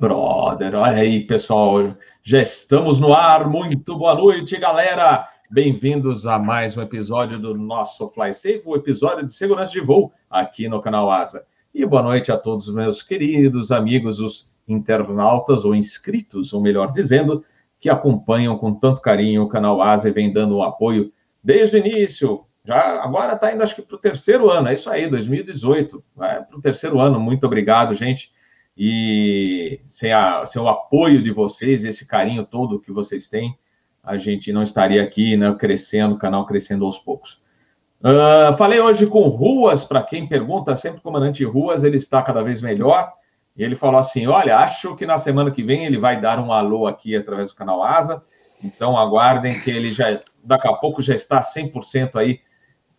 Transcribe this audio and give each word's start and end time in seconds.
Brother, 0.00 0.76
olha 0.76 0.98
aí, 0.98 1.26
pessoal, 1.26 1.92
já 2.22 2.40
estamos 2.40 3.00
no 3.00 3.12
ar. 3.12 3.48
Muito 3.48 3.98
boa 3.98 4.14
noite, 4.14 4.56
galera. 4.56 5.28
Bem-vindos 5.50 6.24
a 6.24 6.38
mais 6.38 6.76
um 6.76 6.82
episódio 6.82 7.36
do 7.36 7.52
nosso 7.58 8.06
Fly 8.06 8.32
Safe, 8.32 8.62
o 8.64 8.76
episódio 8.76 9.26
de 9.26 9.32
segurança 9.32 9.72
de 9.72 9.80
voo 9.80 10.12
aqui 10.30 10.68
no 10.68 10.80
canal 10.80 11.10
Asa. 11.10 11.44
E 11.74 11.84
boa 11.84 12.00
noite 12.00 12.30
a 12.30 12.36
todos 12.36 12.68
os 12.68 12.74
meus 12.76 13.02
queridos 13.02 13.72
amigos, 13.72 14.20
os 14.20 14.52
internautas 14.68 15.64
ou 15.64 15.74
inscritos, 15.74 16.52
ou 16.52 16.62
melhor 16.62 16.92
dizendo, 16.92 17.44
que 17.80 17.90
acompanham 17.90 18.56
com 18.56 18.72
tanto 18.72 19.02
carinho 19.02 19.42
o 19.42 19.48
canal 19.48 19.82
Asa 19.82 20.10
e 20.10 20.12
vem 20.12 20.32
dando 20.32 20.58
um 20.58 20.62
apoio 20.62 21.12
desde 21.42 21.76
o 21.76 21.80
início. 21.80 22.44
Já 22.64 23.02
agora 23.02 23.32
está 23.32 23.52
indo, 23.52 23.64
acho 23.64 23.74
que 23.74 23.82
para 23.82 23.96
o 23.96 24.00
terceiro 24.00 24.48
ano, 24.48 24.68
é 24.68 24.74
isso 24.74 24.88
aí, 24.88 25.10
2018. 25.10 26.04
Vai 26.14 26.44
para 26.44 26.56
o 26.56 26.62
terceiro 26.62 27.00
ano. 27.00 27.18
Muito 27.18 27.44
obrigado, 27.44 27.92
gente. 27.94 28.30
E 28.80 29.80
sem, 29.88 30.12
a, 30.12 30.46
sem 30.46 30.62
o 30.62 30.68
apoio 30.68 31.20
de 31.20 31.32
vocês, 31.32 31.84
esse 31.84 32.06
carinho 32.06 32.44
todo 32.44 32.78
que 32.78 32.92
vocês 32.92 33.28
têm, 33.28 33.58
a 34.04 34.16
gente 34.16 34.52
não 34.52 34.62
estaria 34.62 35.02
aqui, 35.02 35.36
né, 35.36 35.52
crescendo, 35.54 36.14
o 36.14 36.18
canal 36.18 36.46
crescendo 36.46 36.84
aos 36.84 36.96
poucos. 36.96 37.42
Uh, 38.00 38.56
falei 38.56 38.78
hoje 38.78 39.08
com 39.08 39.22
Ruas, 39.22 39.84
para 39.84 40.00
quem 40.02 40.28
pergunta, 40.28 40.76
sempre 40.76 41.00
o 41.00 41.02
comandante 41.02 41.44
Ruas, 41.44 41.82
ele 41.82 41.96
está 41.96 42.22
cada 42.22 42.44
vez 42.44 42.62
melhor. 42.62 43.12
E 43.56 43.64
ele 43.64 43.74
falou 43.74 43.98
assim: 43.98 44.28
Olha, 44.28 44.58
acho 44.58 44.94
que 44.94 45.04
na 45.04 45.18
semana 45.18 45.50
que 45.50 45.64
vem 45.64 45.84
ele 45.84 45.98
vai 45.98 46.20
dar 46.20 46.38
um 46.38 46.52
alô 46.52 46.86
aqui 46.86 47.16
através 47.16 47.48
do 47.50 47.56
canal 47.56 47.82
Asa. 47.82 48.22
Então 48.62 48.96
aguardem 48.96 49.58
que 49.58 49.70
ele 49.70 49.92
já, 49.92 50.20
daqui 50.44 50.68
a 50.68 50.74
pouco, 50.74 51.02
já 51.02 51.14
está 51.14 51.40
100% 51.40 52.14
aí 52.14 52.40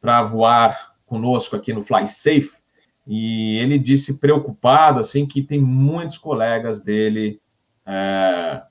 para 0.01 0.21
voar 0.23 0.95
conosco 1.05 1.55
aqui 1.55 1.71
no 1.71 1.81
Fly 1.81 2.05
Safe. 2.05 2.59
E 3.12 3.58
ele 3.58 3.80
disse 3.80 4.20
preocupado, 4.20 4.99
assim, 4.99 5.26
que 5.26 5.41
tem 5.41 5.58
muitos 5.58 6.16
colegas 6.16 6.80
dele 6.80 7.41
é, 7.84 8.62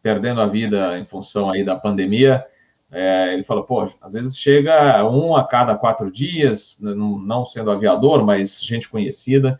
perdendo 0.00 0.40
a 0.40 0.46
vida 0.46 0.96
em 0.96 1.04
função 1.04 1.50
aí 1.50 1.64
da 1.64 1.74
pandemia. 1.74 2.46
É, 2.88 3.34
ele 3.34 3.42
falou, 3.42 3.64
pô, 3.64 3.92
às 4.00 4.12
vezes 4.12 4.38
chega 4.38 5.04
um 5.10 5.34
a 5.34 5.42
cada 5.42 5.76
quatro 5.76 6.08
dias, 6.08 6.78
não 6.80 7.44
sendo 7.44 7.68
aviador, 7.68 8.24
mas 8.24 8.62
gente 8.62 8.88
conhecida. 8.88 9.58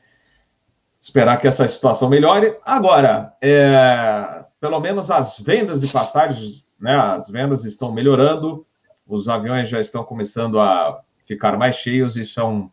Esperar 1.00 1.36
que 1.38 1.48
essa 1.48 1.66
situação 1.66 2.08
melhore. 2.08 2.56
Agora, 2.64 3.34
é, 3.42 4.44
pelo 4.60 4.78
menos 4.78 5.10
as 5.10 5.40
vendas 5.40 5.80
de 5.80 5.88
passagens, 5.88 6.68
né, 6.78 6.94
as 6.94 7.28
vendas 7.28 7.64
estão 7.64 7.90
melhorando, 7.90 8.64
os 9.08 9.28
aviões 9.28 9.68
já 9.68 9.80
estão 9.80 10.04
começando 10.04 10.60
a 10.60 11.00
ficar 11.26 11.58
mais 11.58 11.74
cheios, 11.74 12.16
isso 12.16 12.38
é 12.38 12.44
um, 12.44 12.70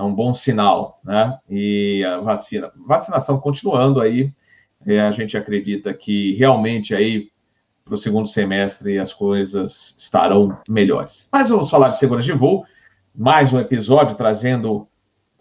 é 0.00 0.02
um 0.02 0.14
bom 0.14 0.32
sinal, 0.32 0.98
né? 1.04 1.38
E 1.48 2.02
a 2.04 2.18
vacina, 2.18 2.72
vacinação 2.86 3.38
continuando 3.38 4.00
aí, 4.00 4.32
a 5.06 5.10
gente 5.10 5.36
acredita 5.36 5.92
que 5.92 6.34
realmente 6.36 6.94
aí 6.94 7.28
para 7.84 7.94
o 7.94 7.98
segundo 7.98 8.26
semestre 8.26 8.98
as 8.98 9.12
coisas 9.12 9.94
estarão 9.98 10.58
melhores. 10.68 11.28
Mas 11.30 11.50
vamos 11.50 11.68
falar 11.68 11.90
de 11.90 11.98
segurança 11.98 12.26
de 12.26 12.32
voo, 12.32 12.64
mais 13.14 13.52
um 13.52 13.58
episódio 13.58 14.16
trazendo 14.16 14.88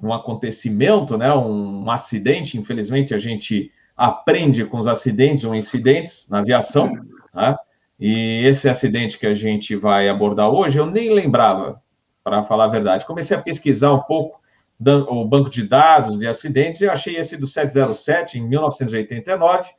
um 0.01 0.11
acontecimento, 0.11 1.17
né, 1.17 1.33
um, 1.33 1.85
um 1.85 1.91
acidente. 1.91 2.57
Infelizmente, 2.57 3.13
a 3.13 3.19
gente 3.19 3.71
aprende 3.95 4.65
com 4.65 4.77
os 4.77 4.87
acidentes 4.87 5.45
ou 5.45 5.55
incidentes 5.55 6.27
na 6.29 6.39
aviação, 6.39 6.91
né? 7.33 7.55
E 7.97 8.45
esse 8.45 8.69
acidente 8.69 9.19
que 9.19 9.27
a 9.27 9.33
gente 9.33 9.75
vai 9.75 10.07
abordar 10.07 10.49
hoje, 10.49 10.77
eu 10.77 10.85
nem 10.85 11.13
lembrava, 11.13 11.81
para 12.23 12.43
falar 12.43 12.65
a 12.65 12.69
verdade. 12.69 13.05
Comecei 13.05 13.35
a 13.35 13.41
pesquisar 13.41 13.91
um 13.91 14.01
pouco 14.01 14.39
o 14.79 15.25
banco 15.25 15.49
de 15.49 15.63
dados 15.63 16.17
de 16.17 16.27
acidentes 16.27 16.81
eu 16.81 16.91
achei 16.91 17.17
esse 17.17 17.35
do 17.35 17.45
707 17.45 18.39
em 18.39 18.47
1989 18.47 19.69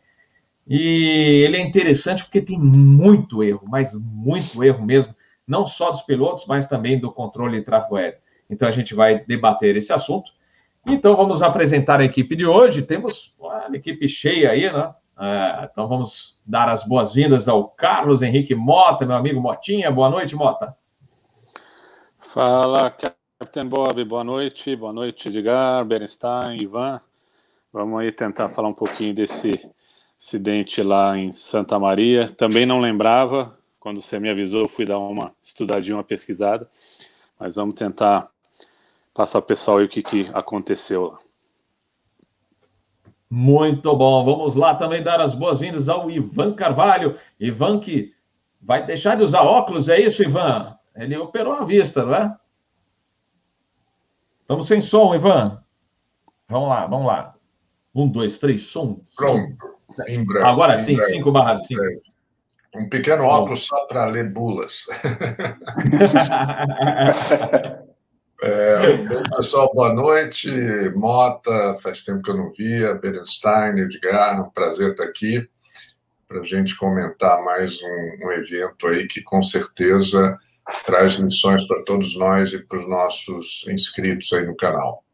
e 0.66 1.42
ele 1.44 1.56
é 1.56 1.60
interessante 1.60 2.22
porque 2.22 2.40
tem 2.40 2.58
muito 2.58 3.42
erro, 3.42 3.62
mas 3.66 3.94
muito 3.94 4.62
erro 4.62 4.84
mesmo, 4.84 5.14
não 5.46 5.66
só 5.66 5.90
dos 5.90 6.02
pilotos, 6.02 6.44
mas 6.46 6.66
também 6.66 6.98
do 6.98 7.10
controle 7.10 7.58
de 7.58 7.64
tráfego 7.64 7.96
aéreo. 7.96 8.18
Então 8.48 8.68
a 8.68 8.70
gente 8.70 8.94
vai 8.94 9.24
debater 9.24 9.76
esse 9.76 9.92
assunto. 9.92 10.30
Então 10.86 11.16
vamos 11.16 11.42
apresentar 11.42 12.00
a 12.00 12.04
equipe 12.04 12.36
de 12.36 12.46
hoje. 12.46 12.82
Temos 12.82 13.34
uma 13.38 13.76
equipe 13.76 14.08
cheia 14.08 14.50
aí, 14.50 14.72
né? 14.72 14.94
É, 15.20 15.68
então 15.70 15.86
vamos 15.86 16.40
dar 16.46 16.68
as 16.68 16.84
boas-vindas 16.84 17.48
ao 17.48 17.68
Carlos 17.68 18.22
Henrique 18.22 18.54
Mota, 18.54 19.04
meu 19.04 19.16
amigo 19.16 19.40
Motinha. 19.40 19.90
Boa 19.90 20.08
noite, 20.08 20.34
Mota. 20.34 20.76
Fala, 22.18 22.90
Capitão 23.42 23.66
Bob. 23.66 24.04
Boa 24.04 24.22
noite. 24.22 24.76
Boa 24.76 24.92
noite, 24.92 25.28
Edgar, 25.28 25.82
Bernstein, 25.86 26.60
Ivan. 26.60 27.00
Vamos 27.72 27.98
aí 27.98 28.12
tentar 28.12 28.50
falar 28.50 28.68
um 28.68 28.74
pouquinho 28.74 29.14
desse 29.14 29.66
acidente 30.14 30.82
lá 30.82 31.16
em 31.16 31.32
Santa 31.32 31.78
Maria. 31.78 32.30
Também 32.36 32.66
não 32.66 32.80
lembrava, 32.80 33.58
quando 33.78 34.02
você 34.02 34.20
me 34.20 34.28
avisou, 34.28 34.60
eu 34.60 34.68
fui 34.68 34.84
dar 34.84 34.98
uma 34.98 35.32
estudadinha, 35.40 35.96
uma 35.96 36.04
pesquisada, 36.04 36.68
mas 37.38 37.56
vamos 37.56 37.76
tentar 37.76 38.28
passar 39.14 39.40
para 39.40 39.46
o 39.46 39.48
pessoal 39.48 39.78
aí 39.78 39.86
o 39.86 39.88
que, 39.88 40.02
que 40.02 40.30
aconteceu 40.34 41.06
lá. 41.06 41.18
Muito 43.30 43.96
bom, 43.96 44.22
vamos 44.22 44.54
lá 44.54 44.74
também 44.74 45.02
dar 45.02 45.18
as 45.18 45.34
boas-vindas 45.34 45.88
ao 45.88 46.10
Ivan 46.10 46.52
Carvalho. 46.52 47.18
Ivan 47.40 47.80
que 47.80 48.12
vai 48.60 48.84
deixar 48.84 49.16
de 49.16 49.24
usar 49.24 49.40
óculos, 49.40 49.88
é 49.88 49.98
isso, 49.98 50.22
Ivan? 50.22 50.76
Ele 50.94 51.16
operou 51.16 51.54
a 51.54 51.64
vista, 51.64 52.04
não 52.04 52.14
é? 52.14 52.39
Estamos 54.50 54.66
sem 54.66 54.80
som, 54.80 55.14
Ivan. 55.14 55.62
Vamos 56.48 56.70
lá, 56.70 56.84
vamos 56.84 57.06
lá. 57.06 57.36
Um, 57.94 58.08
dois, 58.08 58.40
três, 58.40 58.62
som. 58.62 59.00
Pronto. 59.16 59.56
Em 60.08 60.26
breve. 60.26 60.44
Agora 60.44 60.76
sim, 60.76 61.00
5 61.00 61.30
barra 61.30 61.54
5. 61.54 61.80
Um 62.74 62.88
pequeno 62.88 63.26
óculos 63.26 63.64
só 63.64 63.86
para 63.86 64.06
ler 64.06 64.28
bulas. 64.28 64.88
é, 68.42 68.96
bem, 68.96 69.22
pessoal, 69.36 69.70
boa 69.72 69.94
noite. 69.94 70.50
Mota, 70.96 71.76
faz 71.78 72.02
tempo 72.02 72.20
que 72.20 72.32
eu 72.32 72.36
não 72.36 72.50
via. 72.50 72.94
Berenstein, 72.94 73.78
Edgar, 73.78 74.42
um 74.42 74.50
prazer 74.50 74.90
estar 74.90 75.04
aqui 75.04 75.48
para 76.26 76.40
a 76.40 76.44
gente 76.44 76.76
comentar 76.76 77.40
mais 77.44 77.80
um, 77.80 78.26
um 78.26 78.32
evento 78.32 78.88
aí 78.88 79.06
que 79.06 79.22
com 79.22 79.40
certeza 79.44 80.36
traz 80.84 81.14
lições 81.14 81.66
para 81.66 81.82
todos 81.84 82.16
nós 82.16 82.52
e 82.52 82.66
para 82.66 82.78
os 82.78 82.88
nossos 82.88 83.66
inscritos 83.68 84.32
aí 84.32 84.46
no 84.46 84.56
canal. 84.56 85.04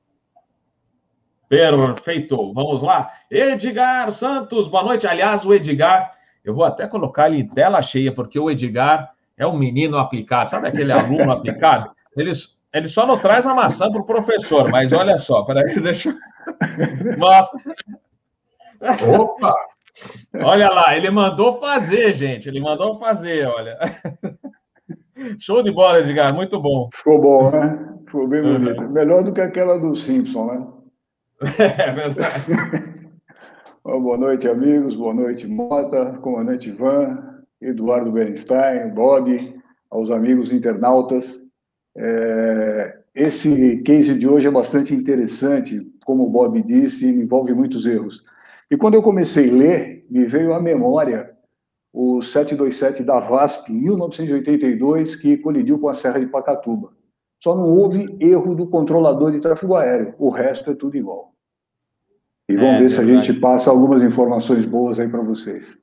Perfeito, 1.49 2.53
vamos 2.53 2.83
lá. 2.83 3.13
Edgar 3.31 4.11
Santos, 4.11 4.67
boa 4.67 4.83
noite. 4.83 5.07
Aliás, 5.07 5.45
o 5.45 5.55
Edgar, 5.55 6.13
eu 6.45 6.53
vou 6.53 6.65
até 6.65 6.89
colocar 6.89 7.29
ele 7.29 7.41
em 7.41 7.49
tela 7.49 7.81
cheia, 7.83 8.13
porque 8.13 8.39
o 8.39 8.51
Edgar 8.51 9.13
é 9.37 9.47
um 9.47 9.57
menino 9.57 9.99
aplicado, 9.99 10.51
sabe 10.51 10.69
aquele 10.69 10.93
aluno 10.93 11.31
aplicado? 11.31 11.91
Ele, 12.17 12.33
ele 12.73 12.89
só 12.89 13.07
não 13.07 13.19
traz 13.19 13.47
a 13.47 13.55
maçã 13.55 13.91
para 13.91 14.01
o 14.01 14.07
professor, 14.07 14.71
mas 14.71 14.93
olha 14.93 15.19
só, 15.19 15.45
peraí, 15.45 15.79
deixa 15.81 16.11
eu. 16.11 17.19
Mostra. 17.19 17.61
Opa! 19.07 19.55
Olha 20.43 20.69
lá, 20.69 20.97
ele 20.97 21.11
mandou 21.11 21.59
fazer, 21.59 22.13
gente, 22.13 22.49
ele 22.49 22.61
mandou 22.61 22.99
fazer, 22.99 23.47
olha. 23.47 23.79
Show 25.39 25.63
de 25.63 25.73
bola, 25.73 26.01
Edgar, 26.01 26.35
muito 26.35 26.61
bom. 26.61 26.89
Ficou 26.95 27.21
bom, 27.21 27.51
né? 27.51 27.95
Ficou 28.07 28.29
bem 28.29 28.43
bonito. 28.43 28.89
Melhor 28.91 29.23
do 29.25 29.33
que 29.33 29.41
aquela 29.41 29.79
do 29.79 29.95
Simpson, 29.95 30.47
né? 30.47 30.67
É 31.59 31.93
verdade. 31.93 32.45
boa 33.85 34.17
noite, 34.17 34.49
amigos. 34.49 34.95
Boa 34.95 35.15
noite, 35.15 35.47
Mota, 35.47 36.19
comandante 36.23 36.71
Ivan, 36.71 37.43
Eduardo 37.61 38.13
Bernstein, 38.13 38.91
Bob, 38.91 39.55
aos 39.91 40.11
amigos 40.11 40.53
internautas. 40.53 41.43
É, 41.97 42.99
esse 43.15 43.79
case 43.79 44.19
de 44.19 44.29
hoje 44.29 44.47
é 44.47 44.51
bastante 44.51 44.95
interessante, 44.95 45.81
como 46.05 46.25
o 46.25 46.31
Bob 46.31 46.63
disse, 46.63 47.09
envolve 47.09 47.53
muitos 47.55 47.87
erros. 47.87 48.23
E 48.71 48.77
quando 48.77 48.95
eu 48.95 49.03
comecei 49.03 49.49
a 49.49 49.53
ler, 49.53 50.07
me 50.11 50.25
veio 50.25 50.55
à 50.55 50.61
memória 50.61 51.36
o 51.99 52.21
727 52.21 53.03
da 53.03 53.19
VASP, 53.19 53.73
em 53.73 53.77
1982, 53.77 55.17
que 55.17 55.39
colidiu 55.39 55.79
com 55.79 55.89
a 55.89 55.95
Serra 55.95 56.21
de 56.21 56.27
Pacatuba. 56.27 56.93
Só 57.43 57.57
não 57.57 57.65
houve 57.65 58.15
erro 58.21 58.55
do 58.55 58.67
controlador 58.67 59.33
de 59.33 59.41
tráfego 59.41 59.77
aéreo, 59.77 60.15
o 60.19 60.29
resto 60.29 60.71
é 60.71 60.75
tudo 60.75 60.95
igual. 60.95 61.33
E 62.51 62.55
vamos 62.55 62.77
é, 62.77 62.79
ver 62.81 62.91
se 62.91 63.01
a 63.01 63.03
gente 63.03 63.41
passa 63.41 63.71
algumas 63.71 64.03
informações 64.03 64.67
boas 64.67 65.01
aí 65.01 65.09
para 65.09 65.23
vocês. 65.23 65.75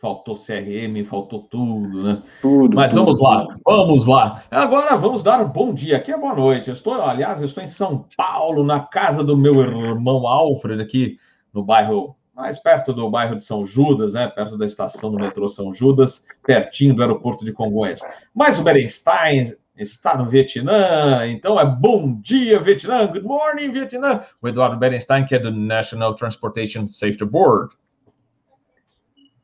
Faltou 0.00 0.36
CRM, 0.36 1.04
faltou 1.04 1.42
tudo, 1.42 2.04
né? 2.04 2.22
Tudo. 2.40 2.76
Mas 2.76 2.92
tudo, 2.92 3.06
vamos 3.06 3.20
lá, 3.20 3.56
vamos 3.66 4.06
lá. 4.06 4.44
Agora 4.48 4.96
vamos 4.96 5.24
dar 5.24 5.44
um 5.44 5.48
bom 5.48 5.74
dia. 5.74 5.96
Aqui 5.96 6.12
é 6.12 6.18
boa 6.18 6.36
noite. 6.36 6.68
Eu 6.68 6.74
estou, 6.74 6.94
aliás, 6.94 7.40
eu 7.40 7.46
estou 7.46 7.64
em 7.64 7.66
São 7.66 8.06
Paulo, 8.16 8.62
na 8.62 8.78
casa 8.78 9.24
do 9.24 9.36
meu 9.36 9.60
irmão 9.60 10.24
Alfred, 10.24 10.80
aqui 10.80 11.18
no 11.52 11.64
bairro 11.64 12.15
mais 12.36 12.58
perto 12.58 12.92
do 12.92 13.10
bairro 13.10 13.34
de 13.34 13.42
São 13.42 13.64
Judas, 13.64 14.12
né, 14.12 14.28
perto 14.28 14.58
da 14.58 14.66
estação 14.66 15.10
do 15.10 15.18
metrô 15.18 15.48
São 15.48 15.72
Judas, 15.72 16.26
pertinho 16.44 16.94
do 16.94 17.00
aeroporto 17.00 17.42
de 17.46 17.52
Congonhas. 17.52 18.00
Mas 18.34 18.58
o 18.58 18.62
Berenstein 18.62 19.54
está 19.74 20.18
no 20.18 20.26
Vietnã. 20.26 21.26
Então 21.26 21.58
é 21.58 21.64
bom 21.64 22.20
dia, 22.20 22.60
Vietnã. 22.60 23.06
Good 23.06 23.24
morning, 23.24 23.70
Vietnã. 23.70 24.22
O 24.42 24.48
Eduardo 24.48 24.76
Berenstein, 24.76 25.24
que 25.24 25.34
é 25.34 25.38
do 25.38 25.50
National 25.50 26.14
Transportation 26.14 26.86
Safety 26.86 27.24
Board. 27.24 27.74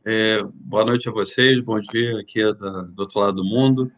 É, 0.04 0.42
boa 0.54 0.84
noite 0.84 1.08
a 1.08 1.12
vocês, 1.12 1.60
bom 1.60 1.80
dia 1.80 2.20
aqui 2.20 2.42
é 2.42 2.52
do, 2.52 2.82
do 2.88 3.00
outro 3.00 3.20
lado 3.20 3.36
do 3.36 3.44
mundo. 3.44 3.90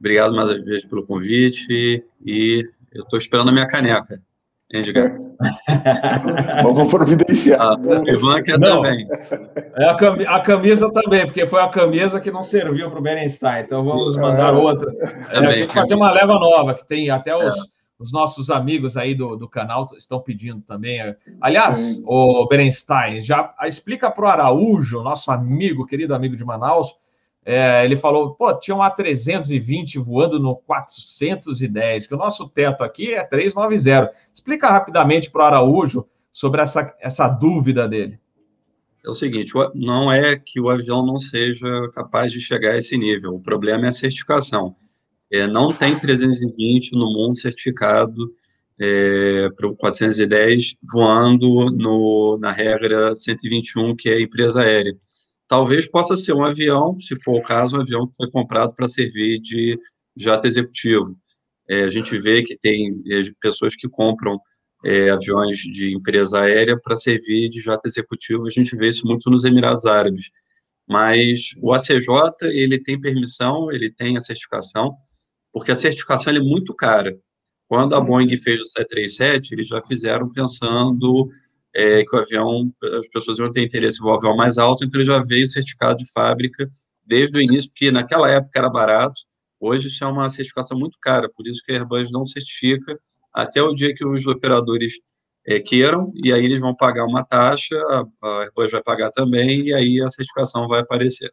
Obrigado 0.00 0.34
mais 0.34 0.50
uma 0.50 0.64
vez 0.64 0.86
pelo 0.86 1.04
convite 1.04 2.02
e 2.24 2.66
eu 2.92 3.02
estou 3.02 3.18
esperando 3.18 3.50
a 3.50 3.52
minha 3.52 3.66
caneca. 3.66 4.22
Edgar. 4.70 5.14
Vamos 6.62 6.90
providenciar. 6.90 7.58
Ah, 7.60 7.76
o 7.78 8.08
Ivan 8.08 8.42
quer 8.42 8.58
não, 8.58 8.82
também. 8.82 9.08
É 9.76 9.84
a, 9.86 9.94
cam 9.94 10.16
a, 10.26 10.40
camisa 10.40 10.92
também, 10.92 11.24
porque 11.24 11.46
foi 11.46 11.60
a 11.60 11.68
camisa 11.68 12.20
que 12.20 12.30
não 12.30 12.42
serviu 12.42 12.90
para 12.90 12.98
o 12.98 13.02
Berenstein, 13.02 13.62
então 13.62 13.82
vamos 13.82 14.16
mandar 14.18 14.52
outra. 14.52 14.92
É, 15.30 15.40
tem 15.40 15.66
que 15.66 15.72
fazer 15.72 15.94
uma 15.94 16.10
leva 16.10 16.34
nova, 16.34 16.74
que 16.74 16.86
tem 16.86 17.08
até 17.08 17.34
os, 17.34 17.56
é. 17.56 17.60
os 17.98 18.12
nossos 18.12 18.50
amigos 18.50 18.96
aí 18.96 19.14
do, 19.14 19.36
do 19.36 19.48
canal 19.48 19.86
estão 19.96 20.20
pedindo 20.20 20.60
também. 20.60 21.00
Aliás, 21.40 22.02
o 22.04 22.46
Berenstein, 22.46 23.22
já 23.22 23.54
explica 23.62 24.10
para 24.10 24.24
o 24.24 24.28
Araújo, 24.28 25.02
nosso 25.02 25.30
amigo, 25.30 25.86
querido 25.86 26.14
amigo 26.14 26.36
de 26.36 26.44
Manaus, 26.44 26.94
é, 27.50 27.82
ele 27.82 27.96
falou, 27.96 28.34
pô, 28.34 28.54
tinha 28.54 28.76
um 28.76 28.80
A320 28.80 29.98
voando 30.02 30.38
no 30.38 30.54
410, 30.54 32.06
que 32.06 32.14
o 32.14 32.18
nosso 32.18 32.46
teto 32.46 32.84
aqui 32.84 33.14
é 33.14 33.24
390. 33.24 34.12
Explica 34.34 34.68
rapidamente 34.68 35.30
para 35.30 35.40
o 35.40 35.46
Araújo 35.46 36.06
sobre 36.30 36.60
essa, 36.60 36.94
essa 37.00 37.26
dúvida 37.26 37.88
dele. 37.88 38.20
É 39.02 39.08
o 39.08 39.14
seguinte, 39.14 39.54
não 39.74 40.12
é 40.12 40.36
que 40.36 40.60
o 40.60 40.68
avião 40.68 41.02
não 41.02 41.18
seja 41.18 41.88
capaz 41.94 42.32
de 42.32 42.38
chegar 42.38 42.72
a 42.72 42.76
esse 42.76 42.98
nível, 42.98 43.36
o 43.36 43.40
problema 43.40 43.86
é 43.86 43.88
a 43.88 43.92
certificação. 43.92 44.76
É, 45.32 45.46
não 45.46 45.72
tem 45.72 45.98
320 45.98 46.92
no 46.92 47.06
mundo 47.06 47.34
certificado 47.34 48.26
é, 48.78 49.48
para 49.56 49.66
o 49.66 49.74
410 49.74 50.76
voando 50.92 51.70
no, 51.70 52.36
na 52.38 52.52
regra 52.52 53.16
121, 53.16 53.96
que 53.96 54.10
é 54.10 54.16
a 54.16 54.20
empresa 54.20 54.60
aérea. 54.60 54.94
Talvez 55.48 55.90
possa 55.90 56.14
ser 56.14 56.34
um 56.34 56.44
avião, 56.44 56.98
se 56.98 57.16
for 57.22 57.38
o 57.38 57.42
caso, 57.42 57.76
um 57.76 57.80
avião 57.80 58.06
que 58.06 58.16
foi 58.16 58.30
comprado 58.30 58.74
para 58.74 58.86
servir 58.86 59.40
de 59.40 59.78
jato 60.14 60.46
executivo. 60.46 61.18
É, 61.68 61.84
a 61.84 61.90
gente 61.90 62.16
vê 62.18 62.42
que 62.42 62.56
tem 62.56 63.02
é, 63.10 63.22
pessoas 63.40 63.74
que 63.74 63.88
compram 63.88 64.38
é, 64.84 65.10
aviões 65.10 65.58
de 65.58 65.94
empresa 65.94 66.40
aérea 66.40 66.78
para 66.78 66.96
servir 66.96 67.48
de 67.48 67.60
jato 67.60 67.88
executivo. 67.88 68.46
A 68.46 68.50
gente 68.50 68.76
vê 68.76 68.88
isso 68.88 69.06
muito 69.06 69.30
nos 69.30 69.44
Emirados 69.44 69.86
Árabes. 69.86 70.30
Mas 70.86 71.50
o 71.60 71.72
ACJ, 71.72 72.06
ele 72.42 72.78
tem 72.78 73.00
permissão, 73.00 73.70
ele 73.70 73.90
tem 73.90 74.16
a 74.16 74.20
certificação, 74.20 74.94
porque 75.52 75.72
a 75.72 75.76
certificação 75.76 76.34
é 76.34 76.40
muito 76.40 76.74
cara. 76.74 77.18
Quando 77.66 77.94
a 77.94 78.00
Boeing 78.00 78.34
fez 78.36 78.60
o 78.60 78.66
737, 78.66 79.54
eles 79.54 79.68
já 79.68 79.82
fizeram 79.82 80.30
pensando 80.30 81.28
é, 81.74 82.04
que 82.04 82.16
o 82.16 82.18
avião, 82.18 82.72
as 82.98 83.08
pessoas 83.08 83.38
vão 83.38 83.50
ter 83.50 83.64
interesse 83.64 83.98
voar 83.98 84.16
avião 84.16 84.36
mais 84.36 84.58
alto, 84.58 84.84
então 84.84 85.00
ele 85.00 85.06
já 85.06 85.22
veio 85.22 85.46
certificado 85.46 85.98
de 85.98 86.10
fábrica 86.10 86.68
desde 87.04 87.38
o 87.38 87.42
início, 87.42 87.70
porque 87.70 87.90
naquela 87.90 88.30
época 88.30 88.58
era 88.58 88.70
barato, 88.70 89.20
hoje 89.60 89.88
isso 89.88 90.04
é 90.04 90.06
uma 90.06 90.28
certificação 90.30 90.78
muito 90.78 90.98
cara, 91.00 91.28
por 91.34 91.46
isso 91.46 91.62
que 91.64 91.72
a 91.72 91.76
Airbus 91.76 92.10
não 92.10 92.24
certifica 92.24 92.98
até 93.32 93.62
o 93.62 93.74
dia 93.74 93.94
que 93.94 94.04
os 94.04 94.26
operadores 94.26 94.94
é, 95.46 95.60
queiram, 95.60 96.12
e 96.14 96.32
aí 96.32 96.44
eles 96.44 96.60
vão 96.60 96.74
pagar 96.74 97.04
uma 97.04 97.24
taxa, 97.24 97.76
a 98.22 98.40
Airbus 98.40 98.70
vai 98.70 98.82
pagar 98.82 99.10
também, 99.10 99.62
e 99.62 99.74
aí 99.74 100.02
a 100.02 100.10
certificação 100.10 100.66
vai 100.66 100.80
aparecer. 100.80 101.32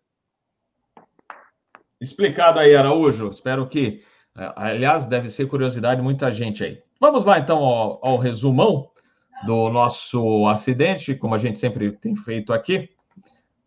Explicado 1.99 2.59
aí, 2.59 2.75
Araújo. 2.75 3.29
Espero 3.29 3.67
que, 3.67 4.01
é, 4.37 4.53
aliás, 4.55 5.07
deve 5.07 5.29
ser 5.29 5.47
curiosidade 5.47 6.01
muita 6.01 6.31
gente 6.31 6.63
aí. 6.63 6.81
Vamos 6.99 7.25
lá, 7.25 7.39
então, 7.39 7.57
ao, 7.57 7.99
ao 8.05 8.17
resumão 8.17 8.89
do 9.43 9.69
nosso 9.69 10.47
acidente, 10.47 11.15
como 11.15 11.35
a 11.35 11.37
gente 11.37 11.59
sempre 11.59 11.91
tem 11.91 12.15
feito 12.15 12.53
aqui. 12.53 12.89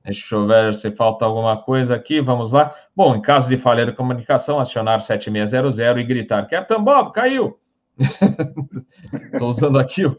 Deixa 0.05 0.35
eu 0.35 0.47
ver 0.47 0.75
se 0.75 0.91
falta 0.91 1.25
alguma 1.25 1.61
coisa 1.61 1.94
aqui. 1.94 2.20
Vamos 2.20 2.53
lá. 2.53 2.75
Bom, 2.97 3.15
em 3.15 3.20
caso 3.20 3.49
de 3.49 3.59
falha 3.59 3.85
de 3.85 3.93
comunicação, 3.93 4.59
acionar 4.59 5.00
7600 5.00 5.79
e 5.79 6.05
gritar: 6.05 6.47
Capitão 6.47 6.82
Bob, 6.82 7.12
caiu! 7.12 7.59
Estou 9.32 9.50
usando 9.50 9.79
aqui 9.79 10.06
o, 10.06 10.19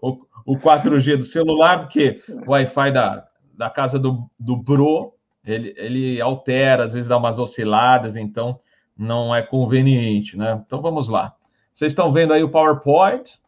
o, 0.00 0.26
o, 0.46 0.56
4G 0.56 1.16
do 1.16 1.24
celular, 1.24 1.80
porque 1.80 2.22
o 2.46 2.52
Wi-Fi 2.52 2.92
da, 2.92 3.26
da 3.52 3.68
casa 3.68 3.98
do, 3.98 4.30
do 4.38 4.56
Bro 4.56 5.12
ele, 5.44 5.74
ele 5.76 6.20
altera, 6.20 6.84
às 6.84 6.94
vezes 6.94 7.08
dá 7.08 7.16
umas 7.16 7.38
osciladas, 7.38 8.16
então 8.16 8.60
não 8.96 9.34
é 9.34 9.42
conveniente, 9.42 10.36
né? 10.36 10.62
Então 10.64 10.80
vamos 10.80 11.08
lá. 11.08 11.34
Vocês 11.72 11.92
estão 11.92 12.12
vendo 12.12 12.32
aí 12.32 12.42
o 12.42 12.50
PowerPoint? 12.50 13.38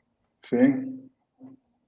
Sim. 0.48 1.01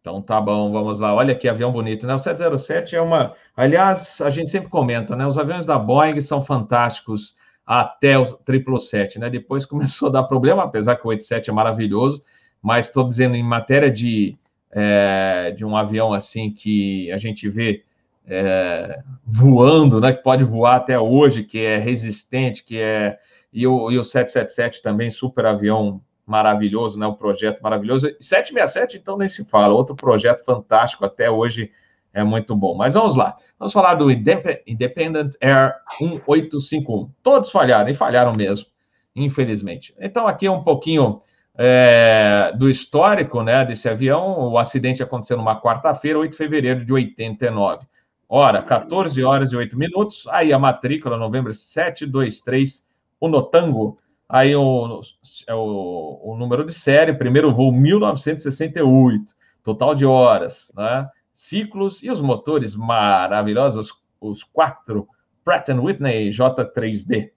Então 0.04 0.20
tá 0.20 0.38
bom, 0.38 0.70
vamos 0.70 0.98
lá. 0.98 1.14
Olha 1.14 1.34
que 1.34 1.48
avião 1.48 1.72
bonito, 1.72 2.06
né? 2.06 2.14
O 2.14 2.18
707 2.18 2.94
é 2.94 3.00
uma. 3.00 3.32
Aliás, 3.56 4.20
a 4.20 4.28
gente 4.28 4.50
sempre 4.50 4.68
comenta, 4.68 5.16
né? 5.16 5.26
Os 5.26 5.38
aviões 5.38 5.64
da 5.64 5.78
Boeing 5.78 6.20
são 6.20 6.42
fantásticos 6.42 7.34
até 7.66 8.18
o 8.18 8.26
777, 8.26 9.18
né? 9.18 9.30
Depois 9.30 9.64
começou 9.64 10.08
a 10.08 10.12
dar 10.12 10.24
problema, 10.24 10.62
apesar 10.62 10.96
que 10.96 11.06
o 11.06 11.08
87 11.08 11.48
é 11.48 11.52
maravilhoso, 11.54 12.22
mas 12.60 12.84
estou 12.88 13.08
dizendo 13.08 13.34
em 13.34 13.42
matéria 13.42 13.90
de, 13.90 14.36
é, 14.70 15.54
de 15.56 15.64
um 15.64 15.74
avião 15.74 16.12
assim 16.12 16.50
que 16.50 17.10
a 17.10 17.16
gente 17.16 17.48
vê 17.48 17.82
é, 18.26 19.02
voando, 19.24 20.02
né? 20.02 20.12
Que 20.12 20.22
pode 20.22 20.44
voar 20.44 20.76
até 20.76 21.00
hoje, 21.00 21.44
que 21.44 21.58
é 21.60 21.78
resistente, 21.78 22.62
que 22.62 22.78
é. 22.78 23.18
E 23.50 23.66
o, 23.66 23.90
e 23.90 23.98
o 23.98 24.04
777 24.04 24.82
também, 24.82 25.10
super 25.10 25.46
avião 25.46 26.02
maravilhoso, 26.26 26.98
né? 26.98 27.06
Um 27.06 27.14
projeto 27.14 27.60
maravilhoso. 27.60 28.08
767, 28.20 28.96
então, 28.96 29.16
nem 29.16 29.28
se 29.28 29.44
fala. 29.44 29.74
Outro 29.74 29.94
projeto 29.94 30.44
fantástico, 30.44 31.04
até 31.04 31.30
hoje 31.30 31.70
é 32.12 32.22
muito 32.22 32.54
bom. 32.54 32.74
Mas 32.74 32.94
vamos 32.94 33.16
lá. 33.16 33.34
Vamos 33.58 33.72
falar 33.72 33.94
do 33.94 34.10
Independent 34.10 35.34
Air 35.40 35.74
1851. 36.00 37.10
Todos 37.22 37.50
falharam, 37.50 37.88
e 37.88 37.94
falharam 37.94 38.32
mesmo, 38.32 38.66
infelizmente. 39.14 39.94
Então, 39.98 40.26
aqui 40.26 40.46
é 40.46 40.50
um 40.50 40.62
pouquinho 40.62 41.20
é, 41.56 42.52
do 42.56 42.70
histórico 42.70 43.42
né, 43.42 43.64
desse 43.64 43.88
avião. 43.88 44.50
O 44.50 44.58
acidente 44.58 45.02
aconteceu 45.02 45.36
numa 45.36 45.60
quarta-feira, 45.60 46.18
8 46.18 46.30
de 46.30 46.36
fevereiro 46.36 46.84
de 46.84 46.92
89. 46.92 47.86
Hora, 48.28 48.62
14 48.62 49.22
horas 49.22 49.52
e 49.52 49.56
8 49.56 49.78
minutos. 49.78 50.26
Aí 50.28 50.52
a 50.52 50.58
matrícula, 50.58 51.16
novembro 51.16 51.52
723, 51.52 52.86
o 53.20 53.28
Notango 53.28 53.98
Aí 54.28 54.56
o, 54.56 55.00
é 55.46 55.54
o, 55.54 56.20
o 56.22 56.36
número 56.36 56.64
de 56.64 56.72
série, 56.72 57.12
primeiro 57.12 57.52
voo 57.52 57.70
1968, 57.72 59.34
total 59.62 59.94
de 59.94 60.06
horas, 60.06 60.72
né? 60.76 61.08
Ciclos 61.32 62.02
e 62.02 62.10
os 62.10 62.20
motores 62.20 62.74
maravilhosos, 62.74 63.92
os 64.20 64.42
quatro 64.42 65.08
Pratt 65.44 65.68
Whitney 65.68 66.30
J3D. 66.30 67.30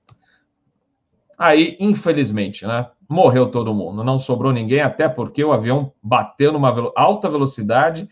Aí, 1.38 1.76
infelizmente, 1.80 2.66
né? 2.66 2.90
Morreu 3.10 3.50
todo 3.50 3.74
mundo, 3.74 4.04
não 4.04 4.18
sobrou 4.18 4.52
ninguém, 4.52 4.82
até 4.82 5.08
porque 5.08 5.44
o 5.44 5.54
avião 5.54 5.94
bateu 6.02 6.52
numa 6.52 6.74
alta 6.96 7.30
velocidade 7.30 8.10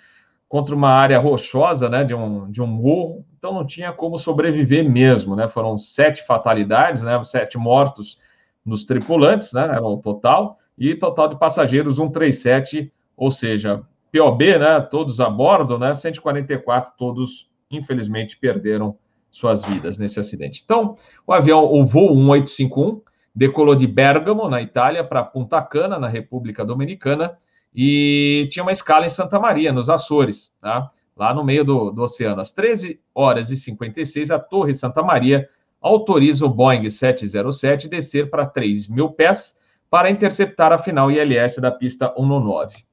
contra 0.47 0.75
uma 0.75 0.89
área 0.89 1.19
rochosa, 1.19 1.89
né, 1.89 2.03
de 2.03 2.15
um, 2.15 2.49
de 2.49 2.61
um 2.61 2.67
morro, 2.67 3.25
então 3.37 3.53
não 3.53 3.65
tinha 3.65 3.91
como 3.91 4.17
sobreviver 4.17 4.89
mesmo, 4.89 5.35
né? 5.35 5.49
Foram 5.49 5.77
sete 5.77 6.25
fatalidades, 6.25 7.01
né? 7.01 7.21
Sete 7.23 7.57
mortos 7.57 8.19
nos 8.65 8.83
tripulantes, 8.83 9.53
né? 9.53 9.63
Era 9.63 9.83
o 9.83 9.97
total, 9.97 10.57
e 10.77 10.95
total 10.95 11.27
de 11.27 11.37
passageiros 11.37 11.97
137, 11.97 12.91
ou 13.15 13.29
seja, 13.31 13.83
POB, 14.11 14.57
né? 14.59 14.81
Todos 14.81 15.19
a 15.19 15.29
bordo, 15.29 15.77
né? 15.77 15.93
144, 15.93 16.93
todos, 16.97 17.49
infelizmente, 17.69 18.37
perderam 18.37 18.97
suas 19.29 19.63
vidas 19.63 19.97
nesse 19.97 20.19
acidente. 20.19 20.61
Então, 20.63 20.95
o 21.27 21.33
avião, 21.33 21.65
o 21.65 21.85
voo 21.85 22.15
1851, 22.15 23.01
decolou 23.35 23.75
de 23.75 23.85
Bergamo, 23.85 24.49
na 24.49 24.61
Itália, 24.61 25.03
para 25.03 25.23
Punta 25.23 25.61
Cana, 25.61 25.99
na 25.99 26.07
República 26.07 26.65
Dominicana, 26.65 27.37
e 27.73 28.47
tinha 28.49 28.63
uma 28.63 28.71
escala 28.71 29.05
em 29.05 29.09
Santa 29.09 29.37
Maria, 29.37 29.73
nos 29.73 29.89
Açores, 29.89 30.55
tá? 30.61 30.89
lá 31.15 31.33
no 31.33 31.43
meio 31.43 31.63
do, 31.63 31.91
do 31.91 32.01
oceano. 32.01 32.41
Às 32.41 32.51
13 32.51 32.99
horas 33.13 33.49
e 33.51 33.57
56, 33.57 34.31
a 34.31 34.39
Torre 34.39 34.73
Santa 34.73 35.01
Maria 35.01 35.47
autoriza 35.85 36.43
o 36.47 36.49
Boeing 36.49 36.89
707 36.89 37.87
descer 37.87 38.31
para 38.31 38.47
3 38.47 38.87
mil 38.87 39.11
pés 39.11 39.59
para 39.87 40.09
interceptar 40.09 40.71
a 40.73 40.79
final 40.79 41.11
ILS 41.11 41.57
da 41.57 41.69
pista 41.69 42.11
109. 42.17 42.83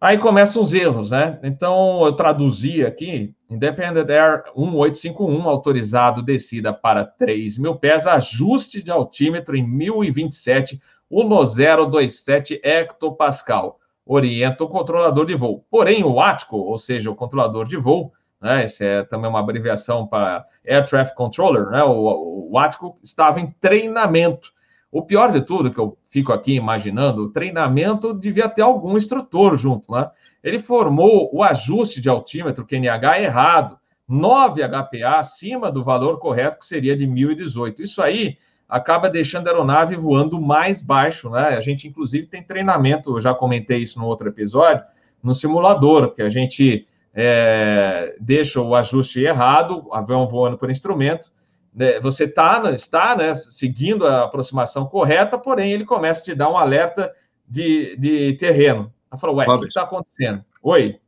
Aí 0.00 0.18
começam 0.18 0.60
os 0.60 0.74
erros, 0.74 1.12
né? 1.12 1.38
Então, 1.44 2.04
eu 2.04 2.12
traduzi 2.12 2.84
aqui, 2.84 3.32
Independent 3.48 4.10
Air 4.10 4.42
1851, 4.56 5.48
autorizado 5.48 6.22
descida 6.22 6.72
para 6.72 7.04
3 7.04 7.56
mil 7.56 7.76
pés, 7.76 8.04
ajuste 8.04 8.82
de 8.82 8.90
altímetro 8.90 9.56
em 9.56 9.64
1027, 9.64 10.82
1027 11.08 12.60
hectopascal. 12.64 13.78
Orienta 14.04 14.64
o 14.64 14.68
controlador 14.68 15.24
de 15.24 15.36
voo. 15.36 15.64
Porém, 15.70 16.02
o 16.02 16.20
ático, 16.20 16.56
ou 16.56 16.78
seja, 16.78 17.12
o 17.12 17.14
controlador 17.14 17.64
de 17.64 17.76
voo, 17.76 18.12
né? 18.40 18.64
Esse 18.64 18.84
é 18.84 19.02
também 19.02 19.28
uma 19.28 19.40
abreviação 19.40 20.06
para 20.06 20.46
Air 20.66 20.84
Traffic 20.84 21.16
Controller, 21.16 21.70
né? 21.70 21.82
O, 21.82 21.92
o, 21.92 22.52
o 22.52 22.58
Ático 22.58 22.98
estava 23.02 23.40
em 23.40 23.50
treinamento. 23.60 24.52
O 24.90 25.02
pior 25.02 25.30
de 25.30 25.40
tudo, 25.40 25.70
que 25.70 25.78
eu 25.78 25.98
fico 26.06 26.32
aqui 26.32 26.54
imaginando, 26.54 27.24
o 27.24 27.32
treinamento 27.32 28.14
devia 28.14 28.48
ter 28.48 28.62
algum 28.62 28.96
instrutor 28.96 29.56
junto, 29.56 29.92
né? 29.92 30.10
Ele 30.42 30.58
formou 30.58 31.28
o 31.32 31.42
ajuste 31.42 32.00
de 32.00 32.08
altímetro 32.08 32.66
QNH 32.66 33.20
errado, 33.20 33.78
9 34.08 34.62
HPA 34.62 35.18
acima 35.18 35.70
do 35.70 35.82
valor 35.82 36.18
correto, 36.18 36.58
que 36.58 36.66
seria 36.66 36.96
de 36.96 37.06
1018. 37.06 37.82
Isso 37.82 38.00
aí 38.00 38.38
acaba 38.68 39.10
deixando 39.10 39.48
a 39.48 39.50
aeronave 39.50 39.96
voando 39.96 40.40
mais 40.40 40.80
baixo, 40.80 41.30
né? 41.30 41.56
A 41.56 41.60
gente, 41.60 41.88
inclusive, 41.88 42.26
tem 42.26 42.42
treinamento, 42.42 43.16
eu 43.16 43.20
já 43.20 43.34
comentei 43.34 43.78
isso 43.78 43.98
no 43.98 44.06
outro 44.06 44.28
episódio, 44.28 44.84
no 45.22 45.34
simulador, 45.34 46.12
que 46.12 46.22
a 46.22 46.28
gente 46.28 46.86
é, 47.18 48.14
deixa 48.20 48.60
o 48.60 48.74
ajuste 48.74 49.20
errado, 49.22 49.88
avião 49.90 50.26
voando 50.26 50.58
por 50.58 50.70
instrumento, 50.70 51.32
né, 51.74 51.98
você 51.98 52.28
tá, 52.28 52.62
está 52.74 53.16
né, 53.16 53.34
seguindo 53.34 54.06
a 54.06 54.24
aproximação 54.24 54.84
correta, 54.84 55.38
porém 55.38 55.72
ele 55.72 55.86
começa 55.86 56.20
a 56.20 56.24
te 56.24 56.34
dar 56.34 56.50
um 56.50 56.58
alerta 56.58 57.10
de, 57.48 57.96
de 57.96 58.34
terreno. 58.34 58.92
Ela 59.10 59.18
falou, 59.18 59.36
ué, 59.36 59.46
o 59.48 59.60
que 59.60 59.66
está 59.66 59.82
acontecendo? 59.82 60.44
Oi? 60.62 61.00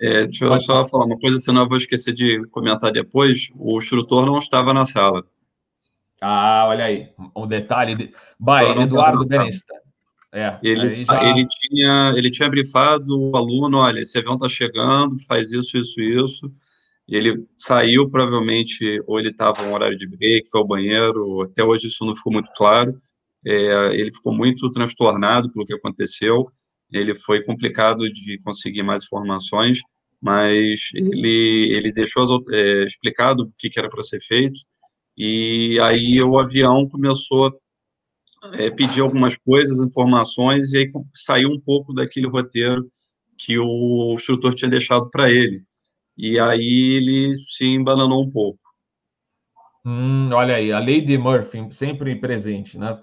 É, 0.00 0.24
deixa 0.24 0.44
eu 0.44 0.60
só 0.60 0.86
falar 0.86 1.04
uma 1.04 1.18
coisa, 1.18 1.38
senão 1.38 1.62
eu 1.62 1.68
vou 1.68 1.76
esquecer 1.76 2.14
de 2.14 2.46
comentar 2.48 2.92
depois. 2.92 3.50
O 3.58 3.78
instrutor 3.78 4.24
não 4.24 4.38
estava 4.38 4.72
na 4.72 4.86
sala. 4.86 5.24
Ah, 6.20 6.66
olha 6.68 6.84
aí, 6.84 7.10
um 7.34 7.46
detalhe. 7.46 7.94
De... 7.94 8.14
Vai, 8.38 8.70
Eduardo 8.78 9.20
Berenstein. 9.28 9.79
É, 10.32 10.58
ele, 10.62 11.04
já... 11.04 11.30
ele, 11.30 11.44
tinha, 11.46 12.12
ele 12.16 12.30
tinha 12.30 12.48
brifado 12.48 13.18
o 13.18 13.36
aluno, 13.36 13.78
olha, 13.78 14.00
esse 14.00 14.16
avião 14.16 14.34
está 14.34 14.48
chegando, 14.48 15.18
faz 15.26 15.50
isso, 15.50 15.76
isso, 15.76 16.00
isso. 16.00 16.52
Ele 17.08 17.44
saiu, 17.56 18.08
provavelmente, 18.08 19.02
ou 19.06 19.18
ele 19.18 19.30
estava 19.30 19.62
em 19.64 19.72
horário 19.72 19.96
de 19.96 20.06
break, 20.06 20.48
foi 20.48 20.60
ao 20.60 20.66
banheiro, 20.66 21.42
até 21.42 21.64
hoje 21.64 21.88
isso 21.88 22.04
não 22.04 22.14
ficou 22.14 22.32
muito 22.32 22.50
claro. 22.54 22.94
É, 23.44 23.94
ele 23.96 24.12
ficou 24.12 24.32
muito 24.32 24.70
transtornado 24.70 25.50
pelo 25.50 25.64
que 25.64 25.74
aconteceu, 25.74 26.46
ele 26.92 27.14
foi 27.14 27.42
complicado 27.42 28.10
de 28.10 28.38
conseguir 28.42 28.82
mais 28.82 29.04
informações, 29.04 29.78
mas 30.20 30.90
ele, 30.94 31.72
ele 31.72 31.92
deixou 31.92 32.44
é, 32.50 32.84
explicado 32.84 33.44
o 33.44 33.52
que, 33.58 33.70
que 33.70 33.78
era 33.78 33.88
para 33.88 34.02
ser 34.02 34.20
feito, 34.20 34.60
e 35.16 35.78
aí 35.80 36.22
o 36.22 36.38
avião 36.38 36.86
começou 36.88 37.52
é, 38.54 39.00
algumas 39.00 39.36
coisas, 39.36 39.78
informações, 39.78 40.72
e 40.72 40.78
aí 40.78 40.92
saiu 41.12 41.50
um 41.50 41.60
pouco 41.60 41.92
daquele 41.92 42.26
roteiro 42.26 42.88
que 43.36 43.58
o 43.58 44.14
instrutor 44.14 44.54
tinha 44.54 44.70
deixado 44.70 45.10
para 45.10 45.30
ele. 45.30 45.62
E 46.16 46.38
aí 46.38 46.96
ele 46.96 47.34
se 47.34 47.64
embananou 47.66 48.22
um 48.22 48.30
pouco. 48.30 48.60
Hum, 49.84 50.28
olha 50.32 50.56
aí, 50.56 50.72
a 50.72 50.78
lei 50.78 51.00
de 51.00 51.16
Murphy 51.16 51.66
sempre 51.70 52.14
presente, 52.16 52.78
né? 52.78 52.98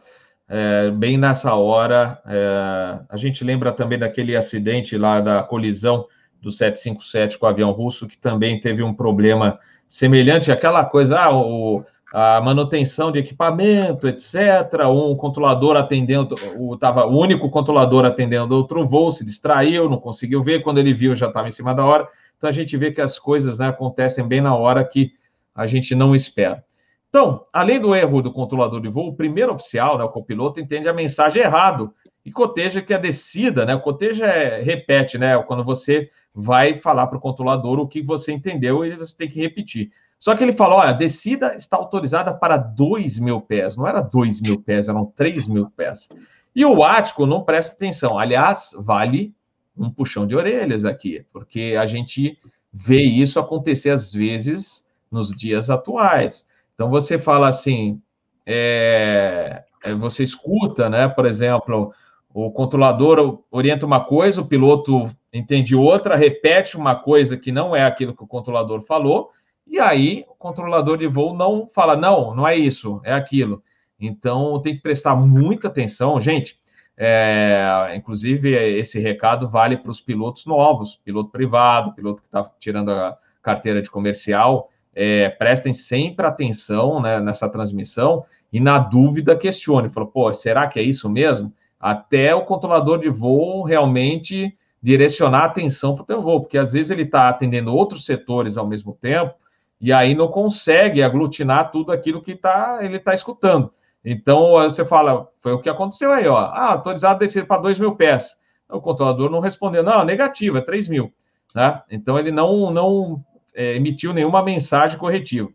É, 0.49 0.91
bem 0.91 1.17
nessa 1.17 1.55
hora, 1.55 2.21
é, 2.25 2.99
a 3.09 3.17
gente 3.17 3.43
lembra 3.43 3.71
também 3.71 3.99
daquele 3.99 4.35
acidente 4.35 4.97
lá 4.97 5.19
da 5.19 5.43
colisão 5.43 6.07
do 6.41 6.51
757 6.51 7.37
com 7.37 7.45
o 7.45 7.49
avião 7.49 7.71
russo, 7.71 8.07
que 8.07 8.17
também 8.17 8.59
teve 8.59 8.81
um 8.81 8.93
problema 8.93 9.59
semelhante 9.87 10.51
àquela 10.51 10.85
coisa, 10.85 11.19
ah, 11.19 11.35
o, 11.35 11.83
a 12.13 12.39
manutenção 12.41 13.11
de 13.11 13.19
equipamento, 13.19 14.07
etc. 14.07 14.87
Um 14.89 15.15
controlador 15.15 15.75
atendendo, 15.75 16.35
o, 16.57 16.77
tava, 16.77 17.05
o 17.05 17.17
único 17.17 17.49
controlador 17.49 18.05
atendendo 18.05 18.55
outro 18.55 18.85
voo 18.85 19.11
se 19.11 19.25
distraiu, 19.25 19.89
não 19.89 19.97
conseguiu 19.97 20.41
ver, 20.41 20.61
quando 20.61 20.77
ele 20.77 20.93
viu 20.93 21.15
já 21.15 21.27
estava 21.27 21.47
em 21.47 21.51
cima 21.51 21.73
da 21.73 21.85
hora. 21.85 22.07
Então 22.37 22.49
a 22.49 22.53
gente 22.53 22.77
vê 22.77 22.91
que 22.91 23.01
as 23.01 23.19
coisas 23.19 23.59
né, 23.59 23.67
acontecem 23.67 24.25
bem 24.27 24.41
na 24.41 24.55
hora 24.55 24.83
que 24.83 25.11
a 25.53 25.65
gente 25.65 25.93
não 25.95 26.15
espera. 26.15 26.63
Então, 27.09 27.45
além 27.51 27.79
do 27.79 27.95
erro 27.95 28.21
do 28.21 28.31
controlador 28.31 28.81
de 28.81 28.89
voo, 28.89 29.07
o 29.07 29.15
primeiro 29.15 29.53
oficial, 29.53 29.97
né, 29.97 30.03
o 30.03 30.09
copiloto, 30.09 30.59
entende 30.59 30.87
a 30.87 30.93
mensagem 30.93 31.41
errado 31.41 31.93
e 32.23 32.31
coteja 32.31 32.81
que 32.81 32.93
a 32.93 32.97
descida, 32.97 33.65
né? 33.65 33.77
Coteja 33.77 34.25
é, 34.25 34.61
repete, 34.61 35.17
né? 35.17 35.41
Quando 35.43 35.63
você 35.63 36.09
vai 36.33 36.75
falar 36.75 37.07
para 37.07 37.17
o 37.17 37.21
controlador 37.21 37.79
o 37.79 37.87
que 37.87 38.01
você 38.01 38.33
entendeu 38.33 38.85
e 38.85 38.91
você 38.91 39.15
tem 39.17 39.29
que 39.29 39.39
repetir. 39.39 39.91
Só 40.19 40.35
que 40.35 40.43
ele 40.43 40.53
falou: 40.53 40.79
olha, 40.79 40.89
a 40.89 40.93
descida 40.93 41.55
está 41.55 41.77
autorizada 41.77 42.33
para 42.33 42.57
2 42.57 43.19
mil 43.19 43.41
pés. 43.41 43.75
Não 43.77 43.87
era 43.87 44.01
2 44.01 44.41
mil 44.41 44.59
pés, 44.61 44.87
eram 44.87 45.05
3 45.15 45.47
mil 45.47 45.69
pés. 45.69 46.09
E 46.55 46.65
o 46.65 46.83
ático 46.83 47.25
não 47.25 47.43
presta 47.43 47.75
atenção. 47.75 48.17
Aliás, 48.17 48.71
vale 48.77 49.33
um 49.77 49.91
puxão 49.91 50.25
de 50.25 50.35
orelhas 50.35 50.85
aqui, 50.85 51.23
porque 51.31 51.75
a 51.79 51.85
gente 51.85 52.37
vê 52.73 53.01
isso 53.01 53.39
acontecer 53.39 53.91
às 53.91 54.11
vezes 54.11 54.87
nos 55.11 55.29
dias 55.29 55.69
atuais. 55.69 56.47
Então 56.73 56.89
você 56.89 57.19
fala 57.19 57.47
assim, 57.47 58.01
é 58.45 59.63
você 59.99 60.23
escuta, 60.23 60.89
né? 60.89 61.07
Por 61.07 61.25
exemplo, 61.25 61.93
o 62.33 62.51
controlador 62.51 63.43
orienta 63.49 63.85
uma 63.85 64.03
coisa, 64.03 64.41
o 64.41 64.45
piloto 64.45 65.09
entende 65.31 65.75
outra, 65.75 66.15
repete 66.15 66.75
uma 66.75 66.95
coisa 66.95 67.37
que 67.37 67.51
não 67.51 67.75
é 67.75 67.83
aquilo 67.83 68.15
que 68.15 68.23
o 68.23 68.27
controlador 68.27 68.81
falou, 68.81 69.31
e 69.69 69.79
aí, 69.79 70.25
o 70.29 70.35
controlador 70.35 70.97
de 70.97 71.07
voo 71.07 71.35
não 71.35 71.67
fala, 71.67 71.95
não, 71.95 72.33
não 72.33 72.47
é 72.47 72.55
isso, 72.55 73.01
é 73.03 73.13
aquilo. 73.13 73.61
Então, 73.99 74.61
tem 74.61 74.75
que 74.75 74.81
prestar 74.81 75.15
muita 75.15 75.67
atenção. 75.67 76.19
Gente, 76.21 76.57
é, 76.95 77.93
inclusive, 77.95 78.51
esse 78.77 78.99
recado 78.99 79.49
vale 79.49 79.77
para 79.77 79.91
os 79.91 79.99
pilotos 79.99 80.45
novos, 80.45 80.95
piloto 80.95 81.29
privado, 81.29 81.93
piloto 81.93 82.21
que 82.21 82.27
está 82.27 82.49
tirando 82.59 82.91
a 82.91 83.17
carteira 83.41 83.81
de 83.81 83.89
comercial. 83.89 84.69
É, 84.95 85.29
prestem 85.29 85.73
sempre 85.73 86.25
atenção 86.25 87.01
né, 87.01 87.19
nessa 87.19 87.49
transmissão 87.49 88.23
e, 88.51 88.59
na 88.59 88.79
dúvida, 88.79 89.35
questione. 89.35 89.89
Fala, 89.89 90.07
pô, 90.07 90.33
será 90.33 90.67
que 90.67 90.79
é 90.79 90.83
isso 90.83 91.09
mesmo? 91.09 91.53
Até 91.79 92.33
o 92.33 92.45
controlador 92.45 92.99
de 92.99 93.09
voo 93.09 93.63
realmente 93.63 94.57
direcionar 94.81 95.43
atenção 95.43 95.93
para 95.93 96.03
o 96.03 96.05
teu 96.05 96.21
voo, 96.21 96.41
porque 96.41 96.57
às 96.57 96.73
vezes 96.73 96.89
ele 96.89 97.03
está 97.03 97.29
atendendo 97.29 97.75
outros 97.75 98.05
setores 98.05 98.57
ao 98.57 98.65
mesmo 98.65 98.97
tempo 98.99 99.35
e 99.79 99.93
aí 99.93 100.15
não 100.15 100.27
consegue 100.27 101.03
aglutinar 101.03 101.71
tudo 101.71 101.91
aquilo 101.91 102.21
que 102.21 102.35
tá, 102.35 102.79
ele 102.81 102.97
está 102.97 103.13
escutando. 103.13 103.71
Então, 104.03 104.51
você 104.51 104.85
fala, 104.85 105.27
foi 105.39 105.53
o 105.53 105.61
que 105.61 105.69
aconteceu 105.69 106.11
aí, 106.11 106.27
ó. 106.27 106.37
Ah, 106.37 106.71
autorizado 106.71 107.19
descer 107.19 107.45
para 107.45 107.61
2 107.61 107.77
mil 107.77 107.95
pés. 107.95 108.35
O 108.69 108.81
controlador 108.81 109.29
não 109.29 109.39
respondeu, 109.39 109.83
não, 109.83 110.03
negativo, 110.03 110.57
é 110.57 110.61
3 110.61 110.87
mil. 110.87 111.13
Né? 111.53 111.81
Então, 111.91 112.17
ele 112.17 112.31
não, 112.31 112.71
não 112.71 113.23
é, 113.53 113.75
emitiu 113.75 114.13
nenhuma 114.13 114.43
mensagem 114.43 114.97
corretiva. 114.97 115.49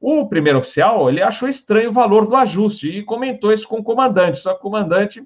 O 0.00 0.26
primeiro 0.28 0.58
oficial, 0.58 1.08
ele 1.08 1.22
achou 1.22 1.48
estranho 1.48 1.90
o 1.90 1.92
valor 1.92 2.26
do 2.26 2.34
ajuste 2.34 2.88
e 2.88 3.04
comentou 3.04 3.52
isso 3.52 3.68
com 3.68 3.76
o 3.78 3.84
comandante, 3.84 4.38
só 4.38 4.52
que 4.52 4.58
o 4.58 4.62
comandante 4.62 5.22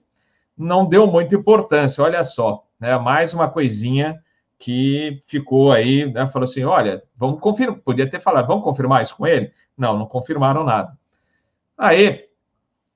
não 0.56 0.86
deu 0.86 1.06
muita 1.06 1.34
importância, 1.34 2.04
olha 2.04 2.22
só, 2.22 2.62
né? 2.78 2.98
mais 2.98 3.32
uma 3.32 3.48
coisinha 3.48 4.22
que 4.58 5.22
ficou 5.26 5.70
aí, 5.70 6.10
né, 6.10 6.26
falou 6.26 6.44
assim, 6.44 6.64
olha, 6.64 7.02
vamos 7.16 7.40
confirmar, 7.40 7.78
podia 7.80 8.08
ter 8.08 8.20
falado, 8.20 8.46
vamos 8.46 8.64
confirmar 8.64 9.02
isso 9.02 9.16
com 9.16 9.26
ele? 9.26 9.52
Não, 9.76 9.98
não 9.98 10.06
confirmaram 10.06 10.64
nada. 10.64 10.96
Aí, 11.76 12.24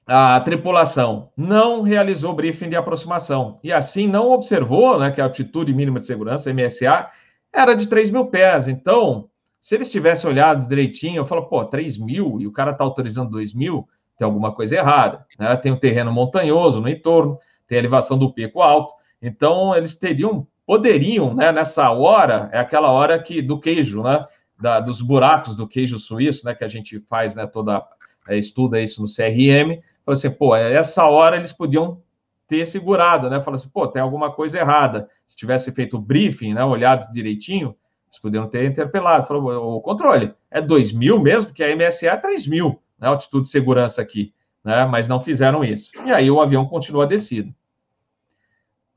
a 0.07 0.41
tripulação 0.41 1.31
não 1.37 1.83
realizou 1.83 2.35
briefing 2.35 2.69
de 2.69 2.77
aproximação 2.77 3.61
e 3.63 3.73
assim 3.73 4.09
não 4.09 4.33
observou 4.33 4.99
né, 4.99 5.11
que 5.11 5.21
a 5.21 5.25
altitude 5.25 5.73
mínima 5.73 6.01
de 6.01 6.07
segurança, 6.07 6.53
MSA, 6.53 7.09
era 7.53 7.75
de 7.75 7.87
3 7.87 8.11
mil 8.11 8.27
pés. 8.27 8.67
Então, 8.67 9.29
se 9.61 9.75
eles 9.75 9.91
tivessem 9.91 10.29
olhado 10.29 10.67
direitinho, 10.67 11.19
eu 11.19 11.27
falo, 11.27 11.47
pô, 11.47 11.65
3 11.65 11.99
mil 11.99 12.41
e 12.41 12.47
o 12.47 12.53
cara 12.53 12.73
está 12.73 12.83
autorizando 12.83 13.31
2 13.31 13.55
mil, 13.55 13.87
tem 14.17 14.25
alguma 14.25 14.55
coisa 14.55 14.77
errada. 14.77 15.27
Né? 15.39 15.55
Tem 15.57 15.71
o 15.71 15.75
um 15.75 15.79
terreno 15.79 16.11
montanhoso 16.11 16.81
no 16.81 16.89
entorno, 16.89 17.39
tem 17.67 17.79
elevação 17.79 18.19
do 18.19 18.33
pico 18.33 18.63
alto. 18.63 18.95
Então, 19.21 19.77
eles 19.77 19.95
teriam 19.97 20.47
poderiam, 20.71 21.35
né, 21.35 21.51
nessa 21.51 21.91
hora, 21.91 22.49
é 22.53 22.61
aquela 22.61 22.93
hora 22.93 23.21
que 23.21 23.43
do 23.43 23.59
queijo, 23.59 24.05
né, 24.05 24.25
da, 24.57 24.79
dos 24.79 25.01
buracos 25.01 25.57
do 25.57 25.67
queijo 25.67 25.99
suíço, 25.99 26.47
né, 26.47 26.55
que 26.55 26.63
a 26.63 26.69
gente 26.69 27.01
faz, 27.09 27.35
né, 27.35 27.45
toda, 27.45 27.85
é, 28.29 28.39
estuda 28.39 28.81
isso 28.81 29.03
no 29.03 29.09
CRM, 29.09 29.83
falou 30.05 30.17
assim, 30.17 30.31
pô, 30.31 30.55
essa 30.55 31.07
hora 31.07 31.37
eles 31.37 31.53
podiam 31.53 32.01
ter 32.47 32.65
segurado, 32.67 33.29
né, 33.29 33.41
falou 33.41 33.57
assim, 33.57 33.69
pô, 33.69 33.89
tem 33.89 34.01
alguma 34.01 34.31
coisa 34.31 34.61
errada, 34.61 35.09
se 35.27 35.37
tivesse 35.37 35.73
feito 35.73 35.97
o 35.97 36.01
briefing, 36.01 36.55
né, 36.55 36.65
olhado 36.65 37.13
direitinho, 37.13 37.75
eles 38.07 38.21
poderiam 38.23 38.49
ter 38.49 38.65
interpelado, 38.65 39.27
falou, 39.27 39.77
o 39.77 39.81
controle, 39.81 40.33
é 40.53 40.61
2 40.61 40.93
mil 40.93 41.19
mesmo, 41.19 41.49
porque 41.49 41.65
a 41.65 41.75
MSA 41.75 42.11
é 42.11 42.17
3 42.17 42.47
mil, 42.47 42.81
né, 42.97 43.09
altitude 43.09 43.43
de 43.43 43.51
segurança 43.51 44.01
aqui, 44.01 44.33
né, 44.63 44.87
mas 44.87 45.09
não 45.09 45.19
fizeram 45.19 45.65
isso. 45.65 45.91
E 46.07 46.13
aí 46.13 46.31
o 46.31 46.41
avião 46.41 46.65
continua 46.65 47.09
descido. 47.09 47.53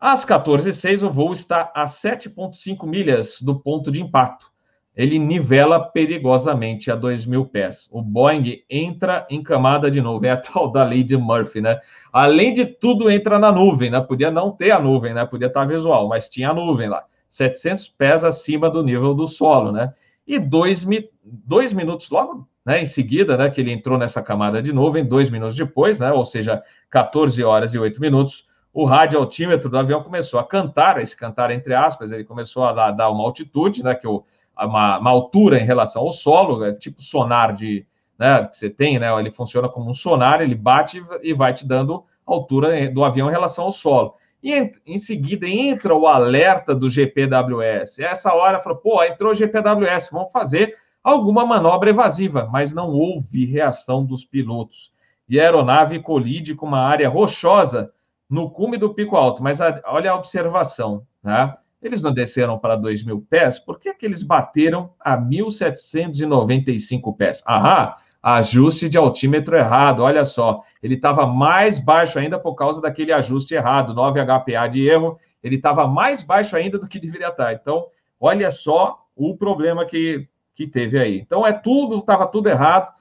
Às 0.05 0.25
14h06, 0.25 1.01
o 1.01 1.09
voo 1.09 1.31
está 1.31 1.71
a 1.73 1.85
7,5 1.85 2.85
milhas 2.85 3.41
do 3.41 3.57
ponto 3.57 3.89
de 3.89 4.01
impacto. 4.01 4.51
Ele 4.93 5.17
nivela 5.17 5.79
perigosamente 5.79 6.91
a 6.91 6.95
2 6.95 7.25
mil 7.25 7.45
pés. 7.45 7.87
O 7.89 8.01
Boeing 8.01 8.65
entra 8.69 9.25
em 9.29 9.41
camada 9.41 9.89
de 9.89 10.01
nuvem. 10.01 10.29
É 10.29 10.33
a 10.33 10.35
tal 10.35 10.69
da 10.69 10.85
de 10.89 11.15
Murphy, 11.15 11.61
né? 11.61 11.79
Além 12.11 12.51
de 12.51 12.65
tudo, 12.65 13.09
entra 13.09 13.39
na 13.39 13.49
nuvem, 13.49 13.89
né? 13.89 14.01
Podia 14.01 14.29
não 14.29 14.51
ter 14.51 14.71
a 14.71 14.79
nuvem, 14.79 15.13
né? 15.13 15.25
Podia 15.25 15.47
estar 15.47 15.63
visual, 15.63 16.09
mas 16.09 16.27
tinha 16.27 16.49
a 16.49 16.53
nuvem 16.53 16.89
lá. 16.89 17.05
700 17.29 17.87
pés 17.87 18.25
acima 18.25 18.69
do 18.69 18.83
nível 18.83 19.13
do 19.13 19.25
solo, 19.25 19.71
né? 19.71 19.93
E 20.27 20.37
dois, 20.37 20.85
dois 21.23 21.71
minutos, 21.71 22.09
logo 22.09 22.45
né, 22.65 22.81
em 22.81 22.85
seguida, 22.85 23.37
né, 23.37 23.49
que 23.49 23.61
ele 23.61 23.71
entrou 23.71 23.97
nessa 23.97 24.21
camada 24.21 24.61
de 24.61 24.73
nuvem, 24.73 25.05
dois 25.05 25.29
minutos 25.29 25.55
depois, 25.55 26.01
né, 26.01 26.11
ou 26.11 26.25
seja, 26.25 26.61
14 26.89 27.41
horas 27.41 27.73
e 27.73 27.79
8 27.79 27.99
minutos, 28.01 28.47
o 28.73 28.85
rádio 28.85 29.19
altímetro 29.19 29.69
do 29.69 29.77
avião 29.77 30.01
começou 30.01 30.39
a 30.39 30.43
cantar, 30.43 30.99
esse 30.99 31.15
cantar 31.15 31.51
entre 31.51 31.75
aspas, 31.75 32.11
ele 32.11 32.23
começou 32.23 32.63
a 32.63 32.91
dar, 32.91 33.09
uma 33.11 33.23
altitude, 33.23 33.83
né, 33.83 33.93
que 33.93 34.07
uma, 34.07 34.97
uma, 34.97 35.09
altura 35.11 35.59
em 35.59 35.65
relação 35.65 36.01
ao 36.01 36.11
solo, 36.11 36.65
é 36.65 36.73
tipo 36.73 37.01
sonar 37.01 37.53
de, 37.53 37.85
né, 38.17 38.45
que 38.47 38.57
você 38.57 38.71
tem, 38.71 38.97
né, 38.97 39.07
ele 39.19 39.29
funciona 39.29 39.69
como 39.69 39.91
um 39.91 39.93
sonar, 39.93 40.41
ele 40.41 40.55
bate 40.55 41.05
e 41.21 41.33
vai 41.35 41.53
te 41.53 41.67
dando 41.67 42.03
altura 42.25 42.89
do 42.89 43.03
avião 43.03 43.29
em 43.29 43.31
relação 43.31 43.65
ao 43.65 43.71
solo. 43.71 44.15
E 44.41 44.53
em, 44.53 44.71
em 44.87 44.97
seguida 44.97 45.47
entra 45.47 45.95
o 45.95 46.07
alerta 46.07 46.73
do 46.73 46.89
GPWS. 46.89 47.99
E 47.99 48.03
essa 48.03 48.33
hora 48.33 48.59
falou, 48.59 48.79
pô, 48.79 49.03
entrou 49.03 49.31
o 49.31 49.35
GPWS, 49.35 50.09
vamos 50.11 50.31
fazer 50.31 50.75
alguma 51.03 51.45
manobra 51.45 51.91
evasiva, 51.91 52.49
mas 52.51 52.73
não 52.73 52.89
houve 52.89 53.45
reação 53.45 54.03
dos 54.03 54.25
pilotos. 54.25 54.91
E 55.29 55.39
a 55.39 55.43
aeronave 55.43 55.99
colide 55.99 56.55
com 56.55 56.65
uma 56.65 56.81
área 56.81 57.07
rochosa 57.07 57.91
no 58.29 58.49
cume 58.49 58.77
do 58.77 58.93
Pico 58.93 59.15
Alto. 59.15 59.41
Mas 59.43 59.61
a, 59.61 59.81
olha 59.85 60.11
a 60.11 60.15
observação, 60.15 61.05
tá? 61.21 61.57
Eles 61.81 62.01
não 62.01 62.13
desceram 62.13 62.57
para 62.57 62.75
2 62.77 63.03
mil 63.03 63.21
pés, 63.29 63.59
por 63.59 63.77
que, 63.77 63.93
que 63.93 64.05
eles 64.05 64.23
bateram 64.23 64.93
a 64.99 65.17
1.795 65.17 67.15
pés? 67.17 67.43
Aham, 67.45 67.93
ajuste 68.23 68.87
de 68.87 68.97
altímetro 68.97 69.57
errado, 69.57 70.01
olha 70.01 70.23
só. 70.23 70.61
Ele 70.81 70.95
estava 70.95 71.27
mais 71.27 71.77
baixo 71.79 72.17
ainda 72.17 72.39
por 72.39 72.55
causa 72.55 72.81
daquele 72.81 73.11
ajuste 73.11 73.53
errado, 73.53 73.93
9 73.93 74.21
HPA 74.21 74.67
de 74.69 74.87
erro, 74.87 75.19
ele 75.43 75.57
estava 75.57 75.85
mais 75.85 76.23
baixo 76.23 76.55
ainda 76.55 76.79
do 76.79 76.87
que 76.87 76.99
deveria 76.99 77.27
estar. 77.27 77.51
Então, 77.51 77.87
olha 78.17 78.49
só 78.49 78.99
o 79.13 79.35
problema 79.35 79.85
que, 79.85 80.25
que 80.55 80.65
teve 80.65 80.97
aí. 80.97 81.19
Então, 81.19 81.45
é 81.45 81.51
tudo, 81.51 81.97
estava 81.97 82.25
tudo 82.25 82.47
errado. 82.47 82.93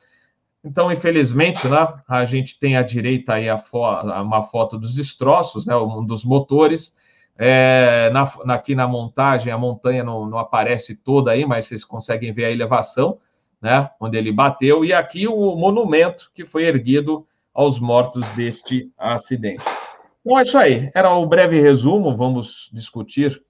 Então, 0.64 0.92
infelizmente, 0.92 1.66
né, 1.66 1.88
a 2.06 2.24
gente 2.24 2.58
tem 2.58 2.76
à 2.76 2.82
direita 2.82 3.34
aí 3.34 3.46
fo 3.58 3.80
uma 3.80 4.42
foto 4.42 4.78
dos 4.78 4.94
destroços, 4.94 5.66
né, 5.66 5.76
um 5.76 6.04
dos 6.04 6.24
motores. 6.24 6.96
É, 7.36 8.10
na, 8.12 8.54
aqui 8.54 8.74
na 8.74 8.86
montagem, 8.86 9.52
a 9.52 9.58
montanha 9.58 10.04
não, 10.04 10.26
não, 10.26 10.38
aparece 10.38 10.94
toda 10.94 11.32
aí, 11.32 11.44
mas 11.44 11.64
vocês 11.64 11.84
conseguem 11.84 12.30
ver 12.30 12.44
a 12.44 12.50
elevação, 12.50 13.18
né, 13.60 13.90
onde 13.98 14.16
ele 14.16 14.30
bateu, 14.30 14.84
e 14.84 14.92
aqui 14.92 15.26
o 15.26 15.56
monumento 15.56 16.30
que 16.34 16.44
foi 16.44 16.64
erguido 16.64 17.26
aos 17.52 17.80
mortos 17.80 18.28
deste 18.30 18.90
acidente. 18.96 19.64
Então 20.20 20.38
é 20.38 20.42
isso 20.42 20.58
aí, 20.58 20.90
era 20.94 21.12
o 21.12 21.26
breve 21.26 21.60
resumo, 21.60 22.16
vamos 22.16 22.70
discutir 22.72 23.42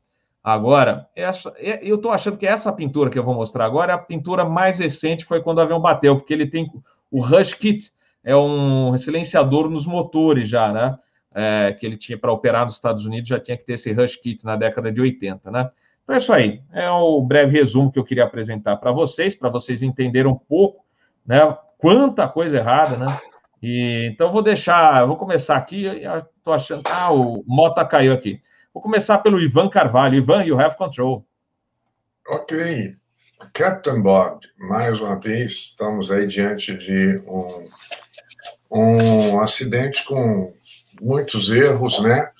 agora. 0.42 1.06
Essa, 1.14 1.52
eu 1.82 1.96
estou 1.96 2.10
achando 2.10 2.38
que 2.38 2.46
essa 2.46 2.72
pintura 2.72 3.10
que 3.10 3.18
eu 3.18 3.24
vou 3.24 3.34
mostrar 3.34 3.66
agora, 3.66 3.94
a 3.94 3.98
pintura 3.98 4.44
mais 4.44 4.78
recente 4.78 5.24
foi 5.24 5.42
quando 5.42 5.58
o 5.58 5.60
avião 5.60 5.80
bateu, 5.80 6.16
porque 6.16 6.32
ele 6.32 6.46
tem 6.46 6.70
o 7.12 7.20
Rush 7.20 7.54
Kit, 7.54 7.92
é 8.24 8.34
um 8.34 8.96
silenciador 8.96 9.68
nos 9.68 9.86
motores 9.86 10.48
já, 10.48 10.72
né? 10.72 10.96
É, 11.34 11.76
que 11.78 11.86
ele 11.86 11.96
tinha 11.96 12.18
para 12.18 12.32
operar 12.32 12.64
nos 12.64 12.74
Estados 12.74 13.06
Unidos, 13.06 13.28
já 13.28 13.38
tinha 13.38 13.56
que 13.56 13.64
ter 13.64 13.74
esse 13.74 13.92
Rush 13.92 14.16
Kit 14.16 14.44
na 14.44 14.56
década 14.56 14.90
de 14.90 15.00
80, 15.00 15.50
né? 15.50 15.70
Então 16.02 16.14
é 16.14 16.18
isso 16.18 16.32
aí, 16.32 16.62
é 16.72 16.90
o 16.90 17.22
breve 17.22 17.56
resumo 17.56 17.92
que 17.92 17.98
eu 17.98 18.04
queria 18.04 18.24
apresentar 18.24 18.76
para 18.76 18.90
vocês, 18.90 19.34
para 19.34 19.48
vocês 19.48 19.82
entenderem 19.82 20.30
um 20.30 20.36
pouco, 20.36 20.84
né? 21.24 21.56
Quanta 21.78 22.28
coisa 22.28 22.56
errada, 22.56 22.96
né? 22.96 23.06
E, 23.62 24.08
então 24.12 24.30
vou 24.30 24.42
deixar, 24.42 25.04
vou 25.06 25.16
começar 25.16 25.56
aqui, 25.56 25.86
estou 25.86 26.52
achando, 26.52 26.82
ah, 26.90 27.12
o 27.12 27.44
Mota 27.46 27.84
caiu 27.84 28.12
aqui. 28.12 28.40
Vou 28.74 28.82
começar 28.82 29.18
pelo 29.18 29.40
Ivan 29.40 29.68
Carvalho. 29.68 30.16
Ivan, 30.16 30.44
you 30.44 30.58
have 30.58 30.76
control. 30.76 31.24
Ok. 32.26 32.94
Captain 33.52 34.00
Bob, 34.00 34.40
mais 34.58 35.00
uma 35.00 35.18
vez, 35.18 35.52
estamos 35.52 36.10
aí 36.10 36.26
diante 36.26 36.74
de 36.74 37.16
um, 37.26 37.64
um 38.70 39.40
acidente 39.40 40.04
com 40.04 40.54
muitos 41.00 41.50
erros, 41.50 42.00
né? 42.02 42.30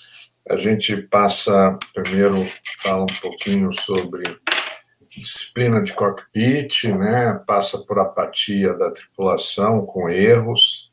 A 0.49 0.57
gente 0.57 0.97
passa, 0.97 1.79
primeiro, 1.95 2.45
fala 2.79 3.03
um 3.03 3.21
pouquinho 3.21 3.73
sobre 3.73 4.39
disciplina 5.09 5.83
de 5.83 5.93
cockpit, 5.93 6.85
né? 6.85 7.41
Passa 7.47 7.79
por 7.87 7.99
apatia 7.99 8.73
da 8.75 8.91
tripulação 8.91 9.85
com 9.85 10.09
erros, 10.09 10.93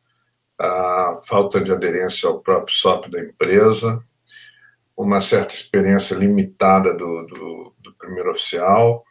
a 0.60 1.19
falta 1.26 1.62
de 1.62 1.72
aderência 1.72 2.28
ao 2.28 2.41
próprio 2.41 2.76
SOP 2.76 3.10
da 3.10 3.19
empresa, 3.22 4.04
uma 4.95 5.22
certa 5.22 5.54
experiência 5.54 6.15
limitada 6.15 6.93
do, 6.93 7.26
do, 7.28 7.74
do 7.80 7.93
primeiro 7.93 8.32
oficial, 8.32 9.06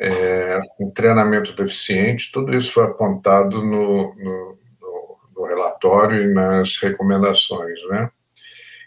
é, 0.00 0.58
um 0.80 0.90
treinamento 0.90 1.54
deficiente, 1.54 2.32
tudo 2.32 2.56
isso 2.56 2.72
foi 2.72 2.84
apontado 2.84 3.62
no, 3.62 4.14
no, 4.14 4.58
no, 4.80 5.18
no 5.36 5.44
relatório 5.44 6.22
e 6.22 6.34
nas 6.34 6.78
recomendações, 6.78 7.78
né? 7.90 8.10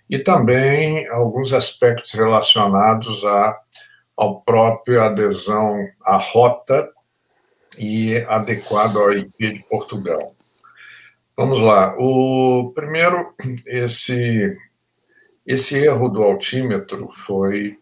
E 0.10 0.17
também 0.17 1.08
alguns 1.10 1.54
aspectos 1.54 2.12
relacionados 2.13 3.23
à 3.26 3.60
ao 4.15 4.41
próprio 4.41 5.02
adesão 5.02 5.88
à 6.06 6.17
rota 6.17 6.88
e 7.78 8.17
adequado 8.28 8.97
ao 8.97 9.12
IP 9.12 9.54
de 9.54 9.63
Portugal. 9.67 10.36
Vamos 11.36 11.60
lá. 11.60 11.95
O 11.97 12.71
primeiro, 12.76 13.34
esse 13.65 14.56
esse 15.45 15.78
erro 15.84 16.08
do 16.08 16.23
altímetro 16.23 17.10
foi 17.12 17.78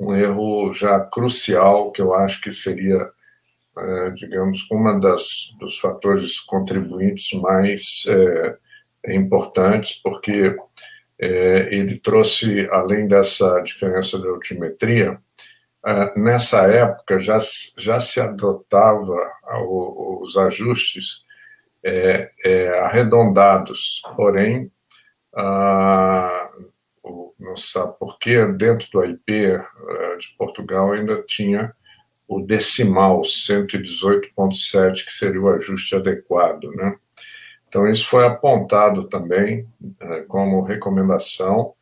um 0.00 0.16
erro 0.16 0.72
já 0.72 0.98
crucial, 1.00 1.92
que 1.92 2.00
eu 2.00 2.14
acho 2.14 2.40
que 2.40 2.50
seria, 2.50 3.10
é, 3.76 4.10
digamos, 4.10 4.66
uma 4.70 4.98
das 4.98 5.54
dos 5.60 5.78
fatores 5.78 6.40
contribuintes 6.40 7.38
mais 7.38 8.06
é, 8.08 9.14
importantes, 9.14 10.00
porque 10.02 10.56
é, 11.18 11.68
ele 11.74 11.98
trouxe, 11.98 12.66
além 12.70 13.06
dessa 13.06 13.60
diferença 13.60 14.18
de 14.18 14.26
altimetria, 14.26 15.20
é, 15.86 16.18
nessa 16.18 16.62
época 16.62 17.18
já, 17.18 17.38
já 17.78 18.00
se 18.00 18.20
adotava 18.20 19.18
os 20.22 20.36
ajustes 20.38 21.24
é, 21.84 22.30
é, 22.44 22.78
arredondados, 22.80 24.00
porém, 24.16 24.70
ah, 25.34 26.39
não 27.40 27.56
sabe 27.56 27.94
porquê, 27.98 28.46
dentro 28.46 28.88
do 28.92 29.04
IP 29.04 29.32
eh, 29.32 30.16
de 30.18 30.34
Portugal 30.36 30.92
ainda 30.92 31.22
tinha 31.26 31.74
o 32.28 32.40
decimal 32.40 33.22
118.7, 33.22 35.04
que 35.04 35.12
seria 35.12 35.40
o 35.40 35.48
ajuste 35.48 35.96
adequado, 35.96 36.70
né? 36.76 36.94
Então, 37.66 37.88
isso 37.88 38.06
foi 38.08 38.26
apontado 38.26 39.08
também 39.08 39.66
eh, 40.00 40.24
como 40.28 40.62
recomendação 40.62 41.74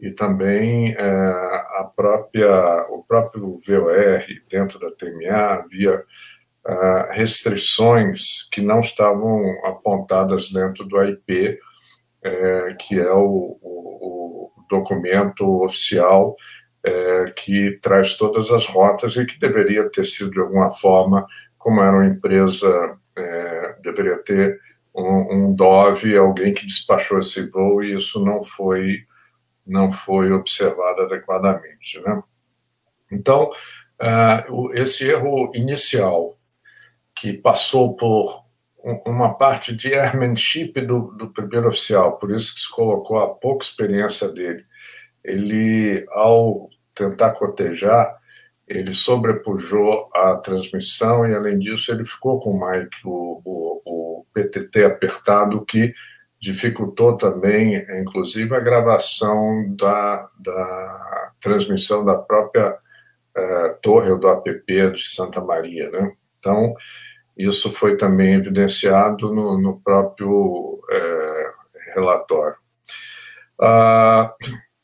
e 0.00 0.10
também 0.10 0.92
eh, 0.92 1.64
a 1.78 1.90
própria, 1.94 2.86
o 2.90 3.04
próprio 3.04 3.60
VOR 3.66 4.24
dentro 4.48 4.78
da 4.78 4.90
TMA 4.90 5.62
havia 5.62 6.02
restrições 7.10 8.48
que 8.52 8.60
não 8.60 8.78
estavam 8.78 9.42
apontadas 9.64 10.48
dentro 10.52 10.84
do 10.84 11.02
IP, 11.02 11.58
que 12.78 13.00
é 13.00 13.12
o, 13.12 13.58
o 13.60 14.51
documento 14.68 15.62
oficial 15.62 16.36
é, 16.84 17.24
que 17.36 17.78
traz 17.80 18.16
todas 18.16 18.50
as 18.50 18.66
rotas 18.66 19.16
e 19.16 19.24
que 19.24 19.38
deveria 19.38 19.88
ter 19.90 20.04
sido 20.04 20.30
de 20.30 20.40
alguma 20.40 20.70
forma, 20.70 21.26
como 21.56 21.80
era 21.80 21.96
uma 21.96 22.06
empresa, 22.06 22.98
é, 23.16 23.76
deveria 23.82 24.18
ter 24.18 24.60
um, 24.94 25.34
um 25.34 25.54
DOV, 25.54 26.16
alguém 26.16 26.52
que 26.52 26.66
despachou 26.66 27.18
esse 27.18 27.48
voo 27.48 27.82
e 27.82 27.94
isso 27.94 28.22
não 28.24 28.42
foi 28.42 29.04
não 29.64 29.92
foi 29.92 30.32
observado 30.32 31.02
adequadamente, 31.02 32.00
né? 32.00 32.20
Então, 33.12 33.48
uh, 34.00 34.72
esse 34.74 35.08
erro 35.08 35.52
inicial 35.54 36.36
que 37.14 37.32
passou 37.32 37.94
por 37.94 38.44
uma 39.06 39.34
parte 39.34 39.74
de 39.74 39.94
airmanship 39.94 40.72
do, 40.80 41.12
do 41.12 41.28
primeiro 41.28 41.68
oficial, 41.68 42.18
por 42.18 42.30
isso 42.30 42.54
que 42.54 42.60
se 42.60 42.70
colocou 42.70 43.18
a 43.18 43.32
pouca 43.34 43.64
experiência 43.64 44.28
dele. 44.28 44.64
Ele, 45.24 46.04
ao 46.10 46.68
tentar 46.94 47.32
cotejar, 47.32 48.16
ele 48.66 48.92
sobrepujou 48.92 50.10
a 50.14 50.36
transmissão 50.36 51.26
e, 51.26 51.34
além 51.34 51.58
disso, 51.58 51.92
ele 51.92 52.04
ficou 52.04 52.40
com 52.40 52.50
o 52.50 52.70
mic, 52.70 52.90
o, 53.04 53.42
o, 53.44 53.82
o 53.84 54.26
PTT 54.32 54.84
apertado, 54.84 55.64
que 55.64 55.94
dificultou 56.40 57.16
também, 57.16 57.76
inclusive, 58.00 58.54
a 58.54 58.60
gravação 58.60 59.74
da, 59.76 60.28
da 60.40 61.32
transmissão 61.40 62.04
da 62.04 62.16
própria 62.16 62.76
eh, 63.34 63.76
torre 63.80 64.14
do 64.16 64.28
app 64.28 64.92
de 64.92 65.08
Santa 65.08 65.40
Maria. 65.40 65.88
Né? 65.90 66.12
Então, 66.38 66.74
isso 67.48 67.72
foi 67.72 67.96
também 67.96 68.34
evidenciado 68.34 69.32
no, 69.34 69.60
no 69.60 69.80
próprio 69.80 70.80
é, 70.90 71.52
relatório. 71.94 72.56
Ah, 73.60 74.34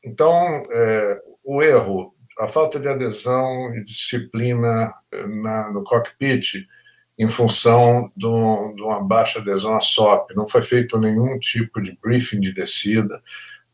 então, 0.04 0.62
é, 0.70 1.20
o 1.44 1.62
erro, 1.62 2.14
a 2.38 2.46
falta 2.46 2.78
de 2.78 2.88
adesão 2.88 3.74
e 3.74 3.84
disciplina 3.84 4.94
na, 5.12 5.70
no 5.70 5.82
cockpit 5.82 6.66
em 7.18 7.26
função 7.26 8.10
um, 8.16 8.74
de 8.74 8.82
uma 8.82 9.02
baixa 9.02 9.40
adesão 9.40 9.74
à 9.74 9.80
SOP. 9.80 10.34
Não 10.36 10.46
foi 10.46 10.62
feito 10.62 10.98
nenhum 10.98 11.38
tipo 11.38 11.82
de 11.82 11.98
briefing 12.00 12.38
de 12.38 12.52
descida. 12.52 13.20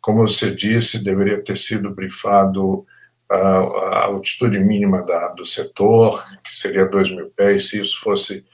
Como 0.01 0.27
você 0.27 0.55
disse, 0.55 1.05
deveria 1.05 1.43
ter 1.43 1.57
sido 1.57 1.95
briefado 1.95 2.87
a, 3.31 3.37
a 3.37 4.05
altitude 4.05 4.59
mínima 4.59 5.03
da, 5.03 5.29
do 5.29 5.45
setor, 5.45 6.25
que 6.43 6.55
seria 6.55 6.87
2 6.87 7.11
mil 7.11 7.31
pés, 7.31 7.69
se 7.69 7.81
isso 7.81 8.01
fosse 8.01 8.45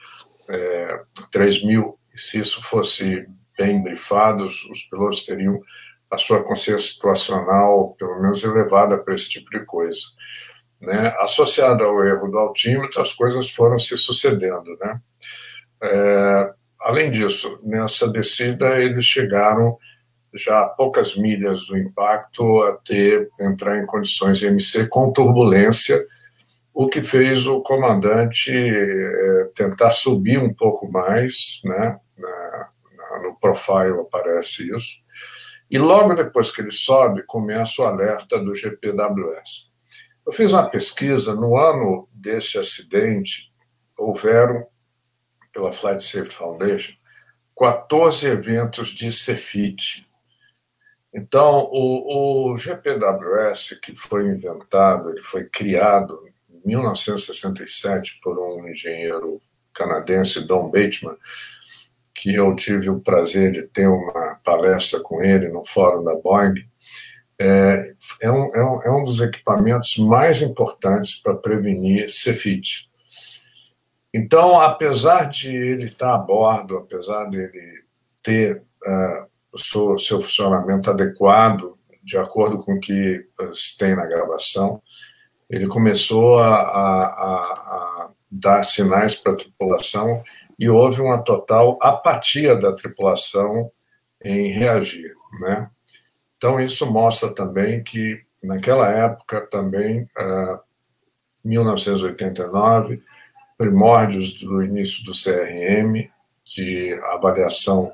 é, 0.51 1.01
3 1.31 1.63
mil, 1.63 1.97
se 2.15 2.39
isso 2.39 2.61
fosse 2.61 3.25
bem 3.57 3.81
brifado, 3.81 4.45
os, 4.45 4.63
os 4.65 4.83
pilotos 4.83 5.23
teriam 5.23 5.59
a 6.09 6.17
sua 6.17 6.43
consciência 6.43 6.93
situacional, 6.93 7.95
pelo 7.97 8.21
menos, 8.21 8.43
elevada 8.43 8.97
para 8.97 9.15
esse 9.15 9.29
tipo 9.29 9.49
de 9.49 9.65
coisa. 9.65 10.01
Né? 10.81 11.15
Associada 11.19 11.85
ao 11.85 12.03
erro 12.03 12.27
do 12.27 12.37
altímetro, 12.37 13.01
as 13.01 13.13
coisas 13.13 13.49
foram 13.49 13.79
se 13.79 13.95
sucedendo. 13.95 14.77
Né? 14.81 14.99
É, 15.83 16.53
além 16.81 17.11
disso, 17.11 17.59
nessa 17.63 18.11
descida, 18.11 18.81
eles 18.81 19.05
chegaram 19.05 19.77
já 20.33 20.61
a 20.61 20.69
poucas 20.69 21.15
milhas 21.15 21.65
do 21.65 21.77
impacto 21.77 22.61
a 22.63 22.73
ter 22.77 23.29
entrar 23.39 23.77
em 23.77 23.85
condições 23.85 24.43
MC 24.43 24.87
com 24.87 25.11
turbulência, 25.11 26.03
o 26.73 26.87
que 26.87 27.01
fez 27.01 27.47
o 27.47 27.61
comandante 27.61 28.51
é, 28.51 29.49
tentar 29.53 29.91
subir 29.91 30.39
um 30.39 30.53
pouco 30.53 30.89
mais, 30.89 31.61
né? 31.65 31.99
Na, 32.17 32.69
na, 32.97 33.19
no 33.23 33.39
profile 33.39 33.99
aparece 33.99 34.75
isso. 34.75 35.01
E 35.69 35.77
logo 35.77 36.13
depois 36.13 36.51
que 36.51 36.61
ele 36.61 36.71
sobe, 36.71 37.23
começa 37.25 37.81
o 37.81 37.85
alerta 37.85 38.39
do 38.39 38.53
GPWS. 38.53 39.71
Eu 40.25 40.31
fiz 40.31 40.51
uma 40.51 40.69
pesquisa 40.69 41.33
no 41.35 41.57
ano 41.57 42.07
desse 42.13 42.57
acidente, 42.57 43.51
houveram, 43.97 44.65
pela 45.53 45.71
Flight 45.71 46.03
Safety 46.03 46.35
Foundation, 46.35 46.93
14 47.57 48.27
eventos 48.27 48.89
de 48.89 49.11
CEFIT, 49.11 50.07
então, 51.13 51.69
o, 51.71 52.51
o 52.51 52.57
GPWS, 52.57 53.79
que 53.81 53.93
foi 53.93 54.27
inventado, 54.27 55.09
ele 55.09 55.21
foi 55.21 55.43
criado 55.43 56.25
1967 56.65 58.19
por 58.21 58.37
um 58.39 58.67
engenheiro 58.67 59.41
canadense, 59.73 60.45
Don 60.45 60.69
Bateman, 60.69 61.15
que 62.13 62.35
eu 62.35 62.55
tive 62.55 62.89
o 62.89 62.99
prazer 62.99 63.51
de 63.51 63.63
ter 63.63 63.87
uma 63.87 64.39
palestra 64.43 64.99
com 64.99 65.23
ele 65.23 65.49
no 65.49 65.65
fórum 65.65 66.03
da 66.03 66.15
Boeing, 66.15 66.65
é, 67.39 67.93
é, 68.21 68.31
um, 68.31 68.55
é, 68.55 68.63
um, 68.63 68.81
é 68.83 68.91
um 68.91 69.03
dos 69.03 69.19
equipamentos 69.19 69.97
mais 69.97 70.43
importantes 70.43 71.15
para 71.15 71.33
prevenir 71.33 72.09
CEFIT. 72.09 72.87
Então, 74.13 74.59
apesar 74.59 75.27
de 75.29 75.55
ele 75.55 75.85
estar 75.85 76.13
a 76.13 76.17
bordo, 76.17 76.77
apesar 76.77 77.25
de 77.29 77.39
ele 77.39 77.83
ter 78.21 78.57
uh, 78.57 79.25
o 79.51 79.57
seu, 79.57 79.97
seu 79.97 80.21
funcionamento 80.21 80.91
adequado, 80.91 81.77
de 82.03 82.17
acordo 82.17 82.59
com 82.59 82.73
o 82.73 82.79
que 82.79 83.27
se 83.53 83.77
tem 83.77 83.95
na 83.95 84.05
gravação, 84.05 84.81
ele 85.51 85.67
começou 85.67 86.39
a, 86.39 86.55
a, 86.55 87.05
a 87.05 88.09
dar 88.31 88.63
sinais 88.63 89.15
para 89.15 89.33
a 89.33 89.35
tripulação 89.35 90.23
e 90.57 90.69
houve 90.69 91.01
uma 91.01 91.17
total 91.17 91.77
apatia 91.81 92.55
da 92.55 92.71
tripulação 92.71 93.69
em 94.23 94.47
reagir, 94.47 95.11
né? 95.41 95.69
Então 96.37 96.59
isso 96.59 96.89
mostra 96.89 97.29
também 97.33 97.83
que 97.83 98.21
naquela 98.41 98.89
época 98.89 99.41
também, 99.47 100.03
uh, 100.17 100.59
1989, 101.43 103.03
primórdios 103.57 104.33
do 104.33 104.63
início 104.63 105.03
do 105.03 105.11
CRM, 105.11 106.09
de 106.45 106.97
avaliação 107.11 107.91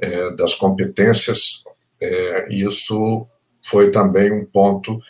é, 0.00 0.30
das 0.34 0.54
competências, 0.54 1.64
é, 2.00 2.52
isso 2.52 3.26
foi 3.64 3.90
também 3.90 4.32
um 4.32 4.44
ponto 4.44 5.00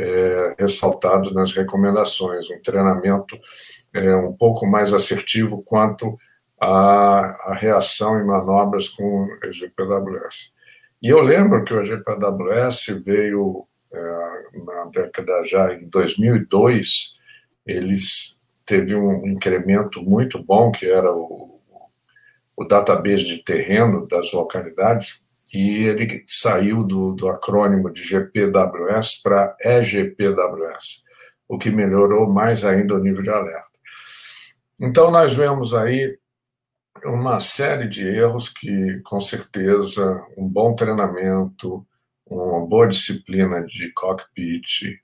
é, 0.00 0.54
ressaltado 0.58 1.32
nas 1.32 1.52
recomendações, 1.52 2.48
um 2.50 2.60
treinamento 2.62 3.38
é, 3.94 4.14
um 4.16 4.32
pouco 4.32 4.66
mais 4.66 4.94
assertivo 4.94 5.62
quanto 5.62 6.16
à, 6.60 7.54
reação 7.54 8.20
em 8.20 8.24
manobras 8.24 8.88
com 8.88 9.24
o 9.24 9.38
EGPWS. 9.44 10.52
E 11.02 11.08
eu 11.08 11.20
lembro 11.20 11.64
que 11.64 11.74
o 11.74 11.80
EGPWS 11.80 13.02
veio 13.04 13.66
é, 13.92 14.58
na 14.64 14.84
década 14.86 15.44
já 15.44 15.74
em 15.74 15.88
2002, 15.88 17.18
eles 17.66 18.40
teve 18.64 18.94
um 18.94 19.26
incremento 19.26 20.02
muito 20.02 20.42
bom, 20.42 20.70
que 20.70 20.86
era 20.86 21.12
o 21.12 21.50
o 22.60 22.64
database 22.66 23.24
de 23.24 23.38
terreno 23.42 24.06
das 24.06 24.34
localidades 24.34 25.22
e 25.52 25.84
ele 25.84 26.24
saiu 26.26 26.84
do, 26.84 27.12
do 27.12 27.28
acrônimo 27.28 27.90
de 27.90 28.02
GPWS 28.04 29.20
para 29.22 29.56
EGPWS, 29.60 31.04
o 31.48 31.58
que 31.58 31.70
melhorou 31.70 32.30
mais 32.30 32.64
ainda 32.64 32.94
o 32.94 32.98
nível 32.98 33.22
de 33.22 33.30
alerta. 33.30 33.70
Então, 34.80 35.10
nós 35.10 35.34
vemos 35.34 35.74
aí 35.74 36.16
uma 37.04 37.40
série 37.40 37.88
de 37.88 38.06
erros 38.06 38.48
que, 38.48 39.00
com 39.04 39.20
certeza, 39.20 40.24
um 40.36 40.48
bom 40.48 40.74
treinamento, 40.74 41.86
uma 42.26 42.64
boa 42.66 42.86
disciplina 42.86 43.64
de 43.64 43.92
cockpit 43.92 45.00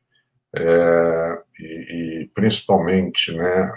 é, 0.55 1.43
e, 1.59 2.23
e, 2.23 2.31
principalmente 2.35 3.35
né, 3.35 3.73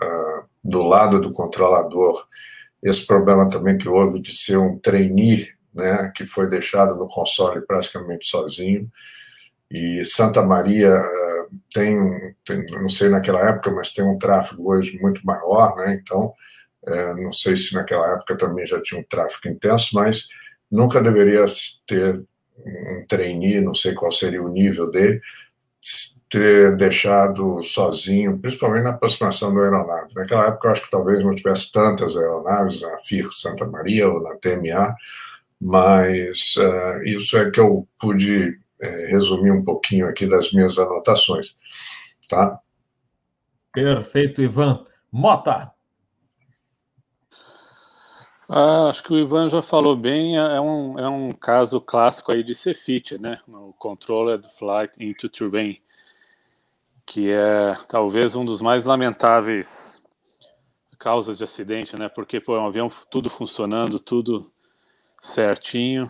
do 0.63 0.83
lado 0.83 1.19
do 1.19 1.31
controlador, 1.31 2.25
esse 2.83 3.05
problema 3.05 3.49
também 3.49 3.77
que 3.77 3.89
houve 3.89 4.21
de 4.21 4.37
ser 4.37 4.57
um 4.57 4.77
trainee, 4.77 5.47
né, 5.79 6.11
que 6.15 6.25
foi 6.25 6.47
deixado 6.47 6.95
no 6.95 7.07
console 7.07 7.61
praticamente 7.61 8.27
sozinho. 8.27 8.89
E 9.71 10.03
Santa 10.03 10.41
Maria 10.41 10.99
uh, 10.99 11.55
tem, 11.73 12.35
tem, 12.45 12.65
não 12.71 12.89
sei 12.89 13.09
naquela 13.09 13.39
época, 13.47 13.71
mas 13.71 13.93
tem 13.93 14.03
um 14.03 14.17
tráfego 14.17 14.71
hoje 14.71 14.99
muito 14.99 15.25
maior, 15.25 15.75
né? 15.77 15.99
Então, 16.01 16.33
uh, 16.83 17.21
não 17.21 17.31
sei 17.31 17.55
se 17.55 17.73
naquela 17.75 18.13
época 18.13 18.35
também 18.35 18.65
já 18.65 18.81
tinha 18.81 18.99
um 18.99 19.03
tráfego 19.03 19.47
intenso, 19.47 19.95
mas 19.95 20.27
nunca 20.71 21.01
deveria 21.01 21.45
ter 21.87 22.21
um 22.65 23.05
trainee, 23.07 23.61
não 23.61 23.73
sei 23.73 23.93
qual 23.93 24.11
seria 24.11 24.43
o 24.43 24.49
nível 24.49 24.89
dele, 24.89 25.21
ter 26.29 26.75
deixado 26.75 27.61
sozinho, 27.63 28.37
principalmente 28.37 28.83
na 28.83 28.91
aproximação 28.91 29.51
do 29.51 29.61
aeronave. 29.61 30.13
Naquela 30.13 30.47
época, 30.47 30.67
eu 30.67 30.71
acho 30.71 30.83
que 30.83 30.89
talvez 30.89 31.23
não 31.23 31.33
tivesse 31.33 31.71
tantas 31.71 32.15
aeronaves, 32.15 32.81
na 32.81 32.97
FIR 32.99 33.31
Santa 33.31 33.65
Maria 33.65 34.07
ou 34.07 34.21
na 34.21 34.35
TMA, 34.35 34.95
mas 35.59 36.55
uh, 36.57 37.03
isso 37.03 37.37
é 37.37 37.49
que 37.51 37.59
eu 37.59 37.87
pude 37.99 38.49
uh, 38.49 39.07
resumir 39.07 39.51
um 39.51 39.63
pouquinho 39.63 40.07
aqui 40.07 40.25
das 40.25 40.51
minhas 40.51 40.77
anotações. 40.77 41.55
Tá? 42.27 42.59
Perfeito, 43.73 44.41
Ivan. 44.41 44.85
Mota! 45.11 45.71
Ah, 48.51 48.89
acho 48.89 49.03
que 49.03 49.13
o 49.13 49.19
Ivan 49.19 49.47
já 49.47 49.61
falou 49.61 49.95
bem, 49.95 50.35
é, 50.37 50.55
é 50.55 50.61
um, 50.61 50.97
é 50.97 51.07
um 51.07 51.31
caso 51.31 51.79
clássico 51.79 52.31
aí 52.31 52.43
de 52.43 52.53
CFIT, 52.53 53.19
né? 53.19 53.39
O 53.47 53.73
Controlled 53.73 54.47
Flight 54.57 54.93
into 54.99 55.29
Turbine 55.29 55.79
que 57.09 57.31
é 57.31 57.75
talvez 57.87 58.35
um 58.35 58.45
dos 58.45 58.61
mais 58.61 58.85
lamentáveis 58.85 59.99
causas 60.99 61.39
de 61.39 61.43
acidente, 61.43 61.97
né? 61.97 62.07
Porque 62.07 62.39
pô, 62.39 62.55
é 62.55 62.59
um 62.59 62.67
avião 62.67 62.87
tudo 63.09 63.31
funcionando, 63.31 63.99
tudo 63.99 64.51
certinho 65.21 66.09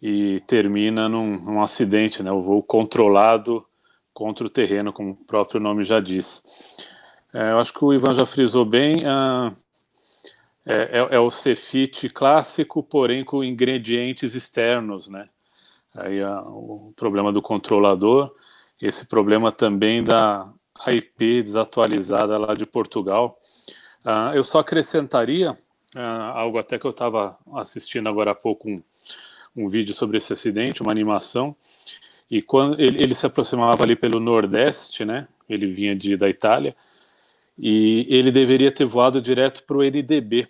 e 0.00 0.40
termina 0.46 1.08
num, 1.08 1.38
num, 1.38 1.62
acidente, 1.62 2.22
né? 2.22 2.30
O 2.30 2.42
voo 2.42 2.62
controlado 2.62 3.64
contra 4.12 4.46
o 4.46 4.50
terreno, 4.50 4.92
como 4.92 5.10
o 5.10 5.16
próprio 5.16 5.60
nome 5.60 5.84
já 5.84 6.00
diz. 6.00 6.42
É, 7.32 7.52
eu 7.52 7.58
acho 7.58 7.72
que 7.72 7.84
o 7.84 7.92
Ivan 7.92 8.14
já 8.14 8.26
frisou 8.26 8.64
bem. 8.64 9.04
Ah, 9.04 9.52
é, 10.66 11.14
é, 11.16 11.18
o 11.18 11.30
Cefit 11.30 12.08
clássico, 12.10 12.82
porém 12.82 13.24
com 13.24 13.42
ingredientes 13.42 14.34
externos, 14.34 15.08
né? 15.08 15.28
Aí 15.94 16.22
ah, 16.22 16.42
o 16.46 16.92
problema 16.96 17.32
do 17.32 17.42
controlador 17.42 18.32
esse 18.80 19.06
problema 19.06 19.52
também 19.52 20.02
da 20.02 20.48
IP 20.88 21.42
desatualizada 21.42 22.38
lá 22.38 22.54
de 22.54 22.64
Portugal. 22.64 23.38
Uh, 24.04 24.34
eu 24.34 24.42
só 24.42 24.60
acrescentaria 24.60 25.56
uh, 25.94 26.32
algo 26.34 26.58
até 26.58 26.78
que 26.78 26.84
eu 26.84 26.90
estava 26.90 27.38
assistindo 27.54 28.08
agora 28.08 28.32
há 28.32 28.34
pouco 28.34 28.68
um, 28.68 28.82
um 29.56 29.68
vídeo 29.68 29.94
sobre 29.94 30.16
esse 30.16 30.32
acidente, 30.32 30.82
uma 30.82 30.92
animação, 30.92 31.54
e 32.30 32.40
quando 32.40 32.80
ele, 32.80 33.02
ele, 33.02 33.14
se 33.14 33.26
aproximava 33.26 33.82
ali 33.82 33.96
pelo 33.96 34.20
Nordeste, 34.20 35.04
né? 35.04 35.26
Ele 35.48 35.66
vinha 35.66 35.96
de, 35.96 36.16
da 36.16 36.28
Itália, 36.28 36.76
e 37.58 38.06
ele 38.08 38.30
deveria 38.30 38.70
ter 38.70 38.84
voado 38.84 39.20
direto 39.20 39.64
para 39.64 39.76
o 39.76 39.82
NDB, 39.82 40.46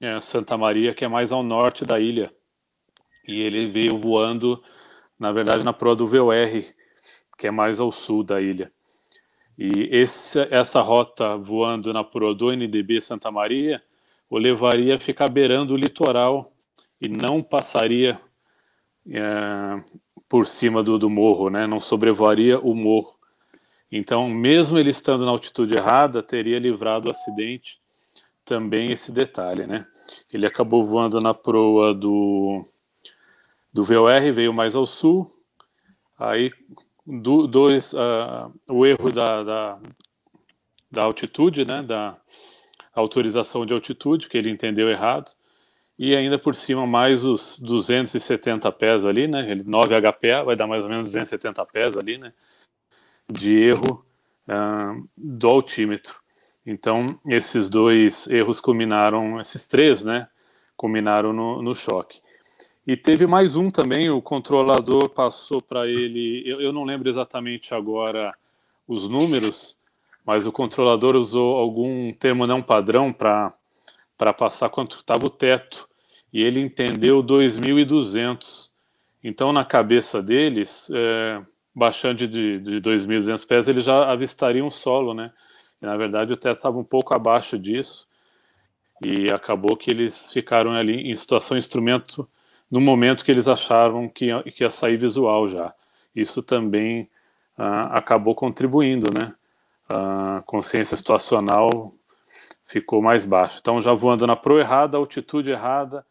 é, 0.00 0.20
Santa 0.20 0.56
Maria, 0.56 0.92
que 0.92 1.04
é 1.04 1.08
mais 1.08 1.30
ao 1.30 1.42
norte 1.42 1.84
da 1.84 2.00
ilha. 2.00 2.32
E 3.26 3.40
ele 3.40 3.68
veio 3.68 3.96
voando, 3.96 4.62
na 5.18 5.30
verdade, 5.30 5.62
na 5.62 5.72
proa 5.72 5.94
do 5.94 6.06
VOR, 6.06 6.64
que 7.38 7.46
é 7.46 7.50
mais 7.50 7.78
ao 7.78 7.92
sul 7.92 8.24
da 8.24 8.40
ilha. 8.40 8.72
E 9.56 9.88
esse, 9.92 10.40
essa 10.50 10.80
rota 10.80 11.36
voando 11.36 11.92
na 11.92 12.02
proa 12.02 12.34
do 12.34 12.50
NDB 12.50 13.00
Santa 13.00 13.30
Maria 13.30 13.82
o 14.30 14.38
levaria 14.38 14.94
a 14.94 15.00
ficar 15.00 15.28
beirando 15.28 15.74
o 15.74 15.76
litoral 15.76 16.52
e 17.00 17.08
não 17.08 17.42
passaria 17.42 18.20
é, 19.08 19.82
por 20.28 20.46
cima 20.46 20.82
do, 20.82 20.96
do 20.96 21.10
morro, 21.10 21.50
né? 21.50 21.66
não 21.66 21.80
sobrevoaria 21.80 22.58
o 22.60 22.72
morro. 22.74 23.18
Então, 23.90 24.30
mesmo 24.30 24.78
ele 24.78 24.90
estando 24.90 25.24
na 25.24 25.32
altitude 25.32 25.74
errada, 25.74 26.22
teria 26.22 26.60
livrado 26.60 27.08
o 27.08 27.10
acidente 27.10 27.80
também 28.44 28.92
esse 28.92 29.10
detalhe, 29.10 29.66
né? 29.66 29.84
Ele 30.32 30.46
acabou 30.46 30.84
voando 30.84 31.20
na 31.20 31.34
proa 31.34 31.92
do, 31.92 32.64
do 33.72 33.84
VOR, 33.84 34.32
veio 34.32 34.52
mais 34.52 34.74
ao 34.74 34.86
sul, 34.86 35.30
aí 36.18 36.52
do, 37.06 37.46
dois, 37.46 37.92
uh, 37.92 38.52
o 38.68 38.86
erro 38.86 39.10
da, 39.10 39.42
da, 39.42 39.78
da 40.90 41.02
altitude, 41.02 41.64
né, 41.64 41.82
da 41.82 42.16
autorização 42.94 43.64
de 43.64 43.72
altitude, 43.72 44.28
que 44.28 44.36
ele 44.36 44.50
entendeu 44.50 44.88
errado, 44.88 45.32
e 45.98 46.16
ainda 46.16 46.38
por 46.38 46.54
cima 46.54 46.86
mais 46.86 47.24
os 47.24 47.58
270 47.58 48.72
pés 48.72 49.04
ali, 49.04 49.28
né, 49.28 49.50
ele 49.50 49.62
9 49.62 49.94
HPA, 50.00 50.44
vai 50.44 50.56
dar 50.56 50.66
mais 50.66 50.84
ou 50.84 50.90
menos 50.90 51.08
270 51.08 51.66
pés 51.66 51.96
ali, 51.96 52.18
né, 52.18 52.32
de 53.30 53.58
erro 53.58 54.04
uh, 54.48 55.08
do 55.16 55.48
altímetro. 55.48 56.16
Então, 56.64 57.18
esses 57.26 57.68
dois 57.68 58.26
erros 58.28 58.60
culminaram, 58.60 59.40
esses 59.40 59.66
três, 59.66 60.02
né, 60.02 60.28
culminaram 60.76 61.32
no, 61.32 61.62
no 61.62 61.74
choque. 61.74 62.20
E 62.86 62.96
teve 62.96 63.26
mais 63.26 63.56
um 63.56 63.68
também, 63.68 64.10
o 64.10 64.22
controlador 64.22 65.10
passou 65.10 65.60
para 65.60 65.86
ele, 65.86 66.42
eu, 66.46 66.60
eu, 66.60 66.72
não 66.72 66.84
lembro 66.84 67.08
exatamente 67.08 67.74
agora 67.74 68.34
os 68.88 69.06
números, 69.06 69.78
mas 70.24 70.46
o 70.46 70.52
controlador 70.52 71.16
usou 71.16 71.56
algum 71.56 72.12
termo 72.12 72.46
não 72.46 72.62
padrão 72.62 73.12
para 73.12 73.52
passar 74.36 74.68
quanto 74.68 74.98
estava 74.98 75.26
o 75.26 75.30
teto, 75.30 75.88
e 76.32 76.42
ele 76.42 76.60
entendeu 76.60 77.22
2.200. 77.22 78.70
Então, 79.22 79.52
na 79.52 79.64
cabeça 79.64 80.22
deles, 80.22 80.90
é, 80.94 81.42
baixando 81.74 82.26
de, 82.26 82.58
de 82.58 82.80
2.200 82.80 83.46
pés, 83.46 83.68
eles 83.68 83.84
já 83.84 84.10
avistariam 84.10 84.66
o 84.66 84.70
solo, 84.70 85.12
né? 85.12 85.32
E, 85.82 85.86
na 85.86 85.96
verdade, 85.96 86.32
o 86.32 86.36
teto 86.36 86.58
estava 86.58 86.78
um 86.78 86.84
pouco 86.84 87.14
abaixo 87.14 87.58
disso, 87.58 88.08
e 89.04 89.30
acabou 89.32 89.76
que 89.76 89.90
eles 89.90 90.32
ficaram 90.32 90.72
ali 90.72 91.10
em 91.10 91.16
situação 91.16 91.56
instrumento 91.56 92.28
no 92.70 92.80
momento 92.80 93.24
que 93.24 93.30
eles 93.30 93.48
achavam 93.48 94.08
que 94.08 94.26
ia, 94.26 94.42
que 94.42 94.62
ia 94.62 94.70
sair 94.70 94.96
visual 94.96 95.48
já. 95.48 95.74
Isso 96.14 96.42
também 96.42 97.02
uh, 97.58 97.90
acabou 97.90 98.34
contribuindo, 98.34 99.08
né? 99.12 99.34
A 99.92 100.42
consciência 100.46 100.96
situacional 100.96 101.92
ficou 102.64 103.02
mais 103.02 103.24
baixa. 103.24 103.58
Então, 103.60 103.82
já 103.82 103.92
voando 103.92 104.26
na 104.26 104.36
proa 104.36 104.60
errada, 104.60 104.96
altitude 104.96 105.50
errada, 105.50 106.06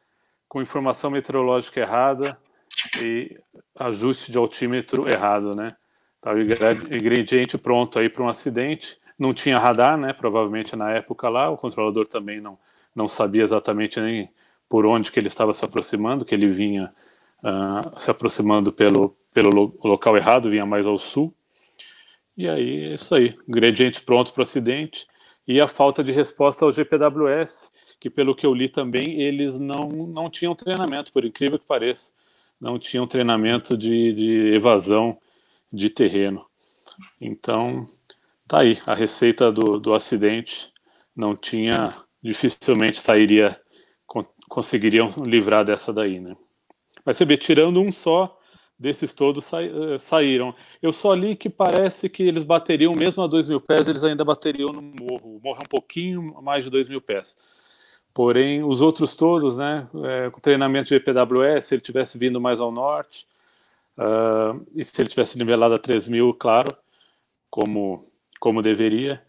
com 0.49 0.61
informação 0.61 1.09
meteorológica 1.09 1.79
errada 1.79 2.37
e 3.01 3.39
ajuste 3.77 4.31
de 4.31 4.37
altímetro 4.37 5.07
errado, 5.07 5.55
né? 5.55 5.75
Tá, 6.19 6.33
o 6.33 6.41
ingrediente 6.41 7.57
pronto 7.57 7.97
aí 7.97 8.09
para 8.09 8.23
um 8.23 8.27
acidente. 8.27 8.97
Não 9.17 9.33
tinha 9.33 9.57
radar, 9.57 9.97
né? 9.97 10.11
Provavelmente 10.11 10.75
na 10.75 10.91
época 10.91 11.29
lá, 11.29 11.49
o 11.49 11.57
controlador 11.57 12.07
também 12.07 12.41
não, 12.41 12.59
não 12.93 13.07
sabia 13.07 13.43
exatamente 13.43 13.99
nem 14.01 14.29
por 14.67 14.85
onde 14.85 15.11
que 15.11 15.19
ele 15.19 15.27
estava 15.27 15.53
se 15.53 15.63
aproximando, 15.63 16.25
que 16.25 16.35
ele 16.35 16.49
vinha 16.49 16.93
uh, 17.43 17.99
se 17.99 18.11
aproximando 18.11 18.71
pelo, 18.71 19.15
pelo 19.33 19.49
lo 19.49 19.79
local 19.83 20.17
errado, 20.17 20.49
vinha 20.49 20.65
mais 20.65 20.85
ao 20.85 20.97
sul. 20.97 21.33
E 22.39 22.49
aí, 22.49 22.85
é 22.85 22.93
isso 22.93 23.13
aí, 23.13 23.37
ingrediente 23.45 24.01
pronto 24.01 24.31
para 24.31 24.39
o 24.39 24.43
acidente. 24.43 25.05
E 25.45 25.59
a 25.59 25.67
falta 25.67 26.01
de 26.01 26.13
resposta 26.13 26.63
ao 26.63 26.71
GPWS, 26.71 27.69
que 27.99 28.09
pelo 28.09 28.33
que 28.33 28.45
eu 28.45 28.53
li 28.53 28.69
também, 28.69 29.21
eles 29.21 29.59
não, 29.59 29.89
não 29.89 30.29
tinham 30.29 30.55
treinamento, 30.55 31.11
por 31.11 31.25
incrível 31.25 31.59
que 31.59 31.65
pareça. 31.65 32.13
Não 32.57 32.79
tinham 32.79 33.05
treinamento 33.05 33.75
de, 33.75 34.13
de 34.13 34.53
evasão 34.53 35.17
de 35.69 35.89
terreno. 35.89 36.45
Então, 37.19 37.85
tá 38.47 38.61
aí, 38.61 38.79
a 38.85 38.95
receita 38.95 39.51
do, 39.51 39.77
do 39.77 39.93
acidente 39.93 40.71
não 41.13 41.35
tinha, 41.35 41.93
dificilmente 42.23 43.01
sairia 43.01 43.59
conseguiriam 44.47 45.09
livrar 45.25 45.65
dessa 45.65 45.91
daí, 45.91 46.21
né? 46.21 46.37
Mas 47.03 47.17
você 47.17 47.25
vê, 47.25 47.35
tirando 47.35 47.81
um 47.81 47.91
só, 47.91 48.38
desses 48.79 49.13
todos 49.13 49.43
sa 49.45 49.61
eh, 49.61 49.97
saíram. 49.99 50.55
Eu 50.81 50.93
só 50.93 51.13
li 51.13 51.35
que 51.35 51.49
parece 51.49 52.07
que 52.07 52.23
eles 52.23 52.43
bateriam, 52.43 52.95
mesmo 52.95 53.21
a 53.21 53.27
2 53.27 53.47
mil 53.47 53.59
pés, 53.59 53.87
eles 53.89 54.03
ainda 54.03 54.23
bateriam 54.23 54.71
no 54.71 54.81
morro. 54.81 55.37
O 55.37 55.41
morro 55.43 55.59
é 55.59 55.65
um 55.65 55.69
pouquinho 55.69 56.41
mais 56.41 56.63
de 56.63 56.69
2 56.71 56.87
mil 56.87 57.01
pés. 57.01 57.37
Porém, 58.13 58.63
os 58.63 58.81
outros 58.81 59.15
todos, 59.15 59.57
né, 59.57 59.87
é, 60.03 60.29
com 60.29 60.39
treinamento 60.39 60.89
de 60.89 60.95
EPWS, 60.95 61.65
se 61.65 61.75
ele 61.75 61.81
tivesse 61.81 62.17
vindo 62.17 62.39
mais 62.41 62.59
ao 62.59 62.71
norte, 62.71 63.27
uh, 63.97 64.65
e 64.75 64.83
se 64.83 64.99
ele 65.01 65.09
tivesse 65.09 65.37
nivelado 65.37 65.75
a 65.75 65.79
3 65.79 66.07
mil, 66.07 66.33
claro, 66.33 66.75
como, 67.49 68.05
como 68.39 68.61
deveria, 68.61 69.21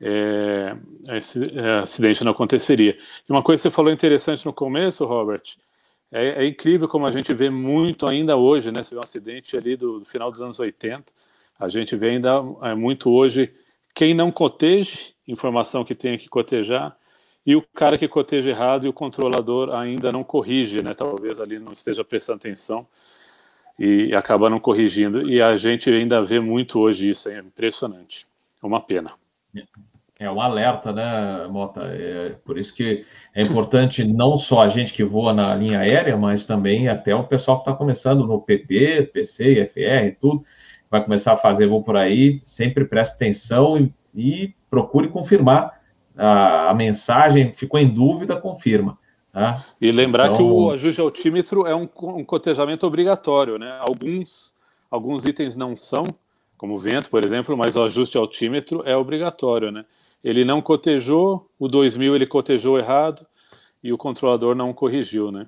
é, 0.00 0.76
esse 1.16 1.58
é, 1.58 1.78
acidente 1.80 2.24
não 2.24 2.32
aconteceria. 2.32 2.98
E 3.28 3.32
uma 3.32 3.42
coisa 3.42 3.60
que 3.60 3.68
você 3.68 3.74
falou 3.74 3.92
interessante 3.92 4.44
no 4.44 4.52
começo, 4.52 5.04
Robert, 5.04 5.42
é, 6.12 6.44
é, 6.44 6.46
incrível 6.46 6.86
como 6.86 7.06
a 7.06 7.10
gente 7.10 7.32
vê 7.32 7.48
muito 7.48 8.06
ainda 8.06 8.36
hoje, 8.36 8.70
né? 8.70 8.82
Você 8.82 8.94
um 8.94 9.00
acidente 9.00 9.56
ali 9.56 9.76
do, 9.76 10.00
do 10.00 10.04
final 10.04 10.30
dos 10.30 10.42
anos 10.42 10.60
80, 10.60 11.10
a 11.58 11.68
gente 11.68 11.96
vê 11.96 12.10
ainda 12.10 12.42
é, 12.62 12.74
muito 12.74 13.10
hoje 13.10 13.52
quem 13.94 14.12
não 14.12 14.30
coteje, 14.30 15.14
informação 15.26 15.84
que 15.84 15.94
tem 15.94 16.18
que 16.18 16.28
cotejar, 16.28 16.96
e 17.44 17.56
o 17.56 17.62
cara 17.74 17.98
que 17.98 18.06
coteja 18.06 18.50
errado 18.50 18.84
e 18.84 18.88
o 18.88 18.92
controlador 18.92 19.74
ainda 19.74 20.12
não 20.12 20.22
corrige, 20.22 20.82
né? 20.82 20.94
Talvez 20.94 21.40
ali 21.40 21.58
não 21.58 21.72
esteja 21.72 22.04
prestando 22.04 22.36
atenção 22.36 22.86
e 23.78 24.14
acaba 24.14 24.48
não 24.48 24.60
corrigindo. 24.60 25.28
E 25.28 25.42
a 25.42 25.56
gente 25.56 25.90
ainda 25.90 26.22
vê 26.22 26.38
muito 26.38 26.78
hoje 26.78 27.10
isso, 27.10 27.28
é 27.28 27.38
impressionante. 27.38 28.26
É 28.62 28.66
uma 28.66 28.80
pena. 28.80 29.10
É 30.22 30.30
um 30.30 30.40
alerta, 30.40 30.92
né, 30.92 31.46
Mota? 31.48 31.82
É 31.82 32.36
por 32.44 32.56
isso 32.56 32.74
que 32.74 33.04
é 33.34 33.42
importante 33.42 34.04
não 34.04 34.36
só 34.36 34.62
a 34.62 34.68
gente 34.68 34.92
que 34.92 35.02
voa 35.02 35.32
na 35.32 35.54
linha 35.54 35.80
aérea, 35.80 36.16
mas 36.16 36.44
também 36.44 36.88
até 36.88 37.14
o 37.14 37.24
pessoal 37.24 37.58
que 37.58 37.62
está 37.62 37.72
começando 37.72 38.26
no 38.26 38.40
PP, 38.40 39.10
PC, 39.12 39.66
FR, 39.66 40.16
tudo, 40.20 40.42
vai 40.88 41.02
começar 41.02 41.32
a 41.32 41.36
fazer 41.36 41.66
voo 41.66 41.82
por 41.82 41.96
aí, 41.96 42.40
sempre 42.44 42.84
preste 42.84 43.14
atenção 43.14 43.78
e, 43.78 43.92
e 44.14 44.54
procure 44.70 45.08
confirmar 45.08 45.80
a, 46.16 46.70
a, 46.70 46.74
mensagem, 46.74 47.52
ficou 47.52 47.80
em 47.80 47.88
dúvida, 47.88 48.36
confirma. 48.36 48.98
Tá? 49.32 49.64
E 49.80 49.90
lembrar 49.90 50.26
então... 50.26 50.36
que 50.36 50.42
o 50.42 50.70
ajuste 50.70 51.00
altímetro 51.00 51.66
é 51.66 51.74
um, 51.74 51.88
um 52.00 52.24
cotejamento 52.24 52.86
obrigatório, 52.86 53.58
né? 53.58 53.78
Alguns, 53.80 54.54
alguns 54.90 55.24
itens 55.24 55.56
não 55.56 55.74
são, 55.74 56.04
como 56.58 56.78
vento, 56.78 57.10
por 57.10 57.24
exemplo, 57.24 57.56
mas 57.56 57.74
o 57.74 57.82
ajuste 57.82 58.16
altímetro 58.18 58.82
é 58.84 58.96
obrigatório, 58.96 59.72
né? 59.72 59.84
Ele 60.22 60.44
não 60.44 60.62
cotejou, 60.62 61.50
o 61.58 61.68
2000 61.68 62.14
ele 62.14 62.26
cotejou 62.26 62.78
errado 62.78 63.26
e 63.82 63.92
o 63.92 63.98
controlador 63.98 64.54
não 64.54 64.72
corrigiu, 64.72 65.32
né? 65.32 65.46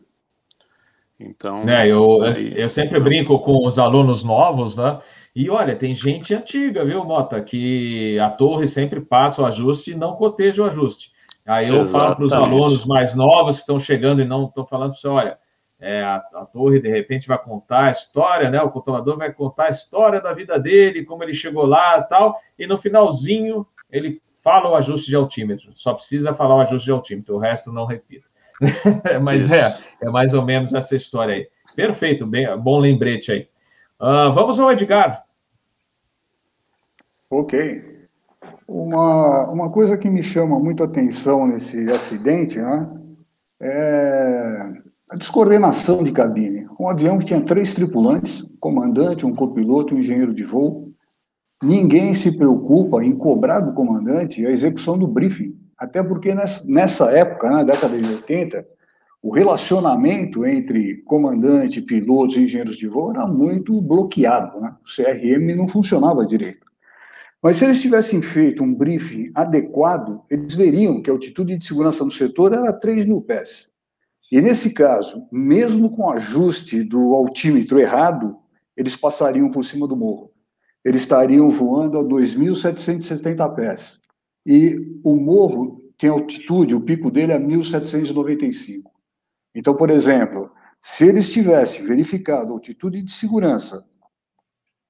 Então. 1.18 1.62
É, 1.68 1.87
eu, 1.87 2.22
aí... 2.22 2.52
eu 2.56 2.68
sempre 2.68 2.98
brinco 2.98 3.38
com 3.38 3.66
os 3.66 3.78
alunos 3.78 4.24
novos, 4.24 4.76
né? 4.76 4.98
E 5.34 5.48
olha, 5.48 5.74
tem 5.74 5.94
gente 5.94 6.34
antiga, 6.34 6.84
viu, 6.84 7.04
Mota, 7.04 7.40
que 7.40 8.18
a 8.18 8.30
torre 8.30 8.66
sempre 8.66 9.00
passa 9.00 9.42
o 9.42 9.46
ajuste 9.46 9.92
e 9.92 9.96
não 9.96 10.16
coteja 10.16 10.62
o 10.62 10.66
ajuste. 10.66 11.12
Aí 11.46 11.68
eu 11.68 11.80
Exatamente. 11.80 11.92
falo 11.92 12.16
para 12.16 12.24
os 12.24 12.32
alunos 12.32 12.84
mais 12.84 13.14
novos 13.14 13.56
que 13.56 13.62
estão 13.62 13.78
chegando 13.78 14.22
e 14.22 14.24
não 14.24 14.46
estão 14.46 14.66
falando 14.66 14.92
para 14.92 15.00
você, 15.00 15.08
olha, 15.08 15.38
é, 15.78 16.02
a, 16.02 16.16
a, 16.16 16.46
torre 16.46 16.80
de 16.80 16.88
repente 16.88 17.28
vai 17.28 17.37
contar 17.37 17.87
a 17.87 17.90
história, 17.90 18.48
né? 18.48 18.62
O 18.62 18.70
controlador 18.70 19.18
vai 19.18 19.32
contar 19.32 19.66
a 19.66 19.70
história 19.70 20.20
da 20.20 20.32
vida 20.32 20.58
dele, 20.58 21.04
como 21.04 21.22
ele 21.22 21.34
chegou 21.34 21.66
lá 21.66 22.02
tal, 22.02 22.40
e 22.58 22.66
no 22.66 22.78
finalzinho 22.78 23.66
ele 23.90 24.22
fala 24.44 24.68
o 24.68 24.76
ajuste 24.76 25.09
de 25.09 25.16
altímetro, 25.16 25.70
só 25.72 25.94
precisa 25.94 26.35
falar 26.35 26.57
o 26.57 26.61
ajuste 26.61 26.85
de 26.85 26.92
altímetro, 26.92 27.35
o 27.35 27.38
resto 27.38 27.72
não 27.72 27.87
repita. 27.87 28.26
Mas 29.24 29.50
é, 29.50 29.68
é 30.02 30.11
mais 30.11 30.35
ou 30.35 30.44
menos 30.44 30.74
essa 30.74 30.94
história 30.94 31.35
aí. 31.35 31.48
Perfeito, 31.74 32.26
bem, 32.26 32.46
bom 32.59 32.78
lembrete 32.78 33.33
aí. 33.33 33.48
Uh, 33.98 34.33
vamos 34.33 34.61
ao 34.61 34.70
Edgar. 34.70 35.24
Ok. 37.30 38.07
Uma, 38.68 39.50
uma 39.50 39.70
coisa 39.70 39.96
que 39.96 40.11
me 40.11 40.22
chama 40.22 40.59
muito 40.61 40.83
a 40.83 40.87
atenção 40.87 41.46
nesse 41.46 41.90
acidente 41.90 42.61
né, 42.61 42.88
é 43.61 44.85
a 45.11 45.14
descoordenação 45.16 46.04
de 46.04 46.12
cabine. 46.12 46.66
Um 46.78 46.88
avião 46.88 47.18
que 47.18 47.24
tinha 47.24 47.40
três 47.40 47.74
tripulantes, 47.74 48.42
um 48.42 48.57
comandante, 48.61 49.26
um 49.26 49.35
copiloto 49.35 49.94
e 49.94 49.96
um 49.96 50.00
engenheiro 50.00 50.35
de 50.35 50.44
voo, 50.44 50.84
Ninguém 51.64 52.12
se 52.12 52.31
preocupa 52.31 53.03
em 53.03 53.16
cobrar 53.16 53.61
do 53.61 53.72
comandante 53.72 54.44
a 54.44 54.50
execução 54.50 54.98
do 54.98 55.09
briefing, 55.09 55.59
até 55.79 56.03
porque 56.03 56.35
nessa 56.66 57.11
época, 57.11 57.48
na 57.48 57.62
década 57.62 57.98
de 57.98 58.07
80, 58.07 58.66
o 59.22 59.33
relacionamento 59.33 60.44
entre 60.44 60.96
comandante, 61.07 61.81
pilotos 61.81 62.37
e 62.37 62.40
engenheiros 62.40 62.77
de 62.77 62.87
voo 62.87 63.12
era 63.12 63.27
muito 63.27 63.81
bloqueado. 63.81 64.61
Né? 64.61 64.74
O 64.83 64.94
CRM 64.94 65.57
não 65.57 65.66
funcionava 65.66 66.27
direito. 66.27 66.66
Mas 67.42 67.57
se 67.57 67.64
eles 67.64 67.81
tivessem 67.81 68.20
feito 68.20 68.62
um 68.62 68.74
briefing 68.74 69.31
adequado, 69.35 70.20
eles 70.29 70.55
veriam 70.55 71.00
que 71.00 71.09
a 71.09 71.14
altitude 71.14 71.57
de 71.57 71.64
segurança 71.64 72.05
no 72.05 72.11
setor 72.11 72.53
era 72.53 72.74
3 72.74 73.07
mil 73.07 73.22
pés. 73.22 73.70
E 74.31 74.38
nesse 74.38 74.74
caso, 74.74 75.27
mesmo 75.33 75.96
com 75.96 76.11
ajuste 76.11 76.83
do 76.83 77.14
altímetro 77.14 77.81
errado, 77.81 78.37
eles 78.77 78.94
passariam 78.94 79.50
por 79.50 79.64
cima 79.64 79.88
do 79.88 79.96
morro. 79.96 80.34
Eles 80.85 81.03
estariam 81.03 81.49
voando 81.49 81.99
a 81.99 82.05
2.770 82.05 83.55
pés. 83.55 84.01
E 84.44 85.01
o 85.03 85.16
morro 85.16 85.83
tem 85.97 86.11
altitude, 86.11 86.75
o 86.75 86.81
pico 86.81 87.11
dele 87.11 87.33
é 87.33 87.38
1.795. 87.38 88.83
Então, 89.55 89.75
por 89.75 89.88
exemplo, 89.90 90.51
se 90.83 91.07
eles 91.07 91.33
tivessem 91.33 91.87
verificado 91.87 92.53
a 92.53 92.57
altitude 92.57 93.01
de 93.01 93.11
segurança 93.11 93.85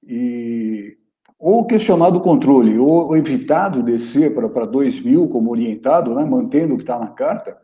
e 0.03 0.97
ou 1.37 1.65
questionado 1.65 2.17
o 2.17 2.21
controle, 2.21 2.77
ou 2.79 3.15
evitado 3.15 3.83
descer 3.83 4.33
para 4.33 4.47
2.000 4.65 5.29
como 5.29 5.51
orientado, 5.51 6.15
né, 6.15 6.23
mantendo 6.23 6.73
o 6.73 6.77
que 6.77 6.83
está 6.83 6.97
na 6.97 7.09
carta, 7.09 7.57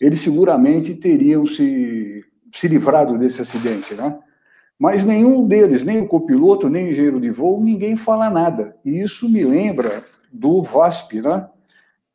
eles 0.00 0.20
seguramente 0.20 0.94
teriam 0.94 1.46
se, 1.46 2.22
se 2.52 2.68
livrado 2.68 3.18
desse 3.18 3.42
acidente, 3.42 3.94
né? 3.94 4.18
Mas 4.78 5.04
nenhum 5.04 5.46
deles, 5.46 5.84
nem 5.84 6.00
o 6.00 6.08
copiloto, 6.08 6.68
nem 6.68 6.86
o 6.86 6.90
engenheiro 6.90 7.20
de 7.20 7.30
voo, 7.30 7.62
ninguém 7.62 7.96
fala 7.96 8.28
nada. 8.28 8.76
E 8.84 9.00
isso 9.00 9.28
me 9.28 9.44
lembra 9.44 10.04
do 10.32 10.62
VASP, 10.62 11.22
né? 11.22 11.48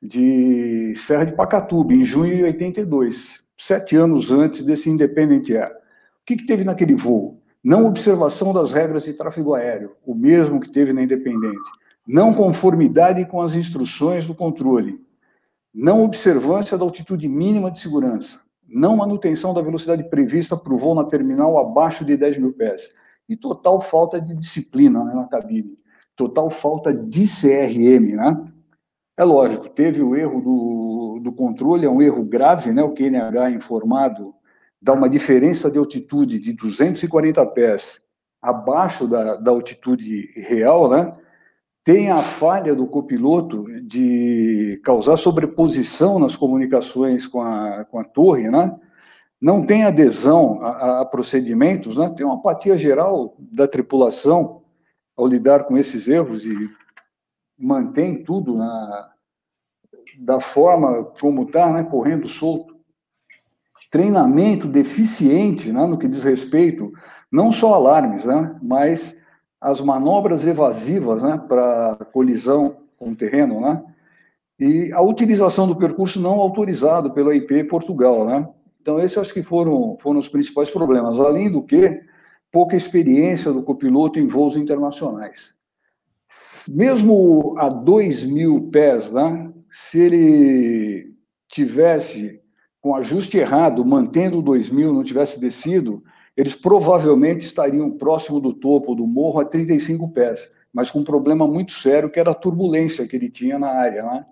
De 0.01 0.93
Serra 0.95 1.25
de 1.25 1.33
Pacatuba, 1.33 1.93
em 1.93 2.03
junho 2.03 2.35
de 2.35 2.43
82, 2.43 3.41
sete 3.57 3.95
anos 3.95 4.31
antes 4.31 4.63
desse 4.63 4.89
Independent 4.89 5.49
Air. 5.49 5.71
O 5.71 6.25
que, 6.25 6.37
que 6.37 6.45
teve 6.45 6.63
naquele 6.63 6.95
voo? 6.95 7.41
Não 7.63 7.85
observação 7.85 8.53
das 8.53 8.71
regras 8.71 9.03
de 9.03 9.13
tráfego 9.13 9.53
aéreo, 9.53 9.91
o 10.05 10.15
mesmo 10.15 10.59
que 10.59 10.71
teve 10.71 10.93
na 10.93 11.01
Independente. 11.01 11.69
Não 12.07 12.33
conformidade 12.33 13.25
com 13.25 13.41
as 13.41 13.55
instruções 13.55 14.25
do 14.25 14.33
controle 14.33 14.99
não 15.73 16.03
observância 16.03 16.77
da 16.77 16.83
altitude 16.83 17.27
mínima 17.27 17.71
de 17.71 17.79
segurança, 17.79 18.39
não 18.71 18.97
manutenção 18.97 19.53
da 19.53 19.61
velocidade 19.61 20.03
prevista 20.09 20.55
para 20.55 20.73
o 20.73 20.77
voo 20.77 20.95
na 20.95 21.03
terminal 21.03 21.57
abaixo 21.57 22.05
de 22.05 22.15
10 22.15 22.37
mil 22.37 22.53
pés, 22.53 22.93
e 23.27 23.35
total 23.35 23.79
falta 23.81 24.19
de 24.19 24.33
disciplina 24.33 25.03
né, 25.03 25.13
na 25.13 25.25
cabine, 25.25 25.77
total 26.15 26.49
falta 26.49 26.93
de 26.93 27.25
CRM, 27.25 28.15
né? 28.15 28.45
É 29.17 29.23
lógico, 29.23 29.69
teve 29.69 30.01
o 30.01 30.15
erro 30.15 30.41
do, 30.41 31.19
do 31.21 31.31
controle, 31.33 31.85
é 31.85 31.89
um 31.89 32.01
erro 32.01 32.23
grave, 32.23 32.71
né? 32.71 32.81
O 32.81 32.93
QNH 32.93 33.51
informado 33.51 34.33
dá 34.81 34.93
uma 34.93 35.09
diferença 35.09 35.69
de 35.69 35.77
altitude 35.77 36.39
de 36.39 36.53
240 36.53 37.45
pés 37.47 38.01
abaixo 38.41 39.07
da, 39.07 39.35
da 39.35 39.51
altitude 39.51 40.31
real, 40.35 40.89
né? 40.89 41.11
Tem 41.91 42.11
a 42.11 42.19
falha 42.19 42.75
do 42.75 42.85
copiloto 42.85 43.65
de 43.81 44.79
causar 44.83 45.17
sobreposição 45.17 46.19
nas 46.19 46.37
comunicações 46.37 47.25
com 47.25 47.41
a, 47.41 47.83
com 47.85 47.97
a 47.97 48.03
torre, 48.03 48.47
né? 48.47 48.79
não 49.41 49.65
tem 49.65 49.83
adesão 49.83 50.61
a, 50.61 51.01
a, 51.01 51.05
procedimentos, 51.05 51.97
né? 51.97 52.13
tem 52.15 52.23
uma 52.23 52.35
apatia 52.35 52.77
geral 52.77 53.35
da 53.39 53.67
tripulação 53.67 54.61
ao 55.17 55.25
lidar 55.25 55.63
com 55.63 55.79
esses 55.79 56.07
erros 56.07 56.45
e 56.45 56.55
mantém 57.57 58.23
tudo 58.23 58.55
na, 58.55 59.09
da 60.19 60.39
forma 60.39 61.05
como 61.19 61.41
está, 61.41 61.73
né? 61.73 61.81
correndo 61.81 62.27
solto. 62.27 62.77
Treinamento 63.89 64.67
deficiente 64.67 65.71
né? 65.71 65.87
no 65.87 65.97
que 65.97 66.07
diz 66.07 66.23
respeito, 66.23 66.93
não 67.31 67.51
só 67.51 67.73
alarmes, 67.73 68.25
né? 68.25 68.55
mas 68.61 69.19
as 69.61 69.81
manobras 69.81 70.45
evasivas 70.45 71.23
né, 71.23 71.37
para 71.47 71.95
colisão 72.13 72.77
com 72.97 73.11
o 73.11 73.15
terreno, 73.15 73.59
né, 73.61 73.83
e 74.59 74.91
a 74.91 75.01
utilização 75.01 75.67
do 75.67 75.75
percurso 75.75 76.21
não 76.21 76.39
autorizado 76.39 77.11
pela 77.11 77.33
IP 77.33 77.63
Portugal. 77.65 78.25
Né. 78.25 78.47
Então, 78.81 78.99
esses 78.99 79.17
acho 79.17 79.33
que 79.33 79.43
foram, 79.43 79.97
foram 80.01 80.19
os 80.19 80.27
principais 80.27 80.69
problemas. 80.69 81.19
Além 81.19 81.49
do 81.49 81.61
que, 81.61 82.01
pouca 82.51 82.75
experiência 82.75 83.53
do 83.53 83.63
copiloto 83.63 84.19
em 84.19 84.27
voos 84.27 84.57
internacionais. 84.57 85.55
Mesmo 86.67 87.55
a 87.57 87.69
2 87.69 88.25
mil 88.25 88.69
pés, 88.69 89.11
né, 89.11 89.51
se 89.71 89.99
ele 89.99 91.13
tivesse 91.47 92.41
com 92.81 92.95
ajuste 92.95 93.37
errado, 93.37 93.83
mantendo 93.85 94.41
2 94.41 94.69
mil, 94.71 94.93
não 94.93 95.03
tivesse 95.03 95.39
descido, 95.39 96.03
eles 96.39 96.55
provavelmente 96.55 97.45
estariam 97.45 97.91
próximo 97.91 98.39
do 98.39 98.53
topo 98.53 98.95
do 98.95 99.05
morro 99.05 99.41
a 99.41 99.45
35 99.45 100.07
pés, 100.13 100.49
mas 100.73 100.89
com 100.89 100.99
um 100.99 101.03
problema 101.03 101.45
muito 101.45 101.73
sério, 101.73 102.09
que 102.09 102.17
era 102.17 102.31
a 102.31 102.33
turbulência 102.33 103.05
que 103.05 103.13
ele 103.13 103.29
tinha 103.29 103.59
na 103.59 103.67
área. 103.67 104.03
Né? 104.03 104.25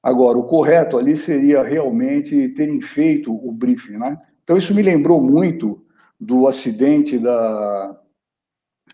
Agora, 0.00 0.38
o 0.38 0.44
correto 0.44 0.96
ali 0.96 1.16
seria 1.16 1.60
realmente 1.64 2.50
terem 2.50 2.80
feito 2.80 3.34
o 3.34 3.50
briefing. 3.50 3.98
Né? 3.98 4.20
Então, 4.44 4.56
isso 4.56 4.72
me 4.72 4.82
lembrou 4.82 5.20
muito 5.20 5.84
do 6.20 6.46
acidente 6.46 7.18
da, 7.18 7.98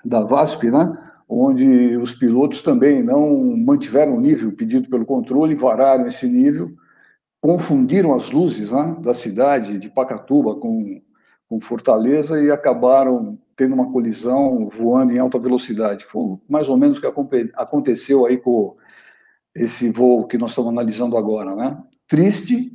da 0.03 0.23
VASP, 0.23 0.71
né? 0.71 0.91
onde 1.29 1.99
os 1.99 2.15
pilotos 2.15 2.63
também 2.63 3.03
não 3.03 3.59
mantiveram 3.59 4.17
o 4.17 4.21
nível 4.23 4.53
pedido 4.53 4.89
pelo 4.89 5.05
controle, 5.05 5.55
vararam 5.55 6.07
esse 6.07 6.27
nível, 6.27 6.71
confundiram 7.43 8.15
as 8.15 8.31
luzes 8.31 8.73
né, 8.73 8.97
da 9.03 9.13
cidade 9.13 9.79
de 9.79 9.91
Pacatuba 9.91 10.57
com 10.57 11.03
com 11.49 11.59
Fortaleza 11.59 12.41
e 12.41 12.51
acabaram 12.51 13.39
tendo 13.57 13.75
uma 13.75 13.91
colisão 13.91 14.69
voando 14.69 15.13
em 15.13 15.19
alta 15.19 15.39
velocidade. 15.39 16.05
Foi 16.05 16.39
mais 16.49 16.69
ou 16.69 16.77
menos 16.77 16.99
o 16.99 17.01
que 17.01 17.53
aconteceu 17.57 18.27
aí 18.27 18.37
com 18.37 18.77
esse 19.55 19.91
voo 19.91 20.27
que 20.27 20.39
nós 20.39 20.51
estamos 20.51 20.71
analisando 20.71 21.17
agora, 21.17 21.57
né? 21.57 21.77
Triste, 22.07 22.73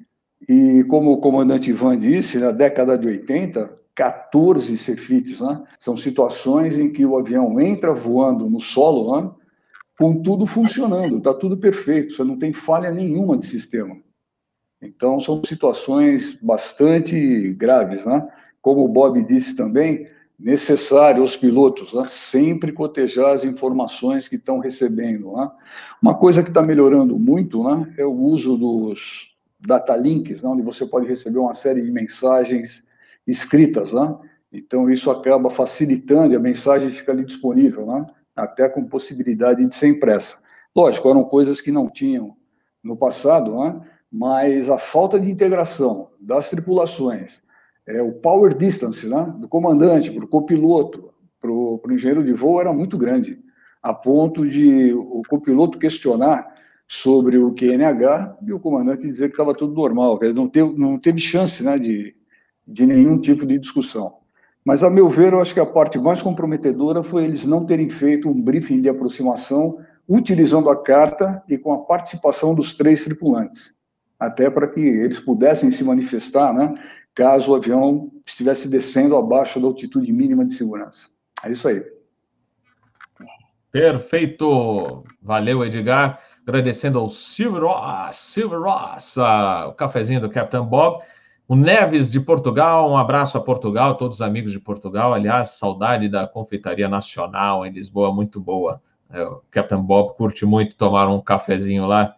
e 0.49 0.83
como 0.86 1.12
o 1.12 1.21
comandante 1.21 1.69
Ivan 1.69 1.97
disse, 1.97 2.39
na 2.39 2.51
década 2.51 2.97
de 2.97 3.07
80, 3.07 3.71
14 3.95 4.77
cefites, 4.77 5.39
né? 5.39 5.63
São 5.79 5.95
situações 5.95 6.77
em 6.77 6.91
que 6.91 7.05
o 7.05 7.17
avião 7.17 7.59
entra 7.62 7.93
voando 7.93 8.49
no 8.49 8.59
solo, 8.59 9.21
né? 9.21 9.31
com 9.97 10.21
tudo 10.21 10.45
funcionando, 10.45 11.17
está 11.17 11.33
tudo 11.33 11.55
perfeito, 11.57 12.13
você 12.13 12.23
não 12.23 12.38
tem 12.38 12.51
falha 12.51 12.91
nenhuma 12.91 13.38
de 13.38 13.45
sistema. 13.45 13.95
Então, 14.81 15.19
são 15.19 15.41
situações 15.45 16.38
bastante 16.41 17.53
graves, 17.53 18.05
né? 18.05 18.27
Como 18.63 18.86
o 18.86 18.88
Bob 18.88 19.21
disse 19.21 19.56
também, 19.58 20.08
necessário 20.39 21.21
aos 21.21 21.36
pilotos 21.36 21.93
né, 21.93 22.06
sempre 22.06 22.71
cotejar 22.71 23.34
as 23.34 23.43
informações 23.43 24.28
que 24.28 24.38
estão 24.38 24.58
recebendo. 24.58 25.34
Né? 25.34 25.52
Uma 26.02 26.15
coisa 26.15 26.41
que 26.41 26.49
está 26.49 26.62
melhorando 26.62 27.19
muito 27.19 27.62
né, 27.62 27.93
é 27.97 28.06
o 28.06 28.13
uso 28.13 28.58
dos 28.58 29.36
data 29.60 29.95
links, 29.95 30.41
né, 30.41 30.49
onde 30.49 30.62
você 30.62 30.86
pode 30.86 31.06
receber 31.06 31.39
uma 31.39 31.54
série 31.54 31.82
de 31.82 31.91
mensagens 31.91 32.82
escritas. 33.28 33.91
Né? 33.91 34.15
Então, 34.52 34.89
isso 34.89 35.12
acaba 35.12 35.49
facilitando 35.49 36.34
e 36.34 36.36
a 36.38 36.39
mensagem 36.39 36.89
fica 36.89 37.12
ali 37.12 37.26
disponível, 37.26 37.86
né? 37.86 38.06
até 38.34 38.69
com 38.69 38.88
possibilidade 38.88 39.65
de 39.65 39.76
ser 39.76 39.89
impressa. 39.89 40.38
Lógico, 40.73 41.10
eram 41.10 41.26
coisas 41.26 41.60
que 41.60 41.71
não 41.71 41.89
tinham 41.89 42.36
no 42.82 42.95
passado, 42.95 43.56
né? 43.62 43.82
mas 44.10 44.69
a 44.69 44.80
falta 44.80 45.19
de 45.19 45.30
integração 45.30 46.12
das 46.17 46.49
tripulações, 46.49 47.41
é, 47.88 48.02
o 48.02 48.12
power 48.13 48.56
distance 48.56 49.08
né, 49.08 49.34
do 49.38 49.48
comandante 49.48 50.12
para 50.12 50.24
o 50.24 50.28
copiloto, 50.28 51.13
para 51.41 51.52
o 51.52 51.82
engenheiro 51.91 52.24
de 52.24 52.34
voo 52.34 52.60
era 52.60 52.72
muito 52.72 52.98
grande, 52.98 53.39
a 53.82 53.93
ponto 53.93 54.48
de 54.48 54.93
o 54.93 55.22
copiloto 55.28 55.78
questionar 55.78 56.54
sobre 56.88 57.38
o 57.38 57.54
QNH 57.54 58.38
e 58.46 58.54
o 58.54 58.60
comandante 58.60 59.08
dizer 59.08 59.28
que 59.28 59.34
estava 59.34 59.54
tudo 59.54 59.74
normal, 59.74 60.17
que 60.19 60.32
não 60.32 60.48
teve, 60.48 60.74
não 60.78 60.98
teve 60.98 61.19
chance 61.19 61.63
né, 61.63 61.78
de, 61.78 62.15
de 62.67 62.86
nenhum 62.86 63.19
tipo 63.19 63.46
de 63.46 63.58
discussão. 63.58 64.13
Mas, 64.63 64.84
a 64.84 64.89
meu 64.89 65.10
ver, 65.10 65.34
eu 65.34 65.41
acho 65.41 65.54
que 65.54 65.60
a 65.60 65.65
parte 65.65 66.00
mais 66.00 66.22
comprometedora 66.22 67.04
foi 67.04 67.26
eles 67.26 67.46
não 67.46 67.65
terem 67.65 67.89
feito 67.89 68.30
um 68.30 68.41
briefing 68.41 68.82
de 68.82 68.88
aproximação 68.88 69.78
utilizando 70.08 70.69
a 70.69 70.82
carta 70.82 71.43
e 71.50 71.58
com 71.58 71.74
a 71.74 71.80
participação 71.80 72.56
dos 72.56 72.74
três 72.74 73.04
tripulantes, 73.04 73.74
até 74.19 74.50
para 74.50 74.67
que 74.67 74.80
eles 74.80 75.19
pudessem 75.19 75.72
se 75.72 75.84
manifestar, 75.84 76.54
né? 76.54 76.74
Caso 77.13 77.52
o 77.52 77.56
avião 77.56 78.12
estivesse 78.26 78.67
descendo 78.67 79.15
abaixo 79.15 79.60
da 79.60 79.67
altitude 79.67 80.12
mínima 80.12 80.45
de 80.45 80.54
segurança. 80.54 81.10
É 81.43 81.52
isso 81.52 81.67
aí. 81.67 81.84
Perfeito. 83.72 85.03
Valeu, 85.22 85.64
Edgar. 85.64 86.20
Agradecendo 86.45 86.99
ao 86.99 87.09
Silver 87.09 87.64
Ross, 87.64 88.18
Silver 88.18 88.61
Ross 88.61 89.18
uh, 89.18 89.70
o 89.70 89.74
cafezinho 89.74 90.22
do 90.22 90.30
Captain 90.30 90.64
Bob. 90.64 91.03
O 91.47 91.55
Neves 91.55 92.11
de 92.11 92.20
Portugal, 92.20 92.89
um 92.89 92.97
abraço 92.97 93.38
a 93.38 93.41
Portugal, 93.41 93.95
todos 93.95 94.18
os 94.18 94.22
amigos 94.22 94.51
de 94.51 94.59
Portugal. 94.59 95.14
Aliás, 95.14 95.51
saudade 95.51 96.07
da 96.07 96.28
Confeitaria 96.28 96.88
Nacional 96.88 97.66
em 97.66 97.72
Lisboa, 97.72 98.14
muito 98.14 98.39
boa. 98.39 98.82
É, 99.09 99.24
o 99.24 99.41
Captain 99.51 99.82
Bob 99.82 100.16
curte 100.16 100.45
muito 100.45 100.76
tomar 100.76 101.07
um 101.07 101.22
cafezinho 101.22 101.86
lá 101.86 102.16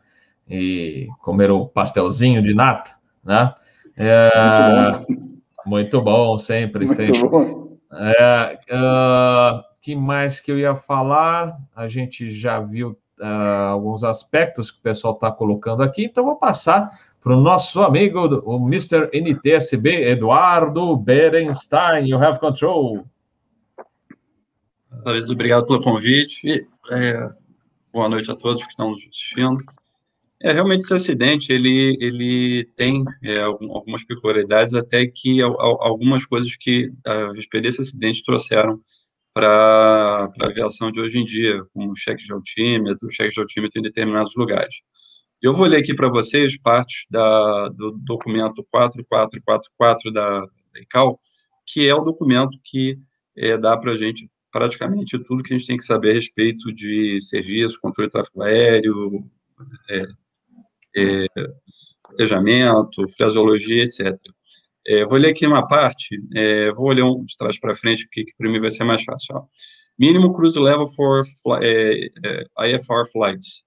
e 0.47 1.07
comer 1.21 1.51
o 1.51 1.65
pastelzinho 1.65 2.41
de 2.41 2.53
nata, 2.53 2.91
né? 3.23 3.53
É, 3.97 4.91
muito, 4.91 5.07
bom. 5.07 5.25
muito 5.65 6.01
bom, 6.01 6.37
sempre, 6.37 6.85
muito 6.85 6.95
sempre. 6.95 7.29
Bom. 7.29 7.77
É, 7.91 8.59
uh, 8.71 9.63
que 9.81 9.95
mais 9.95 10.39
que 10.39 10.51
eu 10.51 10.59
ia 10.59 10.75
falar? 10.75 11.57
A 11.75 11.87
gente 11.87 12.29
já 12.29 12.59
viu 12.59 12.97
uh, 13.19 13.69
alguns 13.69 14.03
aspectos 14.03 14.71
que 14.71 14.79
o 14.79 14.81
pessoal 14.81 15.13
está 15.13 15.31
colocando 15.31 15.83
aqui, 15.83 16.05
então 16.05 16.25
vou 16.25 16.35
passar 16.35 16.89
para 17.21 17.35
o 17.35 17.41
nosso 17.41 17.81
amigo, 17.81 18.19
o 18.45 18.67
Mr. 18.67 19.09
NTSB, 19.11 20.09
Eduardo 20.09 20.95
Berenstein. 20.95 22.07
You 22.07 22.23
have 22.23 22.39
control. 22.39 23.03
Obrigado 25.31 25.65
pelo 25.65 25.81
convite. 25.81 26.67
É, 26.91 27.29
boa 27.91 28.09
noite 28.09 28.29
a 28.29 28.35
todos 28.35 28.63
que 28.63 28.69
estão 28.69 28.91
nos 28.91 29.01
assistindo. 29.01 29.57
É, 30.45 30.51
realmente 30.51 30.81
esse 30.81 30.93
acidente, 30.93 31.51
ele, 31.51 31.97
ele 31.99 32.65
tem 32.75 33.03
é, 33.23 33.39
algumas 33.41 34.03
peculiaridades, 34.03 34.75
até 34.75 35.07
que 35.07 35.41
algumas 35.41 36.23
coisas 36.23 36.55
que 36.55 36.93
a 37.03 37.31
respeito 37.31 37.63
desse 37.63 37.81
acidente 37.81 38.23
trouxeram 38.23 38.79
para 39.33 40.31
a 40.39 40.45
aviação 40.45 40.91
de 40.91 40.99
hoje 40.99 41.17
em 41.17 41.25
dia, 41.25 41.63
como 41.73 41.95
cheque 41.97 42.23
de 42.23 42.31
altímetro, 42.31 43.09
cheque 43.09 43.33
de 43.33 43.39
altímetro 43.39 43.79
em 43.79 43.81
determinados 43.81 44.35
lugares. 44.35 44.75
Eu 45.41 45.51
vou 45.51 45.65
ler 45.65 45.77
aqui 45.77 45.95
para 45.95 46.09
vocês 46.09 46.55
partes 46.59 47.07
da, 47.09 47.67
do 47.69 47.93
documento 48.05 48.63
4444 48.69 50.11
da, 50.11 50.41
da 50.41 50.79
ICAO, 50.79 51.19
que 51.65 51.87
é 51.87 51.95
o 51.95 52.03
documento 52.03 52.55
que 52.63 52.99
é, 53.35 53.57
dá 53.57 53.75
para 53.75 53.93
a 53.93 53.97
gente 53.97 54.29
praticamente 54.51 55.17
tudo 55.17 55.41
que 55.41 55.55
a 55.55 55.57
gente 55.57 55.67
tem 55.67 55.77
que 55.77 55.83
saber 55.83 56.11
a 56.11 56.13
respeito 56.13 56.71
de 56.71 57.19
serviço, 57.19 57.81
controle 57.81 58.09
de 58.09 58.11
tráfego 58.11 58.43
aéreo, 58.43 59.25
é, 59.89 60.05
é, 60.95 61.25
planejamento, 62.07 63.07
fraseologia, 63.15 63.83
etc. 63.83 64.15
É, 64.87 65.05
vou 65.05 65.17
ler 65.17 65.29
aqui 65.29 65.47
uma 65.47 65.67
parte, 65.67 66.19
é, 66.35 66.71
vou 66.71 66.91
ler 66.91 67.03
um 67.03 67.23
de 67.23 67.35
trás 67.37 67.59
para 67.59 67.75
frente, 67.75 68.05
porque 68.05 68.25
para 68.37 68.49
mim 68.49 68.59
vai 68.59 68.71
ser 68.71 68.83
mais 68.83 69.03
fácil. 69.03 69.35
Ó. 69.35 69.45
Mínimo 69.97 70.33
cruise 70.33 70.59
level 70.59 70.87
for 70.87 71.23
é, 71.63 72.09
é 72.23 72.75
IFR 72.75 73.09
flights. 73.11 73.63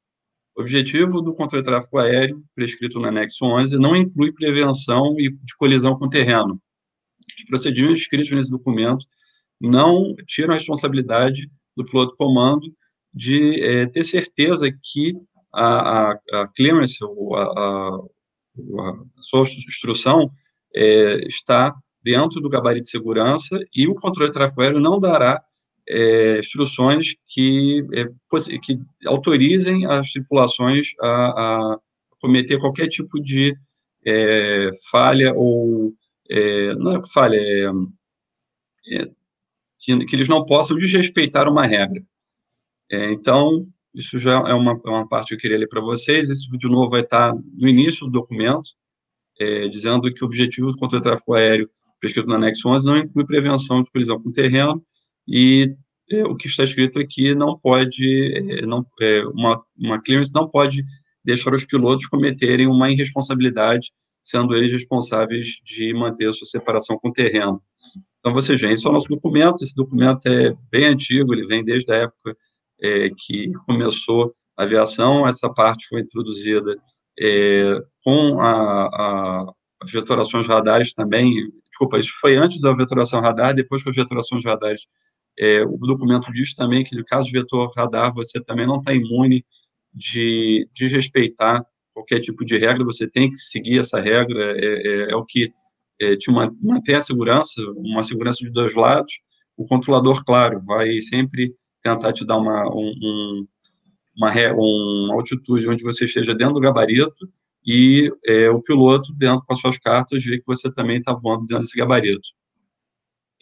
Objetivo 0.57 1.23
do 1.23 1.33
controle 1.33 1.63
de 1.63 1.71
tráfego 1.71 1.99
aéreo, 1.99 2.43
prescrito 2.55 2.99
no 2.99 3.07
anexo 3.07 3.45
11, 3.45 3.79
não 3.79 3.95
inclui 3.95 4.33
prevenção 4.33 5.15
de 5.15 5.57
colisão 5.57 5.97
com 5.97 6.09
terreno. 6.09 6.61
Os 7.37 7.45
procedimentos 7.45 8.01
escritos 8.01 8.33
nesse 8.33 8.51
documento 8.51 9.07
não 9.61 10.15
tiram 10.27 10.53
a 10.53 10.57
responsabilidade 10.57 11.51
do 11.77 11.85
piloto 11.85 12.15
comando 12.17 12.67
de 13.15 13.63
é, 13.63 13.87
ter 13.87 14.05
certeza 14.05 14.69
que 14.71 15.15
a, 15.53 16.11
a, 16.11 16.19
a 16.33 16.49
clearance, 16.49 17.03
ou 17.03 17.37
a, 17.37 17.45
a, 17.45 17.97
a 18.81 19.23
sua 19.23 19.43
instrução, 19.43 20.31
é, 20.75 21.27
está 21.27 21.75
dentro 22.03 22.41
do 22.41 22.49
gabarito 22.49 22.85
de 22.85 22.91
segurança 22.91 23.59
e 23.75 23.87
o 23.89 23.95
controle 23.95 24.31
de 24.31 24.35
tráfego 24.35 24.63
aéreo 24.63 24.81
não 24.81 24.99
dará 24.99 25.43
é, 25.89 26.39
instruções 26.39 27.15
que, 27.27 27.85
é, 27.95 28.05
que 28.63 28.79
autorizem 29.07 29.87
as 29.87 30.13
tripulações 30.13 30.89
a, 31.01 31.73
a 31.75 31.79
cometer 32.21 32.59
qualquer 32.59 32.89
tipo 32.89 33.21
de 33.21 33.55
é, 34.07 34.71
falha 34.91 35.33
ou 35.35 35.95
é, 36.31 36.75
não 36.75 36.97
é 36.97 37.03
falha, 37.13 37.37
é, 37.37 37.65
é, 38.95 39.11
que, 39.81 40.05
que, 40.05 40.17
eles 40.17 40.29
não 40.29 40.45
possam 40.45 40.77
desrespeitar 40.77 41.49
uma 41.49 41.67
regra. 41.67 42.03
Então, 42.91 43.63
isso 43.99 44.19
já 44.19 44.37
é 44.47 44.55
uma, 44.55 44.81
é 44.85 44.89
uma 44.89 45.09
parte 45.09 45.29
que 45.29 45.35
eu 45.35 45.39
queria 45.39 45.59
ler 45.59 45.69
para 45.69 45.81
vocês. 45.81 46.31
Esse 46.31 46.49
vídeo 46.51 46.71
novo 46.71 46.91
vai 46.91 47.03
estar 47.03 47.35
no 47.35 47.69
início 47.69 48.07
do 48.07 48.13
documento, 48.13 48.71
dizendo 49.71 50.13
que 50.13 50.25
o 50.25 50.27
objetivo 50.27 50.77
controle 50.77 51.03
de 51.03 51.09
tráfego 51.09 51.35
aéreo 51.35 51.71
prescrito 52.01 52.29
no 52.29 52.35
anexo 52.35 52.69
11 52.69 52.87
não 52.87 52.97
inclui 52.97 53.25
prevenção 53.27 53.83
de 53.83 53.91
colisão 53.91 54.21
com 54.21 54.29
o 54.29 54.33
terreno, 54.33 54.83
e 55.27 55.75
é, 56.11 56.25
o 56.25 56.35
que 56.35 56.47
está 56.49 56.65
escrito 56.65 56.99
aqui 56.99 57.35
não 57.35 57.59
pode, 57.59 58.35
é, 58.35 58.67
não, 58.67 58.87
é, 59.01 59.23
uma, 59.27 59.63
uma 59.77 60.01
clearance 60.01 60.33
não 60.33 60.49
pode 60.49 60.83
deixar 61.23 61.53
os 61.53 61.65
pilotos 61.65 62.07
cometerem 62.07 62.67
uma 62.67 62.91
irresponsabilidade, 62.91 63.93
sendo 64.23 64.55
eles 64.55 64.73
responsáveis 64.73 65.61
de 65.65 65.93
manter 65.93 66.29
a 66.29 66.33
sua 66.33 66.47
separação 66.47 66.99
com 66.99 67.09
o 67.09 67.13
terreno. 67.13 67.63
Então, 68.19 68.33
vocês 68.33 68.61
veem, 68.61 68.73
esse 68.73 68.87
é 68.87 68.91
o 68.91 68.93
nosso 68.93 69.09
documento, 69.09 69.63
esse 69.63 69.75
documento 69.75 70.27
é 70.27 70.55
bem 70.71 70.87
antigo, 70.87 71.35
ele 71.35 71.47
vem 71.47 71.65
desde 71.65 71.93
a 71.93 71.97
época 71.97 72.37
é, 72.81 73.11
que 73.17 73.53
começou 73.67 74.33
a 74.57 74.63
aviação, 74.65 75.27
essa 75.27 75.53
parte 75.53 75.87
foi 75.89 76.01
introduzida 76.01 76.77
é, 77.21 77.81
com 78.05 78.41
a, 78.41 78.87
a, 78.87 79.53
as 79.83 79.91
vetorações 79.91 80.47
radares 80.47 80.93
também, 80.93 81.33
desculpa, 81.69 81.99
isso 81.99 82.13
foi 82.21 82.37
antes 82.37 82.61
da 82.61 82.75
vetoração 82.75 83.21
radar, 83.21 83.55
depois 83.55 83.83
com 83.83 83.91
as 83.91 83.97
vetorações 83.97 84.45
radares 84.45 84.83
é, 85.39 85.63
o 85.63 85.79
documento 85.79 86.33
diz 86.33 86.53
também 86.53 86.83
que, 86.83 86.97
no 86.97 87.05
caso 87.05 87.27
de 87.27 87.33
vetor 87.33 87.73
radar, 87.77 88.13
você 88.13 88.41
também 88.41 88.67
não 88.67 88.79
está 88.79 88.93
imune 88.93 89.47
de 89.95 90.69
desrespeitar 90.75 91.65
qualquer 91.95 92.21
tipo 92.21 92.45
de 92.45 92.59
regra, 92.59 92.85
você 92.85 93.09
tem 93.09 93.31
que 93.31 93.37
seguir 93.37 93.79
essa 93.79 94.01
regra, 94.01 94.57
é, 94.59 94.65
é, 94.65 95.11
é 95.13 95.17
o 95.17 95.25
que 95.25 95.53
é, 96.01 96.17
te 96.17 96.31
mantém 96.31 96.97
a 96.97 97.01
segurança, 97.01 97.61
uma 97.77 98.03
segurança 98.03 98.45
de 98.45 98.51
dois 98.51 98.75
lados. 98.75 99.13
O 99.57 99.67
controlador, 99.67 100.25
claro, 100.25 100.59
vai 100.67 101.01
sempre 101.01 101.53
tentar 101.83 102.13
te 102.13 102.25
dar 102.25 102.39
uma, 102.39 102.67
um, 102.69 103.47
uma, 104.17 104.33
uma 104.53 105.15
altitude 105.15 105.69
onde 105.69 105.83
você 105.83 106.05
esteja 106.05 106.35
dentro 106.35 106.55
do 106.55 106.61
gabarito 106.61 107.29
e 107.67 108.11
é, 108.27 108.51
o 108.51 108.63
piloto, 108.63 109.13
dentro 109.15 109.43
com 109.45 109.55
as 109.55 109.61
suas 109.61 109.79
cartas, 109.79 110.25
vê 110.25 110.39
que 110.39 110.47
você 110.47 110.73
também 110.73 110.99
está 110.99 111.13
voando 111.13 111.47
dentro 111.47 111.65
desse 111.65 111.77
gabarito. 111.77 112.29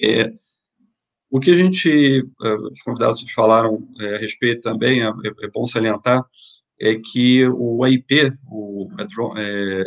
É, 0.01 0.33
o 1.31 1.41
que 1.41 1.51
a 1.51 1.57
gente, 1.57 2.25
eh, 2.43 2.55
os 2.73 2.81
convidados 2.83 3.25
falaram 3.33 3.87
eh, 4.01 4.15
a 4.15 4.19
respeito 4.19 4.63
também, 4.63 5.03
é, 5.03 5.09
é 5.09 5.51
bom 5.53 5.67
salientar, 5.67 6.25
é 6.81 6.95
que 6.97 7.47
o 7.49 7.83
AIP, 7.85 8.33
o 8.51 8.89
é, 9.37 9.85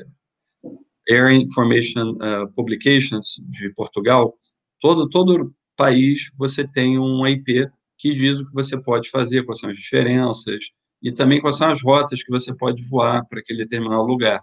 Air 1.10 1.32
Information 1.32 2.18
Publications 2.56 3.39
de 3.47 3.72
Portugal, 3.74 4.36
todo, 4.80 5.08
todo 5.10 5.54
país 5.76 6.32
você 6.38 6.68
tem 6.68 7.00
um 7.00 7.24
AIP 7.24 7.68
que 8.00 8.14
diz 8.14 8.39
o 8.39 8.47
que 8.47 8.54
você 8.54 8.78
pode 8.82 9.10
fazer, 9.10 9.43
quais 9.43 9.60
são 9.60 9.70
as 9.70 9.78
diferenças, 9.78 10.72
e 11.04 11.12
também 11.12 11.41
quais 11.41 11.58
são 11.58 11.70
as 11.70 11.82
rotas 11.84 12.24
que 12.24 12.32
você 12.32 12.54
pode 12.54 12.82
voar 12.89 13.26
para 13.28 13.39
aquele 13.39 13.60
determinado 13.60 14.04
lugar. 14.04 14.41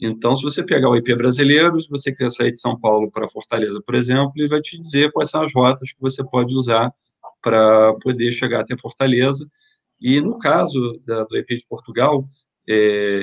Então, 0.00 0.34
se 0.34 0.42
você 0.42 0.64
pegar 0.64 0.88
o 0.88 0.96
IP 0.96 1.14
brasileiro, 1.14 1.80
se 1.80 1.88
você 1.88 2.12
quiser 2.12 2.30
sair 2.30 2.52
de 2.52 2.60
São 2.60 2.78
Paulo 2.78 3.10
para 3.10 3.28
Fortaleza, 3.28 3.80
por 3.84 3.94
exemplo, 3.94 4.32
ele 4.36 4.48
vai 4.48 4.60
te 4.60 4.78
dizer 4.78 5.12
quais 5.12 5.30
são 5.30 5.42
as 5.42 5.52
rotas 5.52 5.92
que 5.92 6.00
você 6.00 6.24
pode 6.24 6.54
usar 6.54 6.92
para 7.40 7.94
poder 7.94 8.32
chegar 8.32 8.60
até 8.60 8.76
Fortaleza. 8.76 9.48
E 10.00 10.20
no 10.20 10.38
caso 10.38 11.00
da, 11.04 11.24
do 11.24 11.36
IP 11.36 11.58
de 11.58 11.66
Portugal, 11.68 12.24
é, 12.68 12.74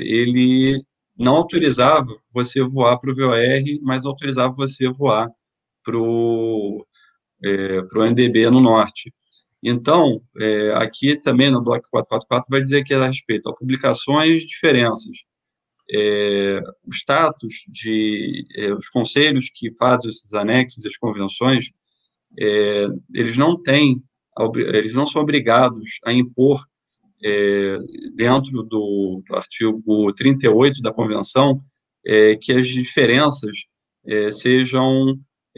ele 0.01 0.81
não 1.17 1.35
autorizava 1.35 2.07
você 2.33 2.61
voar 2.63 2.97
para 2.97 3.11
o 3.11 3.15
VOR, 3.15 3.79
mas 3.81 4.05
autorizava 4.05 4.53
você 4.53 4.89
voar 4.89 5.29
para 5.83 5.97
o 5.97 6.85
é, 7.43 7.81
NDB 8.09 8.49
no 8.49 8.61
norte. 8.61 9.13
Então, 9.61 10.21
é, 10.39 10.71
aqui 10.71 11.15
também 11.17 11.51
no 11.51 11.61
bloco 11.61 11.87
444 11.91 12.45
vai 12.49 12.61
dizer 12.61 12.83
que 12.83 12.93
é 12.93 12.97
a 12.97 13.07
respeito 13.07 13.49
a 13.49 13.55
publicações, 13.55 14.41
diferenças. 14.41 15.17
É, 15.91 16.61
o 16.85 16.93
status 16.93 17.65
de 17.67 18.45
é, 18.55 18.73
os 18.73 18.87
conselhos 18.89 19.49
que 19.53 19.73
fazem 19.73 20.09
esses 20.09 20.33
anexos, 20.33 20.85
as 20.85 20.95
convenções, 20.95 21.71
é, 22.39 22.87
eles 23.13 23.35
não 23.37 23.61
têm, 23.61 24.01
eles 24.55 24.93
não 24.93 25.05
são 25.05 25.21
obrigados 25.21 25.99
a 26.05 26.13
impor 26.13 26.63
é, 27.23 27.77
dentro 28.15 28.63
do, 28.63 29.23
do, 29.27 29.35
artigo 29.35 30.13
38 30.13 30.81
da 30.81 30.93
convenção 30.93 31.59
é, 32.05 32.35
que 32.35 32.53
as 32.53 32.67
diferenças 32.67 33.65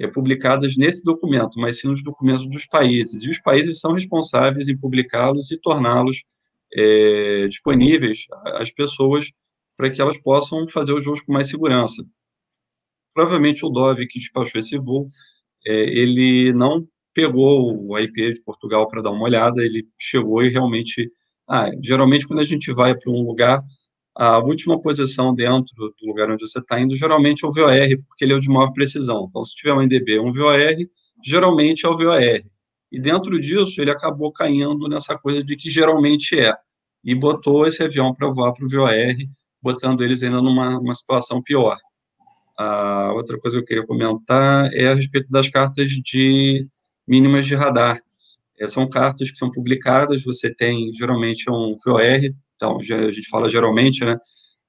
é, 0.02 0.08
publicadas 0.08 0.76
nesse 0.76 1.04
documento, 1.04 1.60
mas 1.60 1.80
sim 1.80 1.88
nos 1.88 2.04
documentos 2.04 2.48
dos 2.50 2.66
países. 2.66 3.24
E 3.24 3.30
os 3.30 3.40
países 3.40 3.80
são 3.80 3.94
responsáveis 3.94 4.68
em 4.68 4.78
publicá-los 4.78 5.52
e 5.52 5.58
torná-los 5.58 6.24
disponíveis 7.50 8.28
às 8.46 8.72
pessoas 8.72 9.30
para 9.82 9.90
que 9.90 10.02
elas 10.02 10.18
possam 10.20 10.68
fazer 10.68 10.94
os 10.94 11.04
voos 11.04 11.22
com 11.22 11.34
mais 11.34 11.50
segurança. 11.50 12.02
Provavelmente 13.14 13.66
o 13.66 13.70
Dove 13.70 14.08
que 14.08 14.20
despachou 14.20 14.62
esse 14.62 14.78
voo, 14.78 15.10
é, 15.66 15.74
ele 15.74 16.54
não 16.54 16.88
pegou 17.14 17.90
o 17.90 17.98
IP 17.98 18.34
de 18.34 18.42
Portugal 18.42 18.88
para 18.88 19.02
dar 19.02 19.12
uma 19.12 19.24
olhada, 19.24 19.64
ele 19.64 19.88
chegou 20.00 20.44
e 20.44 20.50
realmente, 20.50 21.12
ah, 21.48 21.70
geralmente 21.82 22.28
quando 22.28 22.40
a 22.40 22.44
gente 22.46 22.72
vai 22.72 22.96
para 22.96 23.12
um 23.12 23.24
lugar, 23.24 23.62
a 24.16 24.40
última 24.40 24.80
posição 24.80 25.34
dentro 25.34 25.74
do 25.76 26.08
lugar 26.08 26.30
onde 26.30 26.48
você 26.48 26.60
está 26.60 26.80
indo, 26.80 26.96
geralmente 26.96 27.46
é 27.46 27.48
o 27.48 27.52
VOR, 27.52 27.98
porque 28.08 28.26
ele 28.26 28.34
é 28.34 28.36
o 28.36 28.40
de 28.40 28.50
maior 28.50 28.72
precisão. 28.72 29.28
Então, 29.30 29.44
se 29.44 29.56
tiver 29.56 29.74
um 29.74 29.82
NDB 29.82 30.20
um 30.20 30.32
VOR, 30.32 30.76
geralmente 31.24 31.86
é 31.86 31.90
o 31.90 31.98
VOR. 31.98 32.44
E 32.92 33.00
dentro 33.00 33.40
disso, 33.40 33.82
ele 33.82 33.90
acabou 33.90 34.32
caindo 34.32 34.88
nessa 34.90 35.18
coisa 35.18 35.44
de 35.44 35.56
que 35.56 35.70
geralmente 35.70 36.38
é. 36.38 36.54
E 37.04 37.16
botou 37.16 37.66
esse 37.66 37.82
avião 37.82 38.14
para 38.14 38.28
voar 38.28 38.54
para 38.54 38.66
o 38.66 38.70
VOR, 38.70 39.16
botando 39.62 40.04
eles 40.04 40.22
ainda 40.24 40.42
numa 40.42 40.94
situação 40.94 41.42
pior. 41.42 41.78
A 42.58 43.14
outra 43.14 43.40
coisa 43.40 43.58
que 43.58 43.64
eu 43.64 43.66
queria 43.66 43.88
comentar 43.88 44.72
é 44.74 44.90
a 44.90 44.94
respeito 44.94 45.32
das 45.32 45.50
cartas 45.50 45.90
de 45.90 46.68
mínimas 47.08 47.46
de 47.46 47.56
radar. 47.56 48.00
é, 48.60 48.68
são 48.68 48.88
cartas 48.90 49.32
que 49.32 49.38
são 49.38 49.50
publicadas, 49.50 50.24
você 50.24 50.54
tem, 50.54 50.94
geralmente, 50.94 51.50
é 51.50 51.52
um 51.52 51.76
VOR, 51.84 52.02
então, 52.62 52.78
a 52.78 53.12
gente 53.12 53.28
fala 53.28 53.50
geralmente, 53.50 54.06
né, 54.06 54.18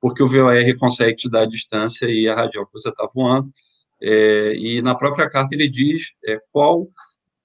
porque 0.00 0.22
o 0.22 0.26
VOR 0.26 0.54
consegue 0.78 1.14
te 1.14 1.28
dar 1.28 1.42
a 1.42 1.46
distância 1.46 2.06
e 2.06 2.26
a 2.26 2.34
radial 2.34 2.64
que 2.66 2.72
você 2.72 2.88
está 2.88 3.06
voando, 3.14 3.50
é, 4.00 4.54
e 4.56 4.80
na 4.80 4.94
própria 4.94 5.28
carta 5.28 5.54
ele 5.54 5.68
diz 5.68 6.12
é, 6.26 6.38
qual 6.50 6.88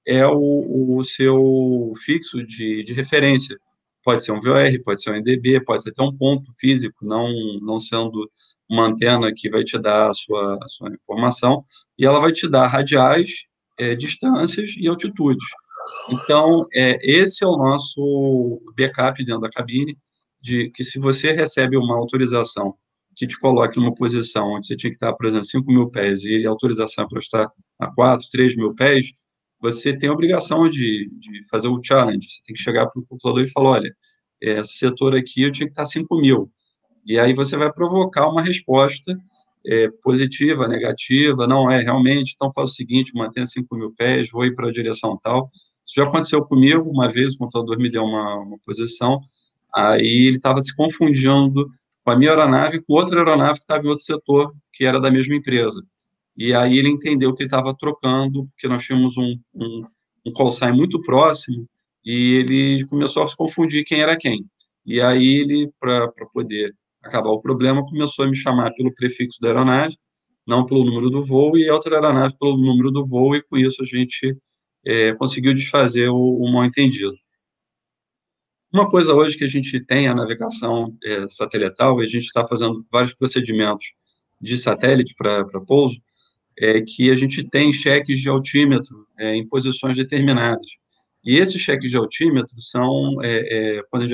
é 0.06 0.26
o, 0.26 0.98
o 0.98 1.04
seu 1.04 1.92
fixo 2.06 2.42
de, 2.44 2.82
de 2.84 2.94
referência. 2.94 3.58
Pode 4.04 4.24
ser 4.24 4.32
um 4.32 4.40
VOR, 4.40 4.72
pode 4.86 5.04
ser 5.04 5.12
um 5.12 5.16
NDB, 5.18 5.66
pode 5.66 5.84
ser 5.84 5.90
até 5.90 6.02
um 6.02 6.16
ponto 6.16 6.50
físico, 6.58 7.06
não, 7.06 7.30
não 7.62 7.78
sendo 7.78 8.32
uma 8.70 8.86
antena 8.86 9.32
que 9.36 9.50
vai 9.50 9.66
te 9.66 9.78
dar 9.78 10.10
a 10.10 10.14
sua, 10.14 10.58
a 10.64 10.68
sua 10.70 10.90
informação, 10.94 11.66
e 12.00 12.06
ela 12.06 12.20
vai 12.20 12.32
te 12.32 12.48
dar 12.48 12.68
radiais, 12.68 13.44
é, 13.78 13.96
distâncias 13.96 14.74
e 14.78 14.88
altitudes. 14.88 15.46
Então, 16.10 16.66
é, 16.74 16.98
esse 17.02 17.44
é 17.44 17.48
o 17.48 17.58
nosso 17.58 18.62
backup 18.78 19.24
dentro 19.24 19.42
da 19.42 19.50
cabine, 19.50 19.98
de 20.42 20.70
que 20.72 20.84
se 20.84 21.00
você 21.00 21.32
recebe 21.34 21.78
uma 21.78 21.98
autorização 21.98 22.76
que 23.16 23.26
te 23.26 23.40
coloque 23.40 23.78
numa 23.78 23.94
posição 23.94 24.54
onde 24.54 24.68
você 24.68 24.76
tinha 24.76 24.92
que 24.92 24.98
estar, 24.98 25.14
por 25.14 25.26
exemplo, 25.26 25.46
5 25.46 25.72
mil 25.72 25.90
pés 25.90 26.24
e 26.24 26.46
a 26.46 26.50
autorização 26.50 27.06
é 27.06 27.08
para 27.08 27.20
estar 27.20 27.52
a 27.80 27.88
4, 27.94 28.28
3 28.32 28.56
mil 28.56 28.76
pés, 28.76 29.12
você 29.60 29.98
tem 29.98 30.10
a 30.10 30.14
obrigação 30.14 30.70
de, 30.70 31.10
de 31.20 31.48
fazer 31.50 31.68
o 31.68 31.82
challenge. 31.84 32.28
Você 32.28 32.42
tem 32.46 32.56
que 32.56 32.62
chegar 32.62 32.88
para 32.88 33.00
o 33.00 33.06
computador 33.06 33.44
e 33.44 33.50
falar, 33.50 33.70
olha, 33.72 33.96
esse 34.40 34.74
setor 34.74 35.16
aqui 35.16 35.42
eu 35.42 35.52
tinha 35.52 35.66
que 35.68 35.72
estar 35.72 35.86
5 35.86 36.16
mil. 36.18 36.52
E 37.06 37.18
aí 37.18 37.34
você 37.34 37.58
vai 37.58 37.72
provocar 37.72 38.28
uma 38.30 38.42
resposta 38.42 39.18
é, 39.66 39.90
positiva, 40.04 40.68
negativa, 40.68 41.48
não 41.48 41.70
é 41.72 41.82
realmente, 41.82 42.34
então 42.36 42.52
faz 42.52 42.70
o 42.70 42.74
seguinte, 42.74 43.16
mantenha 43.16 43.46
5 43.46 43.76
mil 43.76 43.92
pés, 43.94 44.30
vou 44.30 44.46
ir 44.46 44.54
para 44.54 44.68
a 44.68 44.72
direção 44.72 45.18
tal. 45.24 45.50
Isso 45.86 45.96
já 45.96 46.04
aconteceu 46.04 46.44
comigo, 46.46 46.90
uma 46.90 47.10
vez 47.10 47.34
o 47.34 47.38
computador 47.38 47.78
me 47.80 47.90
deu 47.90 48.04
uma, 48.04 48.36
uma 48.36 48.58
posição, 48.60 49.22
aí 49.78 50.26
ele 50.28 50.38
estava 50.38 50.62
se 50.64 50.76
confundindo 50.76 51.68
com 52.04 52.12
a 52.12 52.16
minha 52.16 52.32
aeronave 52.32 52.82
com 52.82 52.94
outra 52.94 53.20
aeronave 53.20 53.60
que 53.60 53.64
estava 53.64 53.86
em 53.86 53.90
outro 53.90 54.04
setor, 54.04 54.54
que 54.74 54.86
era 54.86 55.00
da 55.00 55.12
mesma 55.12 55.36
empresa. 55.36 55.84
E 56.36 56.54
aí 56.54 56.78
ele 56.78 56.90
entendeu 56.90 57.34
que 57.34 57.44
ele 57.44 57.48
estava 57.48 57.76
trocando, 57.76 58.46
porque 58.46 58.68
nós 58.68 58.84
tínhamos 58.84 59.18
um, 59.18 59.38
um, 59.54 59.84
um 60.26 60.32
call 60.34 60.52
sign 60.52 60.76
muito 60.76 61.02
próximo, 61.02 61.68
e 62.04 62.36
ele 62.36 62.86
começou 62.88 63.24
a 63.24 63.28
se 63.28 63.36
confundir 63.36 63.84
quem 63.84 64.02
era 64.02 64.18
quem. 64.18 64.46
E 64.86 65.02
aí 65.02 65.42
ele, 65.42 65.70
para 65.80 66.10
poder 66.34 66.74
acabar 67.04 67.30
o 67.30 67.42
problema, 67.42 67.86
começou 67.86 68.26
a 68.26 68.28
me 68.28 68.36
chamar 68.36 68.72
pelo 68.74 68.94
prefixo 68.94 69.40
da 69.42 69.50
aeronave, 69.50 69.96
não 70.46 70.66
pelo 70.66 70.86
número 70.86 71.10
do 71.10 71.24
voo, 71.24 71.58
e 71.58 71.68
a 71.70 71.74
outra 71.74 71.96
aeronave 71.96 72.36
pelo 72.40 72.58
número 72.58 72.90
do 72.90 73.06
voo, 73.06 73.36
e 73.36 73.44
com 73.44 73.58
isso 73.58 73.82
a 73.82 73.86
gente 73.86 74.36
é, 74.86 75.14
conseguiu 75.16 75.54
desfazer 75.54 76.10
o, 76.10 76.16
o 76.16 76.52
mal-entendido. 76.52 77.16
Uma 78.78 78.88
coisa 78.88 79.12
hoje 79.12 79.36
que 79.36 79.44
a 79.44 79.48
gente 79.48 79.80
tem 79.80 80.08
a 80.08 80.14
navegação 80.14 80.96
é, 81.04 81.28
satelital, 81.30 82.00
e 82.00 82.06
a 82.06 82.08
gente 82.08 82.26
está 82.26 82.46
fazendo 82.46 82.86
vários 82.92 83.12
procedimentos 83.12 83.88
de 84.40 84.56
satélite 84.56 85.16
para 85.18 85.44
pouso, 85.66 86.00
é 86.56 86.80
que 86.82 87.10
a 87.10 87.16
gente 87.16 87.44
tem 87.50 87.74
cheques 87.74 88.20
de 88.20 88.30
altímetro 88.30 89.08
é, 89.18 89.34
em 89.34 89.48
posições 89.48 89.98
determinadas. 89.98 90.68
E 91.26 91.38
esses 91.38 91.60
cheques 91.60 91.90
de 91.90 91.98
altímetro 91.98 92.54
são, 92.62 93.20
é, 93.24 93.78
é, 93.78 93.84
quando 93.90 94.06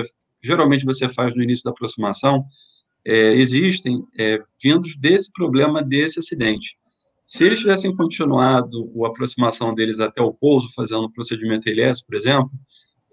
geralmente 0.42 0.86
você 0.86 1.10
faz 1.10 1.36
no 1.36 1.44
início 1.44 1.66
da 1.66 1.72
aproximação, 1.72 2.46
é, 3.06 3.34
existem 3.34 4.02
é, 4.18 4.40
vindos 4.64 4.96
desse 4.96 5.30
problema, 5.34 5.84
desse 5.84 6.20
acidente. 6.20 6.78
Se 7.26 7.44
eles 7.44 7.60
tivessem 7.60 7.94
continuado 7.94 8.90
a 9.04 9.10
aproximação 9.10 9.76
deles 9.76 10.00
até 10.00 10.22
o 10.22 10.34
pouso, 10.34 10.72
fazendo 10.74 11.04
o 11.04 11.12
procedimento 11.12 11.68
LS, 11.68 12.02
por 12.06 12.16
exemplo, 12.16 12.50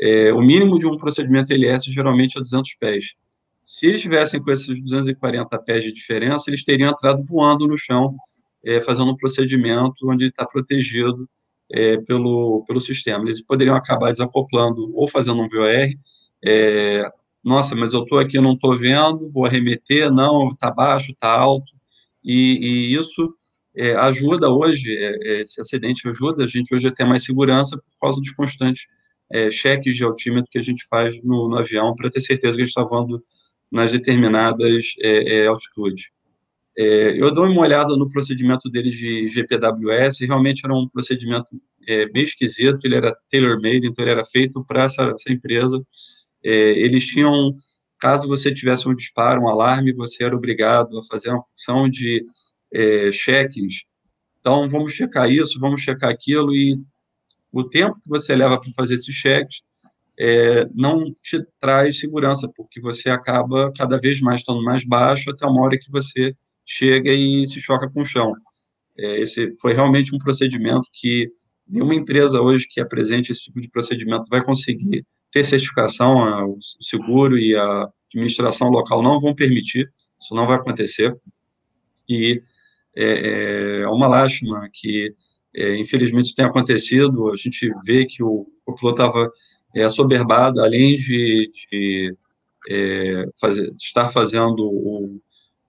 é, 0.01 0.32
o 0.32 0.40
mínimo 0.40 0.78
de 0.78 0.86
um 0.86 0.96
procedimento 0.96 1.53
LS 1.53 1.92
geralmente 1.92 2.38
é 2.38 2.40
200 2.40 2.74
pés. 2.76 3.14
Se 3.62 3.86
eles 3.86 4.01
tivessem 4.01 4.42
com 4.42 4.51
esses 4.51 4.80
240 4.80 5.59
pés 5.62 5.84
de 5.84 5.92
diferença, 5.92 6.44
eles 6.48 6.64
teriam 6.64 6.90
entrado 6.90 7.22
voando 7.24 7.66
no 7.66 7.76
chão 7.76 8.16
é, 8.64 8.80
fazendo 8.80 9.11
um 9.11 9.16
procedimento 9.16 10.11
onde 10.11 10.26
está 10.26 10.46
protegido 10.46 11.28
é, 11.70 11.98
pelo, 11.98 12.64
pelo 12.66 12.80
sistema. 12.80 13.24
Eles 13.24 13.42
poderiam 13.42 13.76
acabar 13.76 14.12
desacoplando 14.12 14.90
ou 14.96 15.09
fazendo 15.09 15.42
um 15.42 15.48
VOR. 15.48 15.92
É, 16.44 17.09
Nossa, 17.44 17.76
mas 17.76 17.92
eu 17.92 18.03
estou 18.03 18.18
aqui, 18.18 18.40
não 18.40 18.55
estou 18.55 18.76
vendo, 18.76 19.30
vou 19.32 19.44
arremeter, 19.44 20.11
não, 20.11 20.48
está 20.48 20.70
baixo, 20.70 21.12
está 21.12 21.30
alto. 21.30 21.72
E, 22.24 22.90
e 22.92 22.94
isso 22.94 23.34
é, 23.76 23.94
ajuda 23.94 24.51
hoje, 24.51 24.96
é, 24.96 25.16
é, 25.22 25.40
esse 25.42 25.61
acidente 25.61 26.09
ajuda 26.09 26.44
a 26.44 26.46
gente 26.46 26.74
hoje 26.74 26.88
a 26.88 26.92
ter 26.92 27.05
mais 27.05 27.24
segurança 27.24 27.76
por 27.76 28.01
causa 28.01 28.20
dos 28.20 28.30
constantes 28.32 28.86
é, 29.33 29.51
cheques 29.51 29.97
de 29.97 30.05
altímetro 30.05 30.51
que 30.51 30.59
a 30.59 30.62
gente 30.62 30.85
faz 30.89 31.22
no, 31.22 31.49
no 31.49 31.59
avião 31.59 31.95
para 31.95 32.11
ter 32.11 32.20
certeza 32.20 32.57
que 32.57 32.62
a 32.62 32.66
gente 32.66 32.76
está 32.76 32.85
voando 32.85 33.22
nas 33.70 33.93
determinadas 33.93 34.85
altitudes. 35.49 36.11
É, 36.78 37.20
eu 37.20 37.33
dou 37.33 37.47
uma 37.47 37.61
olhada 37.61 37.97
no 37.97 38.09
procedimento 38.09 38.70
deles 38.70 38.95
de 38.95 39.28
GPWS, 39.28 40.24
realmente 40.24 40.62
era 40.64 40.74
um 40.74 40.89
procedimento 40.89 41.49
é, 41.87 42.07
bem 42.09 42.24
esquisito, 42.24 42.78
ele 42.85 42.97
era 42.97 43.16
tailor-made, 43.31 43.87
então 43.87 44.03
ele 44.03 44.12
era 44.12 44.24
feito 44.24 44.64
para 44.64 44.85
essa, 44.85 45.03
essa, 45.03 45.33
empresa. 45.33 45.78
É, 46.43 46.51
eles 46.51 47.07
tinham, 47.07 47.55
caso 47.99 48.28
você 48.28 48.53
tivesse 48.55 48.89
um 48.89 48.95
disparo, 48.95 49.43
um 49.43 49.49
alarme, 49.49 49.93
você 49.93 50.24
era 50.24 50.37
obrigado 50.37 50.99
a 50.99 51.05
fazer 51.05 51.31
uma 51.31 51.45
função 51.51 51.89
de 51.89 52.24
é, 52.72 53.12
cheques. 53.12 53.85
Então, 54.41 54.68
vamos 54.68 54.93
checar 54.95 55.31
isso, 55.31 55.61
vamos 55.61 55.83
checar 55.83 56.11
aquilo, 56.11 56.55
e 56.55 56.81
o 57.53 57.64
tempo 57.64 58.01
que 58.01 58.09
você 58.09 58.34
leva 58.34 58.61
para 58.61 58.70
fazer 58.72 58.94
esses 58.94 59.14
cheques 59.14 59.62
é, 60.18 60.66
não 60.74 61.05
te 61.22 61.42
traz 61.59 61.98
segurança, 61.98 62.48
porque 62.55 62.80
você 62.80 63.09
acaba 63.09 63.72
cada 63.76 63.98
vez 63.98 64.20
mais 64.20 64.40
estando 64.40 64.62
mais 64.62 64.84
baixo 64.84 65.30
até 65.30 65.46
uma 65.46 65.62
hora 65.62 65.78
que 65.78 65.90
você 65.90 66.34
chega 66.66 67.11
e 67.12 67.46
se 67.46 67.61
choca 67.61 67.88
com 67.90 68.03
o 68.03 68.05
chão. 68.05 68.32
É, 68.98 69.20
esse 69.20 69.57
foi 69.61 69.72
realmente 69.72 70.14
um 70.14 70.18
procedimento 70.18 70.88
que 70.92 71.30
nenhuma 71.66 71.94
empresa 71.94 72.40
hoje 72.40 72.66
que 72.68 72.80
apresente 72.80 73.32
esse 73.32 73.44
tipo 73.44 73.61
de 73.61 73.68
procedimento 73.70 74.24
vai 74.28 74.44
conseguir 74.44 75.07
ter 75.32 75.44
certificação, 75.44 76.51
o 76.51 76.59
seguro 76.80 77.38
e 77.38 77.57
a 77.57 77.88
administração 78.09 78.68
local 78.68 79.03
não 79.03 79.20
vão 79.20 79.34
permitir, 79.34 79.90
isso 80.20 80.34
não 80.34 80.46
vai 80.46 80.57
acontecer. 80.57 81.16
E 82.09 82.42
é, 82.96 83.80
é 83.82 83.88
uma 83.88 84.09
lástima 84.09 84.68
que, 84.72 85.14
é, 85.55 85.76
infelizmente, 85.76 86.26
isso 86.26 86.34
tenha 86.34 86.48
acontecido. 86.48 87.30
A 87.30 87.36
gente 87.36 87.70
vê 87.84 88.07
que 88.07 88.22
o, 88.22 88.46
piloto 88.78 89.03
estava 89.03 89.30
é, 89.74 89.84
assoberbado, 89.84 90.61
além 90.61 90.94
de, 90.94 91.51
de, 91.53 92.16
é, 92.68 93.26
fazer, 93.40 93.72
estar 93.80 94.09
fazendo 94.09 94.61
o, 94.61 95.20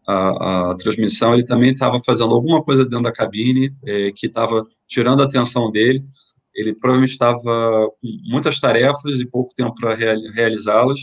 a, 0.07 0.71
a 0.71 0.75
transmissão, 0.75 1.34
ele 1.34 1.45
também 1.45 1.71
estava 1.71 1.99
fazendo 1.99 2.34
alguma 2.34 2.63
coisa 2.63 2.84
dentro 2.84 3.03
da 3.03 3.11
cabine 3.11 3.73
é, 3.86 4.11
que 4.11 4.27
estava 4.27 4.65
tirando 4.88 5.21
a 5.21 5.25
atenção 5.25 5.71
dele. 5.71 6.03
Ele 6.53 6.73
provavelmente 6.73 7.13
estava 7.13 7.89
com 8.01 8.17
muitas 8.25 8.59
tarefas 8.59 9.19
e 9.19 9.25
pouco 9.25 9.55
tempo 9.55 9.73
para 9.75 9.95
realizá-las. 9.95 10.99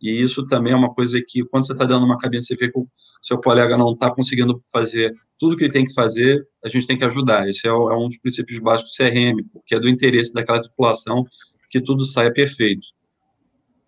E 0.00 0.22
isso 0.22 0.46
também 0.46 0.72
é 0.72 0.76
uma 0.76 0.94
coisa 0.94 1.20
que, 1.26 1.44
quando 1.44 1.66
você 1.66 1.72
está 1.72 1.84
dando 1.84 2.06
uma 2.06 2.18
cabine, 2.18 2.42
você 2.42 2.54
vê 2.54 2.70
que 2.70 2.78
o 2.78 2.88
seu 3.22 3.38
colega 3.38 3.76
não 3.76 3.92
está 3.92 4.10
conseguindo 4.10 4.62
fazer 4.72 5.12
tudo 5.38 5.56
que 5.56 5.64
ele 5.64 5.72
tem 5.72 5.84
que 5.84 5.94
fazer, 5.94 6.44
a 6.64 6.68
gente 6.68 6.86
tem 6.86 6.98
que 6.98 7.04
ajudar. 7.04 7.48
Esse 7.48 7.66
é, 7.66 7.70
é 7.70 7.72
um 7.72 8.06
dos 8.06 8.18
princípios 8.18 8.58
básicos 8.58 8.92
do 8.92 9.04
CRM, 9.04 9.44
porque 9.52 9.74
é 9.74 9.80
do 9.80 9.88
interesse 9.88 10.32
daquela 10.32 10.60
tripulação 10.60 11.24
que 11.70 11.80
tudo 11.80 12.04
saia 12.04 12.32
perfeito. 12.32 12.86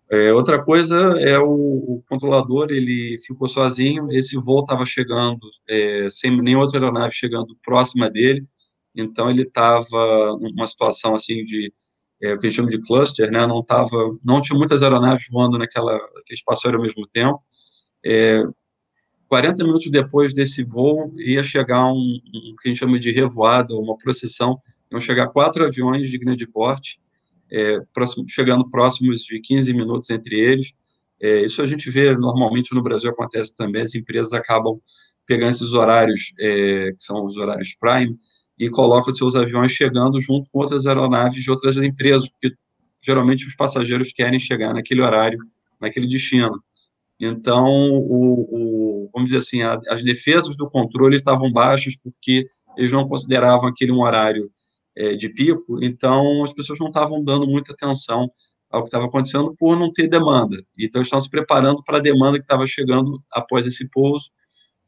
É, 0.09 0.33
outra 0.33 0.61
coisa 0.61 0.95
é 1.21 1.39
o, 1.39 1.49
o, 1.49 2.03
controlador, 2.07 2.67
ele 2.69 3.17
ficou 3.25 3.47
sozinho, 3.47 4.11
esse 4.11 4.37
voo 4.37 4.59
estava 4.59 4.85
chegando, 4.85 5.39
é, 5.69 6.09
sem 6.09 6.41
nenhuma 6.41 6.65
outra 6.65 6.79
aeronave 6.79 7.13
chegando 7.13 7.57
próxima 7.63 8.09
dele, 8.09 8.45
então 8.93 9.29
ele 9.29 9.43
estava 9.43 10.37
numa 10.37 10.67
situação 10.67 11.15
assim 11.15 11.45
de, 11.45 11.73
é, 12.21 12.33
o 12.33 12.37
que 12.37 12.45
a 12.45 12.49
gente 12.49 12.57
chama 12.57 12.69
de 12.69 12.81
cluster, 12.81 13.31
né, 13.31 13.45
não 13.47 13.63
tava, 13.63 14.17
não 14.23 14.41
tinha 14.41 14.57
muitas 14.57 14.83
aeronaves 14.83 15.25
voando 15.29 15.57
naquela, 15.57 15.93
naquele 15.93 16.37
espaço 16.37 16.67
ao 16.67 16.81
mesmo 16.81 17.07
tempo, 17.07 17.41
40 19.27 19.61
é, 19.61 19.65
minutos 19.65 19.89
depois 19.89 20.33
desse 20.33 20.63
voo, 20.63 21.13
ia 21.17 21.43
chegar 21.43 21.85
um, 21.87 22.19
um 22.33 22.55
que 22.61 22.67
a 22.67 22.71
gente 22.71 22.79
chama 22.79 22.99
de 22.99 23.11
revoada, 23.11 23.73
uma 23.75 23.97
procissão, 23.97 24.59
iam 24.91 24.99
chegar 24.99 25.29
quatro 25.29 25.65
aviões 25.65 26.09
de 26.09 26.17
grande 26.17 26.47
porte, 26.47 26.99
é, 27.51 27.79
próximo, 27.93 28.27
chegando 28.27 28.69
próximos 28.69 29.23
de 29.23 29.39
15 29.39 29.73
minutos 29.73 30.09
entre 30.09 30.39
eles. 30.39 30.73
É, 31.19 31.41
isso 31.41 31.61
a 31.61 31.65
gente 31.65 31.89
vê 31.91 32.15
normalmente 32.15 32.73
no 32.73 32.81
Brasil 32.81 33.09
acontece 33.09 33.55
também, 33.55 33.81
as 33.81 33.93
empresas 33.93 34.33
acabam 34.33 34.79
pegando 35.25 35.51
esses 35.51 35.73
horários, 35.73 36.33
é, 36.39 36.91
que 36.91 37.03
são 37.03 37.23
os 37.23 37.37
horários 37.37 37.75
prime, 37.79 38.17
e 38.61 38.69
colocam 38.69 39.11
seus 39.11 39.35
aviões 39.35 39.71
chegando 39.71 40.21
junto 40.21 40.47
com 40.51 40.59
outras 40.59 40.85
aeronaves 40.85 41.41
de 41.41 41.49
outras 41.49 41.75
empresas, 41.77 42.29
porque 42.29 42.55
geralmente 43.01 43.47
os 43.47 43.55
passageiros 43.55 44.13
querem 44.13 44.37
chegar 44.37 44.71
naquele 44.71 45.01
horário, 45.01 45.39
naquele 45.79 46.05
destino. 46.05 46.61
Então, 47.19 47.65
o, 47.67 48.41
o, 48.51 49.09
vamos 49.11 49.29
dizer 49.29 49.39
assim, 49.39 49.63
a, 49.63 49.81
as 49.89 50.03
defesas 50.03 50.55
do 50.55 50.69
controle 50.69 51.17
estavam 51.17 51.51
baixas 51.51 51.95
porque 51.95 52.45
eles 52.77 52.91
não 52.91 53.07
consideravam 53.07 53.67
aquele 53.67 53.91
um 53.91 54.03
horário 54.03 54.51
é, 54.95 55.15
de 55.15 55.27
pico, 55.29 55.83
então 55.83 56.43
as 56.43 56.53
pessoas 56.53 56.77
não 56.77 56.89
estavam 56.89 57.23
dando 57.23 57.47
muita 57.47 57.73
atenção 57.73 58.29
ao 58.69 58.83
que 58.83 58.89
estava 58.89 59.05
acontecendo 59.05 59.55
por 59.57 59.75
não 59.75 59.91
ter 59.91 60.07
demanda. 60.07 60.63
Então, 60.77 61.01
estavam 61.01 61.23
se 61.23 61.31
preparando 61.31 61.83
para 61.83 61.97
a 61.97 62.01
demanda 62.01 62.37
que 62.37 62.45
estava 62.45 62.67
chegando 62.67 63.19
após 63.31 63.65
esse 63.65 63.89
pouso. 63.89 64.29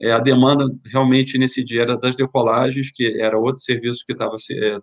É, 0.03 0.11
a 0.11 0.19
demanda 0.19 0.65
realmente 0.85 1.37
nesse 1.37 1.63
dia 1.63 1.83
era 1.83 1.97
das 1.97 2.13
decolagens, 2.13 2.91
que 2.91 3.21
era 3.21 3.39
outro 3.39 3.61
serviço 3.61 4.03
que 4.05 4.11
estava 4.11 4.35
é, 4.51 4.79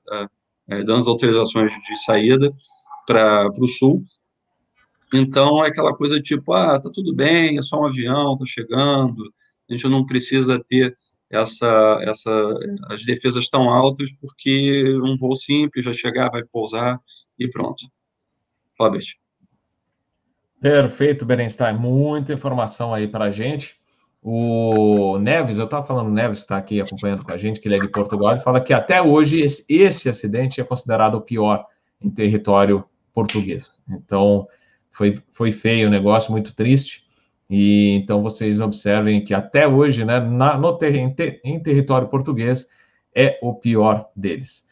é, 0.71 0.83
dando 0.83 1.01
as 1.01 1.07
autorizações 1.07 1.71
de 1.73 2.03
saída 2.03 2.51
para 3.07 3.51
o 3.59 3.69
sul. 3.69 4.03
Então, 5.13 5.63
é 5.63 5.69
aquela 5.69 5.95
coisa 5.95 6.19
tipo, 6.19 6.55
ah, 6.55 6.81
tá 6.81 6.89
tudo 6.91 7.15
bem, 7.15 7.59
é 7.59 7.63
só 7.63 7.83
um 7.83 7.85
avião, 7.85 8.35
tá 8.35 8.47
chegando, 8.47 9.31
a 9.69 9.75
gente 9.75 9.87
não 9.89 10.07
precisa 10.07 10.59
ter 10.67 10.97
essa, 11.29 11.99
essa, 12.03 12.55
as 12.89 13.05
defesas 13.05 13.47
tão 13.51 13.69
altas, 13.69 14.11
porque 14.23 14.97
um 15.05 15.19
voo 15.19 15.35
simples 15.35 15.85
vai 15.85 15.93
chegar, 15.93 16.31
vai 16.31 16.45
pousar 16.45 16.99
e 17.39 17.47
pronto. 17.47 17.85
Robert. 18.81 19.05
Perfeito, 20.63 21.27
Berenstein. 21.27 21.77
Muita 21.77 22.33
informação 22.33 22.95
aí 22.95 23.07
para 23.07 23.27
a 23.27 23.31
gente. 23.31 23.80
O 24.23 25.19
Neves, 25.19 25.59
eu 25.59 25.65
estava 25.65 25.87
falando, 25.87 26.09
o 26.09 26.13
Neves 26.13 26.41
está 26.41 26.57
aqui 26.57 26.81
acompanhando 26.81 27.25
com 27.25 27.33
a 27.33 27.37
gente, 27.37 27.59
que 27.59 27.67
ele 27.69 27.77
é 27.77 27.81
de 27.81 27.89
Portugal, 27.89 28.33
ele 28.33 28.41
fala 28.41 28.61
que 28.61 28.73
até 28.73 29.01
hoje 29.01 29.41
esse, 29.41 29.65
esse 29.69 30.09
acidente 30.09 30.61
é 30.61 30.65
considerado 30.65 31.15
o 31.15 31.21
pior 31.21 31.65
em 32.03 32.11
território 32.11 32.85
português. 33.15 33.81
Então, 33.89 34.47
foi, 34.91 35.19
foi 35.31 35.53
feio 35.53 35.89
o 35.89 35.91
negócio, 35.91 36.33
muito 36.33 36.55
triste. 36.55 37.05
E 37.49 37.97
então 37.97 38.23
vocês 38.23 38.61
observem 38.61 39.25
que 39.25 39.35
até 39.35 39.67
hoje, 39.67 40.05
né, 40.05 40.21
na, 40.21 40.57
no 40.57 40.77
ter, 40.77 40.95
em, 40.95 41.13
ter, 41.13 41.41
em 41.43 41.61
território 41.61 42.09
português, 42.09 42.69
é 43.15 43.39
o 43.43 43.55
pior 43.55 44.09
deles. 44.15 44.65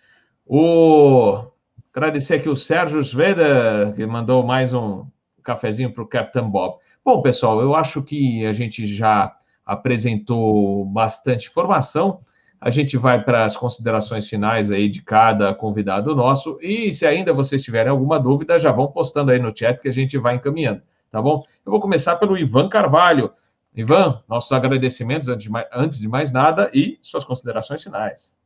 O 0.46 1.50
Agradecer 1.98 2.34
aqui 2.34 2.48
o 2.48 2.54
Sérgio 2.54 3.02
Sveda, 3.02 3.92
que 3.96 4.06
mandou 4.06 4.44
mais 4.44 4.72
um 4.72 5.04
cafezinho 5.42 5.92
para 5.92 6.04
o 6.04 6.06
Captain 6.06 6.48
Bob. 6.48 6.76
Bom, 7.08 7.22
pessoal, 7.22 7.62
eu 7.62 7.74
acho 7.74 8.02
que 8.02 8.44
a 8.44 8.52
gente 8.52 8.84
já 8.84 9.34
apresentou 9.64 10.84
bastante 10.84 11.48
informação. 11.48 12.20
A 12.60 12.68
gente 12.68 12.98
vai 12.98 13.24
para 13.24 13.46
as 13.46 13.56
considerações 13.56 14.28
finais 14.28 14.70
aí 14.70 14.90
de 14.90 15.00
cada 15.00 15.54
convidado 15.54 16.14
nosso. 16.14 16.58
E 16.60 16.92
se 16.92 17.06
ainda 17.06 17.32
vocês 17.32 17.62
tiverem 17.62 17.90
alguma 17.90 18.20
dúvida, 18.20 18.58
já 18.58 18.70
vão 18.70 18.88
postando 18.88 19.30
aí 19.30 19.38
no 19.38 19.56
chat 19.56 19.80
que 19.80 19.88
a 19.88 19.92
gente 19.92 20.18
vai 20.18 20.34
encaminhando, 20.34 20.82
tá 21.10 21.22
bom? 21.22 21.42
Eu 21.64 21.72
vou 21.72 21.80
começar 21.80 22.16
pelo 22.16 22.36
Ivan 22.36 22.68
Carvalho. 22.68 23.32
Ivan, 23.74 24.22
nossos 24.28 24.52
agradecimentos 24.52 25.28
antes 25.72 25.98
de 25.98 26.08
mais, 26.08 26.30
nada 26.30 26.70
e 26.74 26.98
suas 27.00 27.24
considerações 27.24 27.82
finais. 27.82 28.36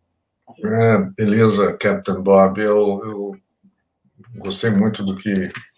É, 0.65 0.99
beleza, 1.17 1.73
Captain 1.73 2.23
Bob. 2.23 2.61
Eu, 2.61 3.03
eu, 3.05 3.37
gostei 4.37 4.71
muito 4.71 5.05
do 5.05 5.15
que 5.15 5.33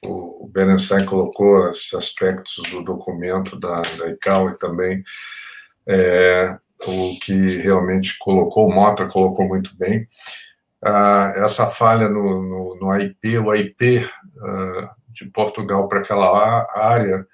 o 0.05 0.49
Berenstein 0.53 1.05
colocou, 1.05 1.71
esses 1.71 1.93
aspectos 1.95 2.63
do 2.71 2.83
documento 2.83 3.59
da, 3.59 3.81
da 3.99 4.09
ICAO 4.09 4.51
e 4.51 4.57
também 4.57 5.03
é, 5.87 6.57
o 6.87 7.19
que 7.21 7.59
realmente 7.59 8.17
colocou, 8.19 8.69
o 8.69 8.75
Mota 8.75 9.07
colocou 9.07 9.47
muito 9.47 9.77
bem. 9.77 10.07
Ah, 10.83 11.33
essa 11.37 11.67
falha 11.67 12.09
no, 12.09 12.43
no, 12.43 12.77
no 12.77 12.87
o 12.87 13.51
AIP 13.51 14.07
ah, 14.41 14.95
de 15.09 15.25
Portugal 15.27 15.89
para 15.89 16.01
aquela 16.01 16.67
área 16.75 17.27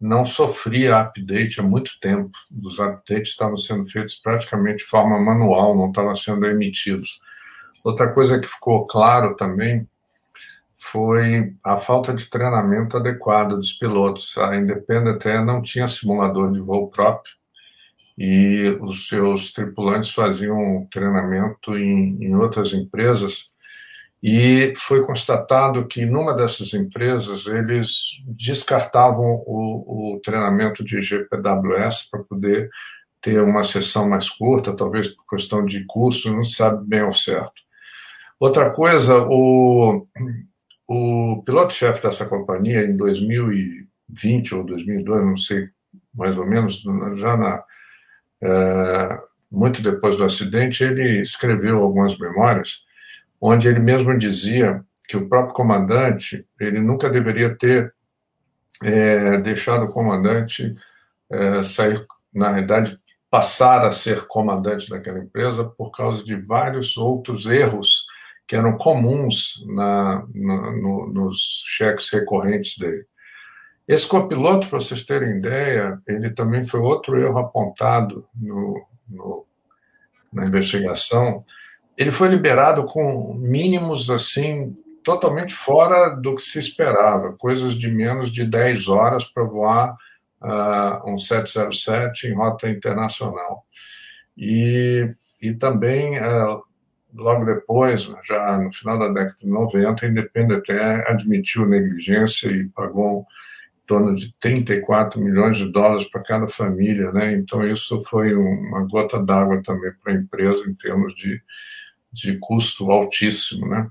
não 0.00 0.24
sofria 0.24 1.00
update 1.00 1.60
há 1.60 1.62
muito 1.62 1.98
tempo. 2.00 2.30
Os 2.62 2.78
updates 2.78 3.30
estavam 3.30 3.56
sendo 3.56 3.86
feitos 3.88 4.16
praticamente 4.16 4.78
de 4.78 4.90
forma 4.90 5.18
manual, 5.18 5.76
não 5.76 5.88
estavam 5.88 6.14
sendo 6.14 6.46
emitidos. 6.46 7.20
Outra 7.84 8.12
coisa 8.12 8.40
que 8.40 8.46
ficou 8.46 8.86
claro 8.86 9.36
também 9.36 9.88
foi 10.78 11.54
a 11.64 11.76
falta 11.76 12.14
de 12.14 12.28
treinamento 12.28 12.96
adequado 12.96 13.56
dos 13.56 13.72
pilotos. 13.72 14.36
A 14.38 14.56
Independent 14.56 15.24
Air 15.26 15.44
não 15.44 15.62
tinha 15.62 15.88
simulador 15.88 16.52
de 16.52 16.60
voo 16.60 16.88
próprio 16.88 17.34
e 18.18 18.78
os 18.80 19.08
seus 19.08 19.52
tripulantes 19.52 20.10
faziam 20.10 20.86
treinamento 20.90 21.76
em, 21.76 22.16
em 22.22 22.34
outras 22.34 22.72
empresas 22.72 23.54
e 24.22 24.72
foi 24.76 25.04
constatado 25.04 25.86
que 25.86 26.06
numa 26.06 26.34
dessas 26.34 26.72
empresas 26.72 27.46
eles 27.46 28.16
descartavam 28.26 29.42
o, 29.46 30.14
o 30.14 30.20
treinamento 30.20 30.82
de 30.82 31.00
GPWS 31.00 32.10
para 32.10 32.24
poder 32.24 32.70
ter 33.20 33.40
uma 33.40 33.62
sessão 33.62 34.08
mais 34.08 34.28
curta, 34.28 34.74
talvez 34.74 35.08
por 35.08 35.26
questão 35.26 35.64
de 35.64 35.84
custo, 35.84 36.32
não 36.32 36.44
sabe 36.44 36.86
bem 36.86 37.00
ao 37.00 37.12
certo. 37.12 37.62
Outra 38.38 38.70
coisa, 38.70 39.18
o, 39.28 40.06
o 40.88 41.42
piloto-chefe 41.44 42.02
dessa 42.02 42.26
companhia, 42.26 42.84
em 42.84 42.96
2020 42.96 44.54
ou 44.54 44.64
2002, 44.64 45.24
não 45.24 45.36
sei 45.36 45.68
mais 46.14 46.38
ou 46.38 46.46
menos, 46.46 46.82
já 47.16 47.36
na, 47.36 47.62
é, 48.40 49.20
muito 49.50 49.82
depois 49.82 50.16
do 50.16 50.24
acidente, 50.24 50.82
ele 50.82 51.20
escreveu 51.20 51.82
algumas 51.82 52.16
memórias 52.18 52.84
onde 53.40 53.68
ele 53.68 53.80
mesmo 53.80 54.16
dizia 54.16 54.82
que 55.06 55.16
o 55.16 55.28
próprio 55.28 55.54
comandante 55.54 56.46
ele 56.58 56.80
nunca 56.80 57.08
deveria 57.08 57.54
ter 57.54 57.94
é, 58.82 59.38
deixado 59.38 59.84
o 59.84 59.92
comandante 59.92 60.74
é, 61.30 61.62
sair, 61.62 62.04
na 62.32 62.50
realidade, 62.50 62.98
passar 63.30 63.84
a 63.84 63.90
ser 63.90 64.26
comandante 64.26 64.88
daquela 64.88 65.18
empresa 65.18 65.64
por 65.64 65.90
causa 65.90 66.24
de 66.24 66.34
vários 66.36 66.96
outros 66.96 67.46
erros 67.46 68.05
que 68.46 68.54
eram 68.54 68.76
comuns 68.76 69.64
na, 69.66 70.24
na, 70.34 70.70
no, 70.72 71.06
nos 71.08 71.64
cheques 71.66 72.10
recorrentes 72.10 72.78
dele. 72.78 73.04
Esse 73.88 74.06
copiloto, 74.06 74.68
para 74.68 74.80
vocês 74.80 75.04
terem 75.04 75.38
ideia, 75.38 75.98
ele 76.08 76.30
também 76.30 76.66
foi 76.66 76.80
outro 76.80 77.20
erro 77.20 77.38
apontado 77.38 78.26
no, 78.34 78.84
no, 79.08 79.46
na 80.32 80.44
investigação, 80.46 81.44
ele 81.96 82.12
foi 82.12 82.28
liberado 82.28 82.84
com 82.84 83.34
mínimos 83.34 84.10
assim 84.10 84.76
totalmente 85.02 85.54
fora 85.54 86.10
do 86.16 86.34
que 86.34 86.42
se 86.42 86.58
esperava, 86.58 87.32
coisas 87.38 87.74
de 87.74 87.88
menos 87.88 88.30
de 88.32 88.44
10 88.44 88.88
horas 88.88 89.24
para 89.24 89.44
voar 89.44 89.96
uh, 90.42 91.08
um 91.08 91.16
707 91.16 92.26
em 92.26 92.34
rota 92.34 92.68
internacional. 92.68 93.64
E, 94.36 95.08
e 95.40 95.54
também, 95.54 96.18
uh, 96.18 96.60
logo 97.16 97.44
depois, 97.44 98.12
já 98.24 98.58
no 98.58 98.72
final 98.72 98.98
da 98.98 99.08
década 99.08 99.36
de 99.40 99.48
90, 99.48 100.04
a 100.04 100.08
Independent 100.08 100.68
Air 100.70 101.04
admitiu 101.08 101.66
negligência 101.66 102.48
e 102.48 102.68
pagou 102.68 103.26
em 103.82 103.86
torno 103.86 104.14
de 104.14 104.34
34 104.38 105.20
milhões 105.20 105.56
de 105.58 105.70
dólares 105.70 106.08
para 106.10 106.22
cada 106.22 106.48
família, 106.48 107.10
né? 107.12 107.32
Então 107.32 107.66
isso 107.66 108.02
foi 108.04 108.34
uma 108.34 108.86
gota 108.86 109.22
d'água 109.22 109.62
também 109.62 109.92
para 110.02 110.12
a 110.12 110.16
empresa 110.16 110.68
em 110.68 110.74
termos 110.74 111.14
de 111.14 111.40
de 112.12 112.38
custo 112.38 112.90
altíssimo, 112.90 113.68
né? 113.68 113.88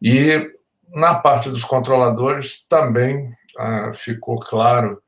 E 0.00 0.48
na 0.94 1.14
parte 1.14 1.50
dos 1.50 1.64
controladores 1.64 2.64
também 2.66 3.32
ah, 3.58 3.92
ficou 3.92 4.38
claro 4.38 5.02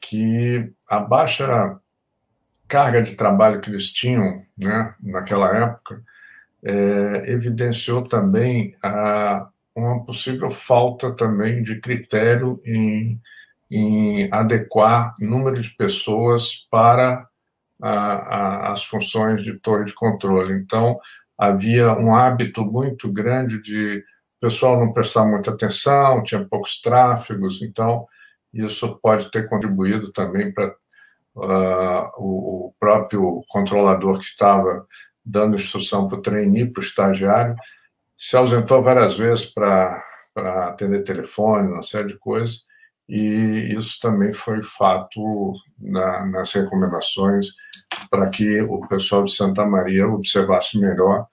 que 0.00 0.72
a 0.88 0.98
baixa 0.98 1.78
carga 2.68 3.02
de 3.02 3.16
trabalho 3.16 3.60
que 3.60 3.70
eles 3.70 3.92
tinham, 3.92 4.44
né, 4.56 4.94
naquela 5.02 5.54
época, 5.56 6.02
é, 6.64 7.32
evidenciou 7.32 8.02
também 8.02 8.74
a, 8.82 9.48
uma 9.74 10.04
possível 10.04 10.50
falta 10.50 11.12
também 11.12 11.62
de 11.62 11.80
critério 11.80 12.60
em, 12.64 13.20
em 13.70 14.28
adequar 14.32 15.14
número 15.20 15.60
de 15.60 15.70
pessoas 15.70 16.66
para 16.70 17.26
a, 17.80 17.90
a, 17.90 18.72
as 18.72 18.84
funções 18.84 19.42
de 19.42 19.54
torre 19.58 19.84
de 19.84 19.94
controle. 19.94 20.54
Então, 20.54 20.98
havia 21.38 21.92
um 21.94 22.14
hábito 22.14 22.64
muito 22.64 23.10
grande 23.10 23.60
de 23.62 24.04
o 24.36 24.40
pessoal 24.40 24.80
não 24.80 24.92
prestar 24.92 25.26
muita 25.26 25.50
atenção, 25.50 26.22
tinha 26.22 26.42
poucos 26.46 26.80
tráfegos, 26.80 27.60
então 27.60 28.06
isso 28.52 28.98
pode 29.02 29.30
ter 29.30 29.46
contribuído 29.48 30.10
também 30.12 30.52
para 30.52 30.74
uh, 31.36 32.10
o, 32.16 32.66
o, 32.66 32.74
próprio 32.80 33.42
controlador 33.48 34.18
que 34.18 34.24
estava 34.24 34.86
dando 35.24 35.56
instrução 35.56 36.08
para 36.08 36.18
o 36.18 36.22
trainee, 36.22 36.70
para 36.70 36.80
o 36.80 36.84
estagiário, 36.84 37.56
se 38.16 38.36
ausentou 38.36 38.82
várias 38.82 39.16
vezes 39.16 39.46
para 39.46 40.02
atender 40.68 41.02
telefone, 41.02 41.68
uma 41.68 41.82
série 41.82 42.08
de 42.08 42.18
coisas, 42.18 42.66
e 43.08 43.74
isso 43.76 43.98
também 44.00 44.32
foi 44.32 44.62
fato 44.62 45.52
na, 45.78 46.26
nas 46.26 46.52
recomendações 46.52 47.48
para 48.08 48.28
que 48.28 48.60
o 48.62 48.86
pessoal 48.86 49.24
de 49.24 49.32
Santa 49.32 49.64
Maria 49.64 50.06
observasse 50.06 50.78
melhor 50.78 51.26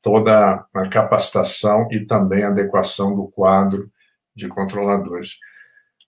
toda 0.00 0.64
a 0.74 0.88
capacitação 0.88 1.88
e 1.90 2.06
também 2.06 2.44
adequação 2.44 3.14
do 3.14 3.28
quadro 3.28 3.90
de 4.34 4.48
controladores. 4.48 5.36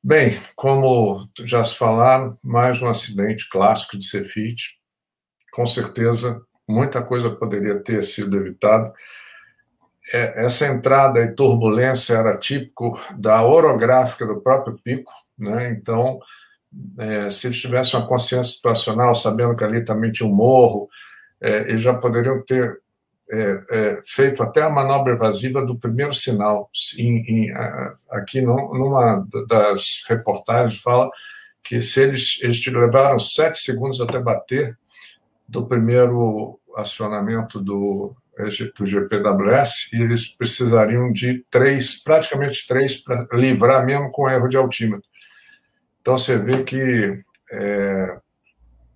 Bem, 0.03 0.33
como 0.55 1.29
já 1.41 1.63
se 1.63 1.77
falaram, 1.77 2.39
mais 2.43 2.81
um 2.81 2.89
acidente 2.89 3.47
clássico 3.51 3.99
de 3.99 4.07
Cefit. 4.07 4.79
Com 5.53 5.67
certeza, 5.67 6.41
muita 6.71 7.03
coisa 7.03 7.31
poderia 7.31 7.79
ter 7.81 8.03
sido 8.03 8.37
evitada. 8.37 8.93
é, 10.13 10.45
essa 10.45 10.67
entrada 10.67 11.21
e 11.21 11.33
turbulência 11.35 12.15
era 12.15 12.37
típico 12.37 13.01
da 13.17 13.45
orográfica 13.45 14.27
do 14.27 14.41
próprio 14.41 14.79
pico, 14.83 15.13
né? 15.39 15.71
Então, 15.71 16.19
é, 16.99 17.31
se 17.31 17.47
eles 17.47 17.61
tivessem 17.61 17.99
uma 17.99 18.07
consciência 18.07 18.55
situacional, 18.55 19.15
sabendo 19.15 19.57
que 19.57 19.65
ali 19.65 19.85
também 19.85 20.11
tinha 20.13 20.29
um 20.29 20.35
morro, 20.35 20.89
é, 21.41 21.61
eles 21.69 21.83
já 21.83 21.95
poderiam 21.95 22.43
ter 22.45 22.81
é, 23.33 23.63
é, 23.71 24.03
feito 24.05 24.43
até 24.43 24.63
a 24.63 24.71
manobra 24.71 25.15
evasiva 25.15 25.65
do 25.65 25.79
primeiro 25.79 26.13
sinal. 26.13 26.69
Em, 26.99 27.19
em, 27.29 27.53
aqui, 28.11 28.41
numa 28.41 29.25
das 29.49 30.05
reportagens, 30.09 30.81
fala 30.81 31.09
que 31.63 31.81
se 31.81 32.03
eles, 32.03 32.39
eles 32.43 32.65
levaram 32.67 33.19
sete 33.21 33.59
segundos 33.59 34.01
até 34.01 34.19
bater 34.19 34.77
do 35.49 35.67
primeiro 35.67 36.60
acionamento 36.81 37.61
do, 37.61 38.15
do 38.77 38.87
GPWS 38.87 39.93
e 39.93 40.03
eles 40.03 40.37
precisariam 40.37 41.13
de 41.13 41.45
três, 41.51 42.03
praticamente 42.03 42.67
três, 42.67 43.03
para 43.03 43.27
livrar 43.33 43.85
mesmo 43.85 44.11
com 44.11 44.29
erro 44.29 44.49
de 44.49 44.57
altímetro. 44.57 45.09
Então 46.01 46.17
você 46.17 46.39
vê 46.39 46.63
que 46.65 47.23
é, 47.53 48.17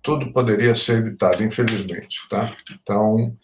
tudo 0.01 0.31
poderia 0.31 0.75
ser 0.75 0.99
evitado, 0.99 1.43
infelizmente. 1.43 2.27
Tá? 2.29 2.55
Então, 2.71 3.35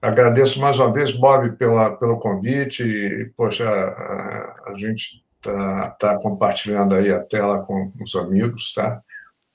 agradeço 0.00 0.60
mais 0.60 0.78
uma 0.78 0.92
vez, 0.92 1.10
Bob, 1.10 1.56
pela, 1.56 1.96
pelo 1.96 2.18
convite. 2.18 2.84
E, 2.84 3.32
poxa, 3.36 3.68
a, 3.68 4.70
a 4.70 4.74
gente 4.76 5.24
está 5.36 5.90
tá 5.90 6.16
compartilhando 6.18 6.94
aí 6.94 7.12
a 7.12 7.20
tela 7.20 7.58
com 7.64 7.92
os 8.00 8.14
amigos, 8.14 8.72
tá? 8.72 9.02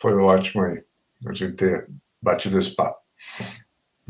Foi 0.02 0.14
ótimo 0.14 0.64
aí 0.64 0.84
a 1.26 1.34
gente 1.34 1.56
ter 1.56 1.88
batido 2.22 2.58
esse 2.58 2.76
papo. 2.76 3.00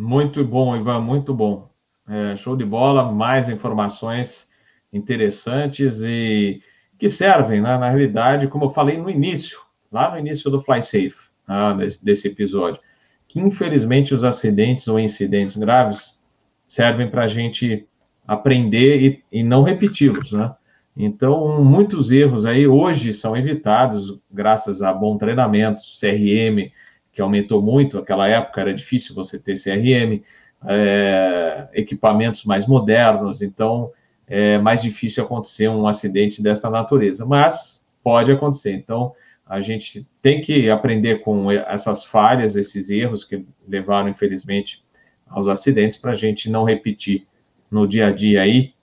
Muito 0.02 0.46
bom, 0.46 0.78
Ivan, 0.78 1.02
muito 1.02 1.34
bom. 1.34 1.70
É, 2.08 2.38
show 2.38 2.56
de 2.56 2.64
bola, 2.64 3.12
mais 3.12 3.50
informações 3.50 4.48
interessantes 4.94 6.00
e 6.02 6.62
que 6.98 7.10
servem, 7.10 7.60
né, 7.60 7.78
na 7.78 7.90
realidade, 7.90 8.48
como 8.48 8.64
eu 8.64 8.70
falei 8.70 8.98
no 8.98 9.10
início, 9.10 9.60
lá 9.92 10.10
no 10.10 10.18
início 10.18 10.50
do 10.50 10.62
Fly 10.62 10.82
Safe, 10.82 11.30
né, 11.46 11.76
desse, 11.78 12.06
desse 12.06 12.28
episódio, 12.30 12.80
que 13.28 13.42
infelizmente 13.42 14.16
os 14.16 14.24
acidentes 14.24 14.88
ou 14.88 14.98
incidentes 14.98 15.58
graves 15.58 16.18
servem 16.66 17.10
para 17.10 17.26
a 17.26 17.28
gente 17.28 17.86
aprender 18.26 19.02
e, 19.02 19.40
e 19.40 19.44
não 19.44 19.64
repeti-los, 19.64 20.32
né? 20.32 20.56
Então, 20.96 21.62
muitos 21.62 22.10
erros 22.10 22.46
aí 22.46 22.66
hoje 22.66 23.14
são 23.14 23.36
evitados 23.36 24.18
graças 24.32 24.82
a 24.82 24.94
bom 24.94 25.18
treinamento, 25.18 25.82
CRM, 26.00 26.72
que 27.12 27.22
aumentou 27.22 27.62
muito, 27.62 27.98
naquela 27.98 28.28
época 28.28 28.62
era 28.62 28.74
difícil 28.74 29.16
você 29.16 29.40
ter 29.40 29.56
CRM, 29.56 30.22
é, 30.66 31.68
equipamentos 31.74 32.44
mais 32.44 32.66
modernos, 32.66 33.42
então 33.42 33.92
é 34.28 34.58
mais 34.58 34.82
difícil 34.82 35.24
acontecer 35.24 35.68
um 35.68 35.88
acidente 35.88 36.42
desta 36.42 36.70
natureza, 36.70 37.26
mas 37.26 37.84
pode 38.04 38.32
acontecer. 38.32 38.74
Então 38.74 39.14
a 39.46 39.60
gente 39.60 40.08
tem 40.22 40.42
que 40.42 40.70
aprender 40.70 41.22
com 41.22 41.52
essas 41.52 42.04
falhas, 42.04 42.56
esses 42.56 42.92
erros 42.92 43.24
que 43.24 43.44
levaram, 43.68 44.08
infelizmente, 44.08 44.84
aos 45.28 45.48
acidentes, 45.48 45.98
para 45.98 46.12
a 46.12 46.16
gente 46.16 46.50
não 46.50 46.64
repetir 46.64 47.26
no 47.72 47.88
dia 47.88 48.08
a 48.08 48.12
dia 48.12 48.42
aí. 48.44 48.74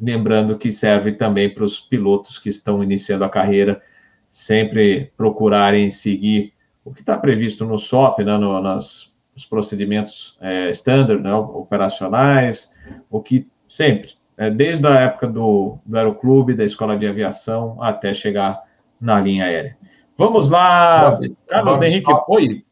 Lembrando 0.00 0.58
que 0.58 0.72
serve 0.72 1.12
também 1.12 1.52
para 1.52 1.64
os 1.64 1.78
pilotos 1.78 2.38
que 2.38 2.48
estão 2.48 2.82
iniciando 2.82 3.24
a 3.24 3.28
carreira, 3.28 3.80
sempre 4.28 5.12
procurarem 5.16 5.90
seguir 5.92 6.52
o 6.86 6.94
que 6.94 7.00
está 7.00 7.18
previsto 7.18 7.66
no 7.66 7.76
SOP, 7.76 8.20
né, 8.20 8.38
no, 8.38 8.60
nas 8.62 9.14
os 9.34 9.44
procedimentos 9.44 10.38
é, 10.40 10.70
standard, 10.70 11.22
né, 11.22 11.34
operacionais, 11.34 12.72
o 13.10 13.20
que 13.20 13.46
sempre, 13.68 14.14
é, 14.38 14.48
desde 14.48 14.86
a 14.86 15.00
época 15.00 15.26
do, 15.26 15.78
do 15.84 15.98
aeroclube, 15.98 16.54
da 16.54 16.64
escola 16.64 16.96
de 16.96 17.06
aviação, 17.06 17.76
até 17.82 18.14
chegar 18.14 18.62
na 18.98 19.20
linha 19.20 19.44
aérea. 19.44 19.76
Vamos 20.16 20.48
lá, 20.48 21.10
Bob, 21.10 21.36
Carlos 21.46 21.76
Bob, 21.76 21.86
Henrique, 21.86 22.10
só, 22.10 22.24
oi. 22.28 22.64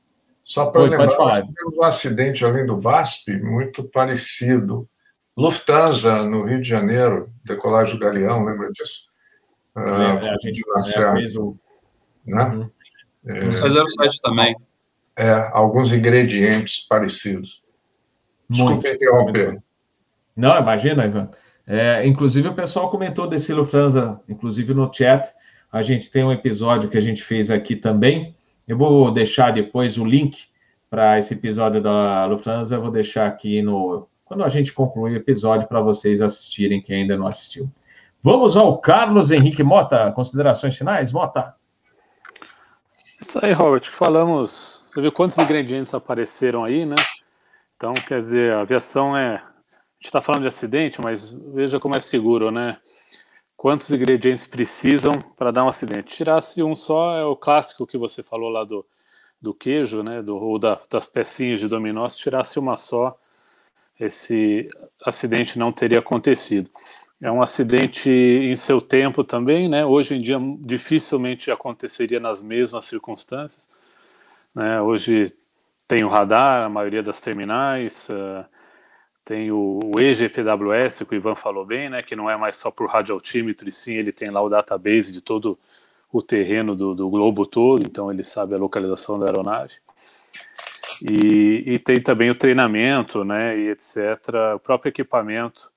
Só 0.43 0.67
para 0.71 0.83
lembrar, 0.83 1.07
nós 1.07 1.37
tivemos 1.37 1.77
um 1.77 1.83
acidente 1.83 2.45
além 2.47 2.65
do 2.65 2.79
VASP 2.79 3.37
muito 3.43 3.85
parecido. 3.85 4.89
Lufthansa, 5.37 6.23
no 6.23 6.45
Rio 6.45 6.63
de 6.63 6.69
Janeiro, 6.69 7.31
decolagem 7.45 7.95
do 7.95 8.01
Galeão, 8.01 8.45
lembra 8.45 8.71
disso? 8.71 9.09
Uh, 9.77 9.81
é, 9.81 10.31
a 10.31 10.37
gente 10.41 10.63
é, 10.97 11.13
fez 11.13 11.37
o... 11.37 11.57
Né? 12.25 12.45
Uhum. 12.45 12.71
É, 13.27 13.51
07 13.51 14.21
também 14.21 14.55
é, 15.17 15.51
alguns 15.53 15.93
ingredientes 15.93 16.87
parecidos. 16.89 17.63
Desculpe 18.49 18.89
interromper. 18.89 19.63
Não, 20.37 20.59
imagina, 20.59 21.05
Ivan. 21.05 21.31
É, 21.67 22.07
inclusive, 22.07 22.49
o 22.49 22.55
pessoal 22.55 22.91
comentou 22.91 23.27
desse 23.27 23.53
Lufthansa, 23.53 24.21
inclusive 24.29 24.75
no 24.75 24.93
chat. 24.93 25.33
A 25.73 25.83
gente 25.83 26.11
tem 26.11 26.25
um 26.25 26.33
episódio 26.33 26.91
que 26.91 26.99
a 26.99 27.01
gente 27.01 27.23
fez 27.23 27.51
aqui 27.51 27.77
também. 27.77 28.35
Eu 28.67 28.77
vou 28.77 29.11
deixar 29.11 29.53
depois 29.53 29.97
o 29.97 30.05
link 30.05 30.47
para 30.91 31.19
esse 31.19 31.35
episódio 31.35 31.81
da 31.81 32.27
Lufthansa. 32.27 32.75
Eu 32.75 32.83
vou 32.83 32.91
deixar 32.91 33.27
aqui 33.27 33.63
no. 33.63 34.09
Quando 34.25 34.45
a 34.45 34.49
gente 34.49 34.73
concluir 34.73 35.13
o 35.13 35.17
episódio, 35.17 35.69
para 35.69 35.81
vocês 35.81 36.21
assistirem, 36.21 36.83
quem 36.83 37.03
ainda 37.03 37.17
não 37.17 37.27
assistiu. 37.27 37.71
Vamos 38.21 38.57
ao 38.57 38.79
Carlos 38.79 39.31
Henrique 39.31 39.63
Mota. 39.63 40.11
Considerações 40.13 40.77
finais, 40.77 41.13
Mota? 41.13 41.55
Isso 43.27 43.39
aí, 43.43 43.53
Robert. 43.53 43.85
Falamos 43.91 44.85
você 44.95 45.01
viu 45.01 45.11
quantos 45.11 45.39
ingredientes 45.39 45.93
apareceram 45.93 46.63
aí, 46.63 46.85
né? 46.85 46.95
Então, 47.75 47.95
quer 47.95 48.19
dizer, 48.19 48.53
a 48.53 48.61
aviação 48.61 49.17
é. 49.17 49.37
A 49.37 49.97
gente 49.97 50.05
está 50.05 50.21
falando 50.21 50.43
de 50.43 50.49
acidente, 50.49 51.01
mas 51.01 51.33
veja 51.53 51.81
como 51.81 51.97
é 51.97 52.01
seguro, 52.01 52.51
né? 52.51 52.79
Quantos 53.57 53.91
ingredientes 53.91 54.47
precisam 54.47 55.15
para 55.37 55.51
dar 55.51 55.65
um 55.65 55.69
acidente? 55.69 56.15
Tirasse 56.15 56.63
um 56.63 56.75
só 56.77 57.17
é 57.17 57.25
o 57.25 57.35
clássico 57.35 57.87
que 57.87 57.97
você 57.97 58.23
falou 58.23 58.51
lá 58.51 58.63
do, 58.63 58.87
do 59.41 59.55
queijo, 59.55 60.03
né? 60.03 60.23
Do, 60.23 60.37
ou 60.37 60.59
da, 60.59 60.79
das 60.91 61.07
pecinhas 61.07 61.59
de 61.59 61.67
dominó. 61.67 62.07
Se 62.11 62.19
tirasse 62.19 62.59
uma 62.59 62.77
só, 62.77 63.19
esse 63.99 64.69
acidente 65.05 65.59
não 65.59 65.73
teria 65.73 65.99
acontecido. 65.99 66.71
É 67.21 67.31
um 67.31 67.41
acidente 67.41 68.11
em 68.11 68.55
seu 68.57 68.81
tempo 68.81 69.25
também, 69.25 69.69
né? 69.69 69.85
Hoje 69.85 70.17
em 70.17 70.21
dia 70.21 70.39
dificilmente 70.61 71.51
aconteceria 71.51 72.21
nas 72.21 72.43
mesmas 72.43 72.85
circunstâncias 72.85 73.69
né? 74.55 74.81
Hoje 74.81 75.35
tem 75.89 76.05
o 76.05 76.09
radar, 76.09 76.65
a 76.65 76.69
maioria 76.69 77.03
das 77.03 77.21
terminais, 77.21 78.09
uh, 78.09 78.45
tem 79.25 79.51
o, 79.51 79.81
o, 79.85 80.01
EGPWS, 80.01 81.05
que 81.05 81.15
o 81.15 81.17
Ivan 81.17 81.35
falou 81.35 81.67
bem, 81.67 81.91
né? 81.91 82.03
que 82.03 82.15
não 82.15 82.31
é 82.31 82.37
mais 82.37 82.57
só 82.57 82.71
por 82.71 82.89
radioaltímetro, 82.89 83.69
e 83.69 83.73
sim 83.73 83.95
ele 83.95 84.13
tem 84.13 84.31
lá 84.31 84.41
o 84.41 84.49
database 84.49 85.11
de 85.11 85.21
todo 85.21 85.59
o 86.13 86.23
terreno 86.23 86.77
do, 86.77 86.95
do 86.95 87.11
globo 87.11 87.45
todo, 87.45 87.83
então 87.83 88.11
ele 88.11 88.23
sabe 88.23 88.55
a 88.55 88.59
localização 88.59 89.19
da 89.19 89.27
aeronave. 89.27 89.75
E, 91.03 91.65
e, 91.67 91.79
tem 91.79 92.01
também 92.01 92.31
o 92.31 92.35
treinamento, 92.35 93.25
né, 93.25 93.59
e 93.59 93.71
etc., 93.71 93.99
o 94.55 94.61
próprio 94.61 94.91
equipamento 94.91 95.73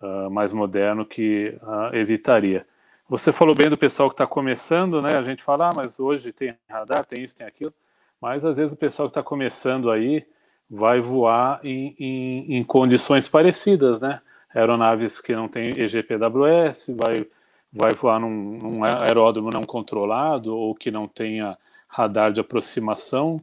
uh, 0.00 0.30
mais 0.30 0.52
moderno 0.52 1.04
que 1.04 1.56
uh, 1.62 1.94
evitaria. 1.94 2.66
Você 3.08 3.32
falou 3.32 3.54
bem 3.54 3.68
do 3.68 3.76
pessoal 3.76 4.08
que 4.08 4.14
está 4.14 4.26
começando, 4.26 5.02
né, 5.02 5.16
a 5.16 5.22
gente 5.22 5.42
fala, 5.42 5.70
ah, 5.70 5.72
mas 5.74 5.98
hoje 5.98 6.32
tem 6.32 6.54
radar, 6.68 7.04
tem 7.04 7.24
isso, 7.24 7.34
tem 7.34 7.46
aquilo. 7.46 7.74
Mas 8.20 8.44
às 8.44 8.56
vezes 8.56 8.72
o 8.72 8.76
pessoal 8.76 9.08
que 9.08 9.10
está 9.10 9.22
começando 9.22 9.90
aí 9.90 10.24
vai 10.70 11.00
voar 11.00 11.58
em, 11.64 11.96
em, 11.98 12.58
em, 12.58 12.64
condições 12.64 13.26
parecidas, 13.26 14.00
né? 14.00 14.20
Aeronaves 14.54 15.20
que 15.20 15.34
não 15.34 15.48
tem 15.48 15.70
EGPWS, 15.70 16.94
vai, 16.94 17.26
vai 17.72 17.92
voar 17.92 18.20
num, 18.20 18.30
num 18.30 18.84
aeródromo 18.84 19.50
não 19.50 19.64
controlado 19.64 20.56
ou 20.56 20.74
que 20.74 20.90
não 20.90 21.08
tenha 21.08 21.58
radar 21.88 22.30
de 22.32 22.40
aproximação, 22.40 23.42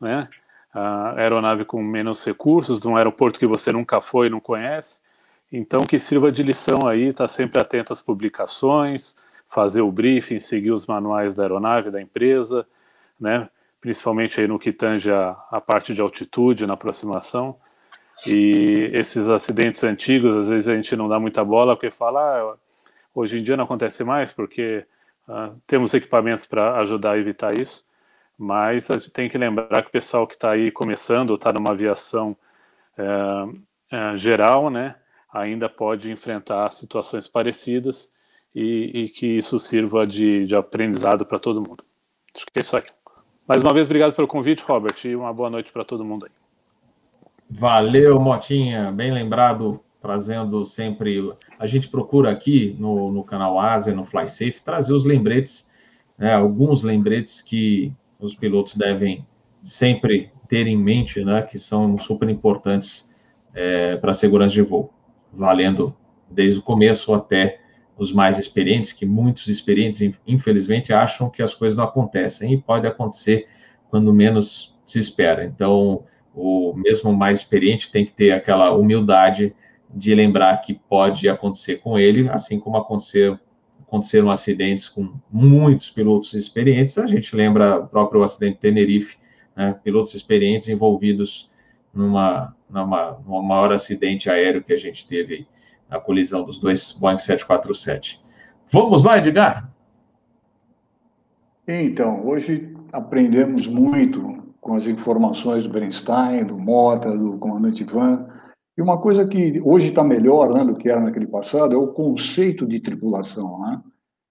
né? 0.00 0.28
A 0.74 1.14
aeronave 1.20 1.64
com 1.64 1.82
menos 1.82 2.24
recursos, 2.24 2.82
num 2.82 2.96
aeroporto 2.96 3.38
que 3.38 3.46
você 3.46 3.70
nunca 3.70 4.00
foi 4.00 4.26
e 4.26 4.30
não 4.30 4.40
conhece. 4.40 5.00
Então, 5.52 5.84
que 5.84 5.98
sirva 5.98 6.30
de 6.32 6.42
lição 6.42 6.86
aí, 6.86 7.08
estar 7.08 7.24
tá 7.24 7.28
sempre 7.28 7.60
atento 7.60 7.92
às 7.92 8.02
publicações, 8.02 9.16
fazer 9.48 9.80
o 9.80 9.92
briefing, 9.92 10.40
seguir 10.40 10.72
os 10.72 10.86
manuais 10.86 11.34
da 11.34 11.44
aeronave, 11.44 11.90
da 11.90 12.02
empresa, 12.02 12.66
né? 13.18 13.48
principalmente 13.80 14.40
aí 14.40 14.48
no 14.48 14.58
que 14.58 14.72
tange 14.72 15.12
a, 15.12 15.36
a 15.50 15.60
parte 15.60 15.94
de 15.94 16.00
altitude 16.00 16.66
na 16.66 16.74
aproximação. 16.74 17.56
E 18.26 18.90
esses 18.92 19.28
acidentes 19.28 19.84
antigos, 19.84 20.34
às 20.34 20.48
vezes 20.48 20.68
a 20.68 20.74
gente 20.74 20.96
não 20.96 21.08
dá 21.08 21.20
muita 21.20 21.44
bola, 21.44 21.76
porque 21.76 21.90
fala, 21.90 22.20
ah, 22.20 22.56
hoje 23.14 23.38
em 23.38 23.42
dia 23.42 23.56
não 23.56 23.64
acontece 23.64 24.02
mais, 24.02 24.32
porque 24.32 24.84
ah, 25.28 25.52
temos 25.66 25.94
equipamentos 25.94 26.46
para 26.46 26.78
ajudar 26.80 27.12
a 27.12 27.18
evitar 27.18 27.58
isso, 27.58 27.84
mas 28.38 28.90
a 28.90 28.98
gente 28.98 29.10
tem 29.10 29.28
que 29.28 29.38
lembrar 29.38 29.82
que 29.82 29.88
o 29.88 29.92
pessoal 29.92 30.26
que 30.26 30.34
está 30.34 30.50
aí 30.50 30.70
começando, 30.70 31.34
está 31.34 31.52
numa 31.52 31.70
aviação 31.70 32.36
é, 32.98 33.04
é, 33.96 34.16
geral, 34.16 34.70
né, 34.70 34.96
ainda 35.40 35.68
pode 35.68 36.10
enfrentar 36.10 36.70
situações 36.70 37.28
parecidas 37.28 38.10
e, 38.54 38.90
e 38.94 39.08
que 39.08 39.26
isso 39.26 39.58
sirva 39.58 40.06
de, 40.06 40.46
de 40.46 40.56
aprendizado 40.56 41.26
para 41.26 41.38
todo 41.38 41.60
mundo. 41.60 41.84
Acho 42.34 42.46
que 42.46 42.58
é 42.58 42.60
isso 42.60 42.76
aí. 42.76 42.84
Mais 43.46 43.62
uma 43.62 43.72
vez, 43.72 43.86
obrigado 43.86 44.14
pelo 44.14 44.26
convite, 44.26 44.64
Robert, 44.66 44.96
e 45.04 45.14
uma 45.14 45.32
boa 45.32 45.50
noite 45.50 45.72
para 45.72 45.84
todo 45.84 46.04
mundo 46.04 46.26
aí. 46.26 46.32
Valeu, 47.48 48.18
Motinha, 48.18 48.90
bem 48.90 49.12
lembrado 49.12 49.80
trazendo 50.00 50.64
sempre. 50.64 51.32
A 51.58 51.66
gente 51.66 51.88
procura 51.88 52.30
aqui 52.30 52.76
no, 52.78 53.06
no 53.06 53.22
canal 53.22 53.58
Ásia, 53.58 53.94
no 53.94 54.04
FlySafe, 54.04 54.62
trazer 54.64 54.92
os 54.92 55.04
lembretes, 55.04 55.68
né, 56.18 56.32
alguns 56.32 56.82
lembretes 56.82 57.40
que 57.40 57.92
os 58.18 58.34
pilotos 58.34 58.74
devem 58.74 59.26
sempre 59.62 60.30
ter 60.48 60.66
em 60.66 60.76
mente, 60.76 61.24
né, 61.24 61.42
que 61.42 61.58
são 61.58 61.98
super 61.98 62.28
importantes 62.28 63.08
é, 63.54 63.96
para 63.96 64.10
a 64.10 64.14
segurança 64.14 64.54
de 64.54 64.62
voo, 64.62 64.92
valendo 65.36 65.94
desde 66.30 66.58
o 66.58 66.62
começo 66.62 67.12
até 67.14 67.60
os 67.96 68.12
mais 68.12 68.38
experientes, 68.38 68.92
que 68.92 69.06
muitos 69.06 69.48
experientes, 69.48 70.00
infelizmente, 70.26 70.92
acham 70.92 71.30
que 71.30 71.42
as 71.42 71.54
coisas 71.54 71.76
não 71.76 71.84
acontecem, 71.84 72.52
e 72.52 72.60
pode 72.60 72.86
acontecer 72.86 73.46
quando 73.88 74.12
menos 74.12 74.76
se 74.84 74.98
espera. 74.98 75.44
Então, 75.44 76.04
o 76.34 76.74
mesmo 76.74 77.12
mais 77.12 77.38
experiente 77.38 77.90
tem 77.90 78.04
que 78.04 78.12
ter 78.12 78.32
aquela 78.32 78.72
humildade 78.72 79.54
de 79.94 80.14
lembrar 80.14 80.58
que 80.58 80.74
pode 80.74 81.28
acontecer 81.28 81.76
com 81.76 81.98
ele, 81.98 82.28
assim 82.28 82.60
como 82.60 82.76
aconteceu, 82.76 83.38
aconteceram 83.80 84.30
acidentes 84.30 84.88
com 84.88 85.14
muitos 85.30 85.88
pilotos 85.88 86.34
experientes. 86.34 86.98
A 86.98 87.06
gente 87.06 87.34
lembra 87.34 87.78
o 87.78 87.86
próprio 87.86 88.22
acidente 88.22 88.54
de 88.54 88.60
Tenerife, 88.60 89.16
né, 89.56 89.78
pilotos 89.82 90.14
experientes 90.14 90.68
envolvidos 90.68 91.48
numa, 91.96 92.54
numa, 92.68 93.18
numa 93.26 93.42
maior 93.42 93.72
acidente 93.72 94.28
aéreo 94.28 94.62
que 94.62 94.72
a 94.72 94.78
gente 94.78 95.06
teve, 95.06 95.46
a 95.88 95.98
colisão 95.98 96.44
dos 96.44 96.58
dois 96.58 96.92
Boeing 96.92 97.18
747. 97.18 98.20
Vamos 98.70 99.04
lá, 99.04 99.18
Edgar? 99.18 99.70
Então, 101.66 102.26
hoje 102.26 102.74
aprendemos 102.92 103.66
muito 103.66 104.44
com 104.60 104.74
as 104.74 104.86
informações 104.86 105.62
do 105.62 105.70
Bernstein, 105.70 106.44
do 106.44 106.58
Mota, 106.58 107.16
do 107.16 107.38
comandante 107.38 107.82
Ivan. 107.82 108.26
E 108.76 108.82
uma 108.82 109.00
coisa 109.00 109.26
que 109.26 109.60
hoje 109.64 109.88
está 109.88 110.04
melhor 110.04 110.52
né, 110.52 110.64
do 110.64 110.74
que 110.74 110.88
era 110.88 111.00
naquele 111.00 111.26
passado 111.26 111.74
é 111.74 111.76
o 111.76 111.88
conceito 111.88 112.66
de 112.66 112.80
tripulação. 112.80 113.60
Né? 113.60 113.80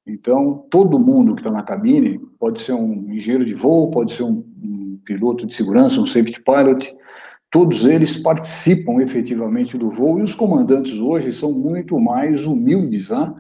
Então, 0.06 0.66
todo 0.70 1.00
mundo 1.00 1.34
que 1.34 1.42
está 1.42 1.52
na 1.52 1.64
cabine 1.64 2.20
pode 2.38 2.60
ser 2.62 2.74
um 2.74 3.12
engenheiro 3.12 3.46
de 3.46 3.54
voo, 3.54 3.90
pode 3.90 4.14
ser 4.14 4.24
um, 4.24 4.46
um 4.62 5.00
piloto 5.06 5.46
de 5.48 5.54
segurança, 5.54 6.02
um 6.02 6.06
safety 6.06 6.42
pilot, 6.42 6.94
todos 7.56 7.86
eles 7.86 8.18
participam 8.18 9.02
efetivamente 9.02 9.78
do 9.78 9.90
voo 9.90 10.20
e 10.20 10.24
os 10.24 10.36
comandantes 10.36 11.00
hoje 11.00 11.32
são 11.32 11.54
muito 11.54 11.98
mais 11.98 12.46
humildes 12.46 13.08
né, 13.08 13.34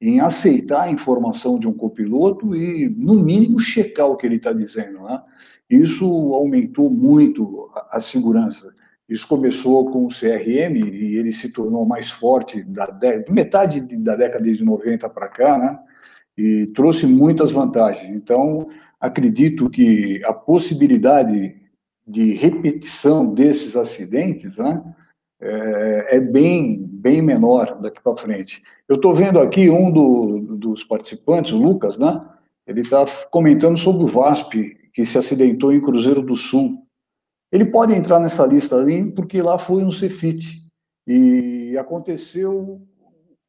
em 0.00 0.18
aceitar 0.18 0.82
a 0.82 0.90
informação 0.90 1.56
de 1.56 1.68
um 1.68 1.72
copiloto 1.72 2.52
e, 2.52 2.88
no 2.88 3.14
mínimo, 3.22 3.60
checar 3.60 4.08
o 4.08 4.16
que 4.16 4.26
ele 4.26 4.34
está 4.38 4.52
dizendo. 4.52 5.04
Né? 5.04 5.22
Isso 5.70 6.04
aumentou 6.34 6.90
muito 6.90 7.70
a, 7.92 8.00
segurança. 8.00 8.74
Isso 9.08 9.28
começou 9.28 9.88
com 9.88 10.04
o 10.04 10.08
CRM 10.08 10.74
e 10.74 11.16
ele 11.16 11.32
se 11.32 11.48
tornou 11.52 11.86
mais 11.86 12.10
forte 12.10 12.64
da 12.64 12.88
metade 13.28 13.82
da 13.98 14.16
década 14.16 14.52
de 14.52 14.64
90 14.64 15.08
para 15.10 15.28
cá, 15.28 15.56
né? 15.56 15.78
E 16.36 16.66
trouxe 16.74 17.06
muitas 17.06 17.52
vantagens. 17.52 18.10
Então, 18.10 18.68
acredito 19.00 19.70
que 19.70 20.20
a 20.24 20.32
possibilidade 20.32 21.59
de 22.06 22.34
repetição 22.34 23.32
desses 23.32 23.76
acidentes, 23.76 24.56
né? 24.56 24.82
É, 25.42 26.16
é 26.16 26.20
bem, 26.20 26.78
bem 26.86 27.22
menor 27.22 27.80
daqui 27.80 28.02
para 28.02 28.16
frente. 28.16 28.62
Eu 28.86 28.96
estou 28.96 29.14
vendo 29.14 29.38
aqui 29.38 29.70
um 29.70 29.90
do, 29.90 30.56
dos 30.56 30.84
participantes, 30.84 31.52
o 31.52 31.56
Lucas, 31.56 31.98
né? 31.98 32.20
Ele 32.66 32.82
está 32.82 33.06
comentando 33.30 33.78
sobre 33.78 34.04
o 34.04 34.08
VASP, 34.08 34.76
que 34.92 35.04
se 35.04 35.16
acidentou 35.16 35.72
em 35.72 35.80
Cruzeiro 35.80 36.22
do 36.22 36.36
Sul. 36.36 36.86
Ele 37.50 37.64
pode 37.64 37.94
entrar 37.94 38.20
nessa 38.20 38.46
lista 38.46 38.76
ali 38.76 39.10
porque 39.10 39.40
lá 39.40 39.58
foi 39.58 39.82
um 39.82 39.90
Cefit 39.90 40.60
e 41.06 41.76
aconteceu 41.78 42.80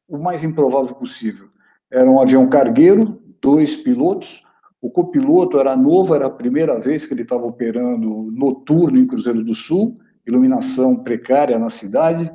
o 0.08 0.18
mais 0.18 0.42
improvável 0.42 0.94
possível. 0.94 1.48
Era 1.90 2.10
um 2.10 2.20
avião 2.20 2.48
cargueiro, 2.48 3.22
dois 3.40 3.76
pilotos. 3.76 4.42
O 4.82 4.90
copiloto 4.90 5.60
era 5.60 5.76
novo, 5.76 6.12
era 6.12 6.26
a 6.26 6.30
primeira 6.30 6.80
vez 6.80 7.06
que 7.06 7.14
ele 7.14 7.22
estava 7.22 7.46
operando 7.46 8.28
noturno 8.32 8.98
em 8.98 9.06
Cruzeiro 9.06 9.44
do 9.44 9.54
Sul, 9.54 10.00
iluminação 10.26 10.96
precária 10.96 11.56
na 11.56 11.70
cidade, 11.70 12.28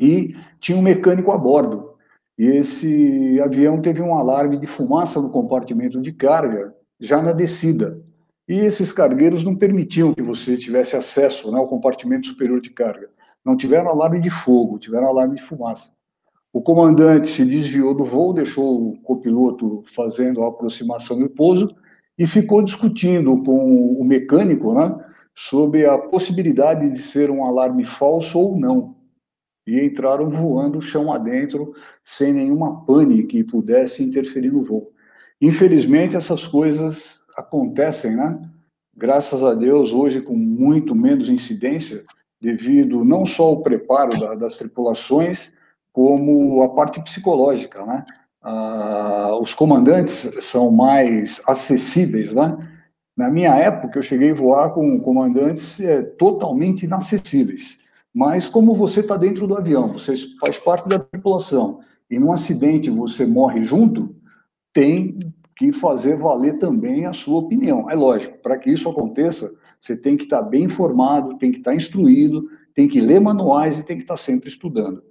e 0.00 0.34
tinha 0.58 0.78
um 0.78 0.82
mecânico 0.82 1.30
a 1.30 1.36
bordo. 1.36 1.94
E 2.38 2.44
esse 2.44 3.38
avião 3.42 3.82
teve 3.82 4.00
um 4.00 4.14
alarme 4.14 4.58
de 4.58 4.66
fumaça 4.66 5.20
no 5.20 5.30
compartimento 5.30 6.00
de 6.00 6.10
carga 6.10 6.74
já 6.98 7.20
na 7.20 7.32
descida. 7.32 8.02
E 8.48 8.58
esses 8.58 8.90
cargueiros 8.90 9.44
não 9.44 9.54
permitiam 9.54 10.14
que 10.14 10.22
você 10.22 10.56
tivesse 10.56 10.96
acesso 10.96 11.52
né, 11.52 11.58
ao 11.58 11.68
compartimento 11.68 12.28
superior 12.28 12.62
de 12.62 12.70
carga. 12.70 13.10
Não 13.44 13.56
tiveram 13.58 13.90
alarme 13.90 14.20
de 14.20 14.30
fogo, 14.30 14.78
tiveram 14.78 15.08
alarme 15.08 15.36
de 15.36 15.42
fumaça. 15.42 15.92
O 16.56 16.62
comandante 16.62 17.28
se 17.28 17.44
desviou 17.44 17.92
do 17.92 18.02
voo, 18.02 18.32
deixou 18.32 18.88
o 18.88 18.98
copiloto 19.00 19.84
fazendo 19.94 20.42
a 20.42 20.48
aproximação 20.48 21.18
do 21.18 21.28
pouso 21.28 21.68
e 22.16 22.26
ficou 22.26 22.62
discutindo 22.62 23.42
com 23.42 23.92
o 23.92 24.02
mecânico 24.02 24.72
né, 24.72 24.98
sobre 25.34 25.86
a 25.86 25.98
possibilidade 25.98 26.88
de 26.88 26.98
ser 26.98 27.30
um 27.30 27.44
alarme 27.44 27.84
falso 27.84 28.38
ou 28.38 28.58
não. 28.58 28.96
E 29.66 29.84
entraram 29.84 30.30
voando 30.30 30.80
chão 30.80 31.12
adentro, 31.12 31.74
sem 32.02 32.32
nenhuma 32.32 32.86
pane 32.86 33.24
que 33.24 33.44
pudesse 33.44 34.02
interferir 34.02 34.50
no 34.50 34.64
voo. 34.64 34.90
Infelizmente, 35.38 36.16
essas 36.16 36.48
coisas 36.48 37.20
acontecem, 37.36 38.16
né? 38.16 38.40
Graças 38.96 39.44
a 39.44 39.52
Deus, 39.52 39.92
hoje 39.92 40.22
com 40.22 40.34
muito 40.34 40.94
menos 40.94 41.28
incidência, 41.28 42.02
devido 42.40 43.04
não 43.04 43.26
só 43.26 43.44
ao 43.44 43.62
preparo 43.62 44.18
da, 44.18 44.34
das 44.34 44.56
tripulações, 44.56 45.54
como 45.96 46.62
a 46.62 46.68
parte 46.68 47.00
psicológica, 47.00 47.82
né? 47.86 48.04
Ah, 48.42 49.30
os 49.40 49.54
comandantes 49.54 50.28
são 50.44 50.70
mais 50.70 51.40
acessíveis, 51.48 52.34
né? 52.34 52.54
Na 53.16 53.30
minha 53.30 53.54
época, 53.54 53.98
eu 53.98 54.02
cheguei 54.02 54.32
a 54.32 54.34
voar 54.34 54.74
com 54.74 55.00
comandantes 55.00 55.80
é, 55.80 56.02
totalmente 56.02 56.84
inacessíveis. 56.84 57.78
Mas 58.14 58.46
como 58.46 58.74
você 58.74 59.00
está 59.00 59.16
dentro 59.16 59.46
do 59.46 59.56
avião, 59.56 59.94
você 59.94 60.14
faz 60.38 60.58
parte 60.58 60.86
da 60.86 60.98
tripulação, 60.98 61.80
e 62.10 62.18
num 62.18 62.30
acidente 62.30 62.90
você 62.90 63.24
morre 63.24 63.64
junto, 63.64 64.14
tem 64.74 65.18
que 65.56 65.72
fazer 65.72 66.18
valer 66.18 66.58
também 66.58 67.06
a 67.06 67.14
sua 67.14 67.38
opinião. 67.38 67.90
É 67.90 67.94
lógico, 67.94 68.36
para 68.42 68.58
que 68.58 68.70
isso 68.70 68.90
aconteça, 68.90 69.50
você 69.80 69.96
tem 69.96 70.14
que 70.14 70.24
estar 70.24 70.42
bem 70.42 70.64
informado, 70.64 71.38
tem 71.38 71.50
que 71.50 71.58
estar 71.58 71.74
instruído, 71.74 72.50
tem 72.74 72.86
que 72.86 73.00
ler 73.00 73.18
manuais 73.18 73.78
e 73.78 73.82
tem 73.86 73.96
que 73.96 74.02
estar 74.02 74.18
sempre 74.18 74.50
estudando. 74.50 75.02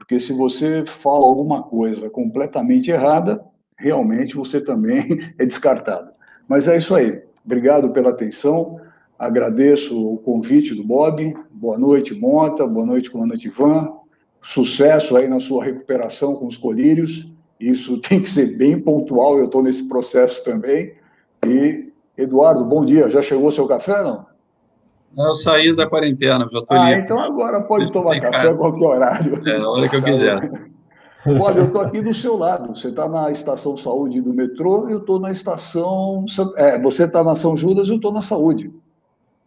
Porque 0.00 0.18
se 0.18 0.32
você 0.32 0.82
fala 0.86 1.26
alguma 1.26 1.62
coisa 1.62 2.08
completamente 2.08 2.90
errada, 2.90 3.44
realmente 3.76 4.34
você 4.34 4.58
também 4.58 5.20
é 5.38 5.44
descartado. 5.44 6.10
Mas 6.48 6.66
é 6.66 6.78
isso 6.78 6.94
aí. 6.94 7.22
Obrigado 7.44 7.90
pela 7.90 8.08
atenção. 8.08 8.80
Agradeço 9.18 10.02
o 10.02 10.16
convite 10.16 10.74
do 10.74 10.82
Bob. 10.82 11.36
Boa 11.50 11.78
noite, 11.78 12.14
Monta. 12.14 12.66
Boa 12.66 12.86
noite, 12.86 13.10
comandante 13.10 13.48
Ivan. 13.48 13.92
Sucesso 14.42 15.18
aí 15.18 15.28
na 15.28 15.38
sua 15.38 15.64
recuperação 15.64 16.34
com 16.34 16.46
os 16.46 16.56
colírios. 16.56 17.30
Isso 17.60 17.98
tem 18.02 18.22
que 18.22 18.30
ser 18.30 18.56
bem 18.56 18.80
pontual, 18.80 19.38
eu 19.38 19.44
estou 19.44 19.62
nesse 19.62 19.86
processo 19.86 20.42
também. 20.42 20.94
E, 21.46 21.92
Eduardo, 22.16 22.64
bom 22.64 22.86
dia. 22.86 23.10
Já 23.10 23.20
chegou 23.20 23.48
o 23.48 23.52
seu 23.52 23.68
café, 23.68 24.02
não? 24.02 24.24
Eu 25.16 25.34
saí 25.34 25.74
da 25.74 25.88
quarentena, 25.88 26.48
já 26.50 26.58
estou 26.58 26.76
Ah, 26.76 26.92
então 26.92 27.18
agora 27.18 27.60
pode 27.62 27.90
tomar 27.90 28.20
café 28.20 28.48
a 28.48 28.54
qualquer 28.54 28.86
horário. 28.86 29.48
É, 29.48 29.56
a 29.56 29.68
hora 29.68 29.88
que 29.88 29.96
eu 29.96 30.02
quiser. 30.02 30.70
Olha, 31.26 31.58
eu 31.58 31.64
estou 31.66 31.82
aqui 31.82 32.00
do 32.00 32.14
seu 32.14 32.36
lado. 32.36 32.74
Você 32.74 32.88
está 32.88 33.08
na 33.08 33.30
estação 33.30 33.76
saúde 33.76 34.20
do 34.22 34.32
metrô, 34.32 34.88
eu 34.88 34.98
estou 34.98 35.20
na 35.20 35.30
estação. 35.30 36.24
É, 36.56 36.80
você 36.80 37.04
está 37.04 37.22
na 37.22 37.34
São 37.34 37.56
Judas, 37.56 37.88
eu 37.88 37.96
estou 37.96 38.12
na 38.12 38.22
saúde. 38.22 38.72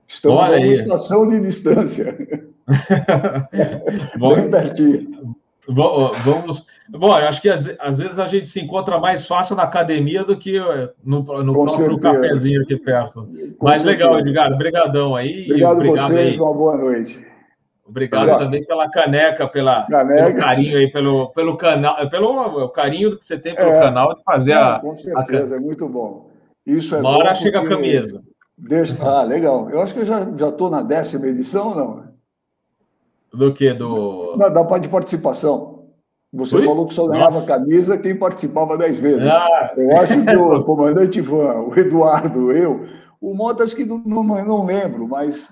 Estamos 0.07 0.37
Olha 0.37 0.57
a 0.57 0.59
uma 0.59 0.65
aí. 0.65 0.73
estação 0.73 1.27
de 1.27 1.39
distância. 1.39 2.15
Bem 4.19 4.49
pertinho. 4.49 5.35
Vamos. 5.67 6.67
Bom, 6.89 7.17
eu 7.17 7.27
acho 7.27 7.41
que 7.41 7.49
às, 7.49 7.67
às, 7.79 7.97
vezes 7.97 8.19
a 8.19 8.27
gente 8.27 8.47
se 8.47 8.59
encontra 8.59 8.99
mais 8.99 9.25
fácil 9.25 9.55
na 9.55 9.63
academia 9.63 10.23
do 10.23 10.37
que 10.37 10.57
eh, 10.57 10.89
no, 11.03 11.19
no 11.21 11.53
próprio 11.53 11.77
certeza. 11.77 11.99
cafezinho 11.99 12.61
aqui 12.61 12.75
perto. 12.77 13.27
Com 13.57 13.65
Mas 13.65 13.81
certeza. 13.81 13.85
legal, 13.85 14.19
Edgar, 14.19 14.51
obrigadão 14.51 15.15
aí. 15.15 15.45
Obrigado, 15.45 15.77
obrigado 15.77 16.07
vocês, 16.07 16.33
aí. 16.35 16.39
uma 16.39 16.53
boa 16.53 16.77
noite. 16.77 17.25
Obrigado, 17.85 18.21
obrigado, 18.21 18.43
também 18.43 18.65
pela 18.65 18.89
caneca, 18.89 19.47
pela, 19.47 19.85
caneca. 19.85 20.23
pelo 20.23 20.37
carinho 20.37 20.77
aí, 20.77 20.91
pelo, 20.91 21.29
pelo 21.29 21.57
canal, 21.57 22.09
pelo 22.09 22.69
carinho 22.69 23.17
que 23.17 23.25
você 23.25 23.37
tem 23.37 23.55
pelo 23.55 23.71
é, 23.71 23.79
canal 23.79 24.15
de 24.15 24.23
fazer 24.23 24.53
a. 24.53 24.79
Com 24.79 24.95
certeza, 24.95 25.55
a... 25.55 25.57
é 25.57 25.59
muito 25.59 25.87
bom. 25.87 26.29
Isso 26.65 26.95
é 26.95 26.99
Uma 26.99 27.17
hora 27.17 27.35
chega 27.35 27.59
a 27.59 27.67
camisa. 27.67 28.21
Deixa... 28.57 28.95
Ah, 29.01 29.23
legal. 29.23 29.69
Eu 29.69 29.81
acho 29.81 29.93
que 29.93 30.01
eu 30.01 30.05
já 30.05 30.21
estou 30.21 30.69
na 30.69 30.81
décima 30.81 31.27
edição, 31.27 31.75
não? 31.75 32.12
Do 33.33 33.53
que? 33.53 33.73
Do... 33.73 34.35
Da, 34.37 34.49
da 34.49 34.77
de 34.77 34.87
participação. 34.87 35.73
Você 36.31 36.55
Oi? 36.55 36.65
falou 36.65 36.85
que 36.85 36.93
só 36.93 37.07
ganhava 37.07 37.35
Nossa. 37.35 37.45
camisa 37.47 37.97
quem 37.97 38.17
participava 38.17 38.77
dez 38.77 38.99
vezes. 38.99 39.27
Ah. 39.27 39.73
Eu 39.77 39.97
acho 39.97 40.23
que 40.23 40.35
o 40.35 40.63
comandante 40.63 41.19
Ivan, 41.19 41.61
o 41.61 41.77
Eduardo, 41.77 42.51
eu, 42.51 42.85
o 43.21 43.35
Mota 43.35 43.63
acho 43.63 43.75
que 43.75 43.85
não, 43.85 43.99
não, 43.99 44.23
não 44.23 44.65
lembro, 44.65 45.07
mas. 45.07 45.49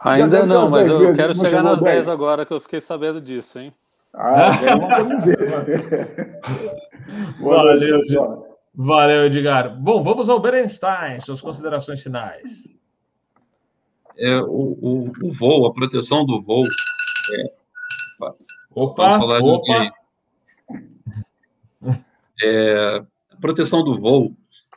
Ainda 0.00 0.46
não, 0.46 0.68
mas 0.68 0.86
eu 0.86 1.12
quero 1.12 1.34
chegar 1.34 1.62
nas 1.62 1.80
10 1.80 2.08
agora 2.08 2.46
que 2.46 2.52
eu 2.52 2.60
fiquei 2.60 2.80
sabendo 2.80 3.20
disso, 3.20 3.58
hein? 3.58 3.72
Ah, 4.14 4.58
é 4.64 4.74
uma 4.74 4.88
camiseta. 4.88 5.46
Valeu, 7.40 8.42
Valeu, 8.74 9.24
Edgar. 9.26 9.78
Bom, 9.80 10.02
vamos 10.02 10.28
ao 10.28 10.40
Berenstein, 10.40 11.20
suas 11.20 11.40
considerações 11.40 12.00
finais. 12.00 12.68
É, 14.16 14.36
o, 14.38 14.78
o, 14.80 15.12
o 15.22 15.32
voo, 15.32 15.66
a 15.66 15.72
proteção 15.72 16.24
do 16.24 16.40
voo. 16.40 16.64
É, 17.30 17.52
opa, 18.74 19.18
opa. 19.40 19.92
É, 22.42 23.04
a 23.30 23.36
proteção 23.40 23.84
do 23.84 24.00
voo, 24.00 24.36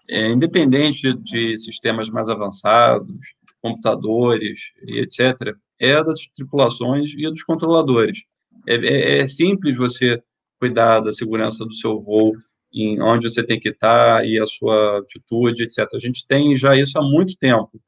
é, 0.09 0.29
independente 0.31 1.13
de 1.13 1.57
sistemas 1.57 2.09
mais 2.09 2.29
avançados, 2.29 3.35
computadores 3.61 4.73
e 4.83 4.99
etc., 4.99 5.55
é 5.79 6.03
das 6.03 6.27
tripulações 6.27 7.13
e 7.17 7.23
dos 7.23 7.43
controladores. 7.43 8.23
É, 8.67 8.75
é, 8.75 9.19
é, 9.19 9.27
simples 9.27 9.75
você 9.75 10.21
cuidar 10.59 10.99
da 10.99 11.11
segurança 11.11 11.65
do 11.65 11.73
seu 11.73 11.99
voo, 11.99 12.33
em 12.71 13.01
onde 13.01 13.29
você 13.29 13.43
tem 13.43 13.59
que 13.59 13.69
estar 13.69 14.25
e 14.25 14.39
a 14.39 14.45
sua 14.45 14.99
atitude, 14.99 15.63
etc. 15.63 15.87
A 15.93 15.99
gente 15.99 16.25
tem 16.27 16.55
já 16.55 16.75
isso 16.75 16.97
há 16.97 17.01
muito 17.01 17.37
tempo. 17.37 17.81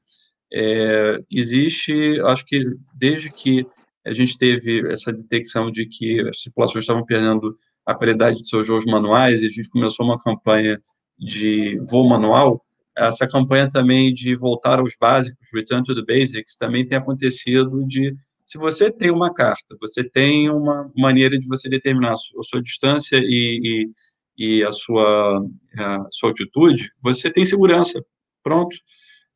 É, 0.52 1.20
existe, 1.30 2.20
acho 2.22 2.46
que 2.46 2.64
desde 2.94 3.30
que 3.30 3.66
a 4.08 4.14
gente 4.14 4.38
teve 4.38 4.88
essa 4.92 5.12
detecção 5.12 5.72
de 5.72 5.86
que 5.86 6.22
as 6.22 6.38
tripulações 6.38 6.84
estavam 6.84 7.06
perdendo 7.06 7.54
a 7.86 7.94
qualidade 7.94 8.42
de 8.42 8.48
seus 8.48 8.68
voos 8.68 8.86
manuais 8.86 9.44
e 9.44 9.48
a 9.48 9.50
gente 9.50 9.70
começou 9.70 10.06
uma 10.06 10.20
campanha 10.20 10.80
de 11.18 11.80
voo 11.90 12.08
manual, 12.08 12.62
essa 12.98 13.28
campanha 13.28 13.70
também 13.70 14.14
de 14.14 14.36
voltar 14.36 14.80
aos 14.80 14.94
básicos, 15.00 15.48
return 15.54 15.84
to 15.84 15.94
the 15.94 16.02
basics, 16.02 16.56
também 16.56 16.86
tem 16.86 16.98
acontecido 16.98 17.86
de 17.86 18.14
se 18.46 18.58
você 18.58 18.90
tem 18.90 19.12
uma 19.12 19.34
carta, 19.34 19.76
você 19.80 20.04
tem 20.04 20.50
uma 20.50 20.90
maneira 20.96 21.38
de 21.38 21.46
você 21.48 21.68
determinar 21.68 22.14
a 22.14 22.16
sua, 22.16 22.62
distância 22.62 23.18
e, 23.18 23.90
e, 24.38 24.60
e, 24.60 24.64
a, 24.64 24.72
sua, 24.72 25.46
a 25.78 26.08
sua 26.10 26.30
altitude, 26.30 26.90
você 27.02 27.30
tem 27.30 27.44
segurança. 27.44 28.02
Pronto. 28.42 28.76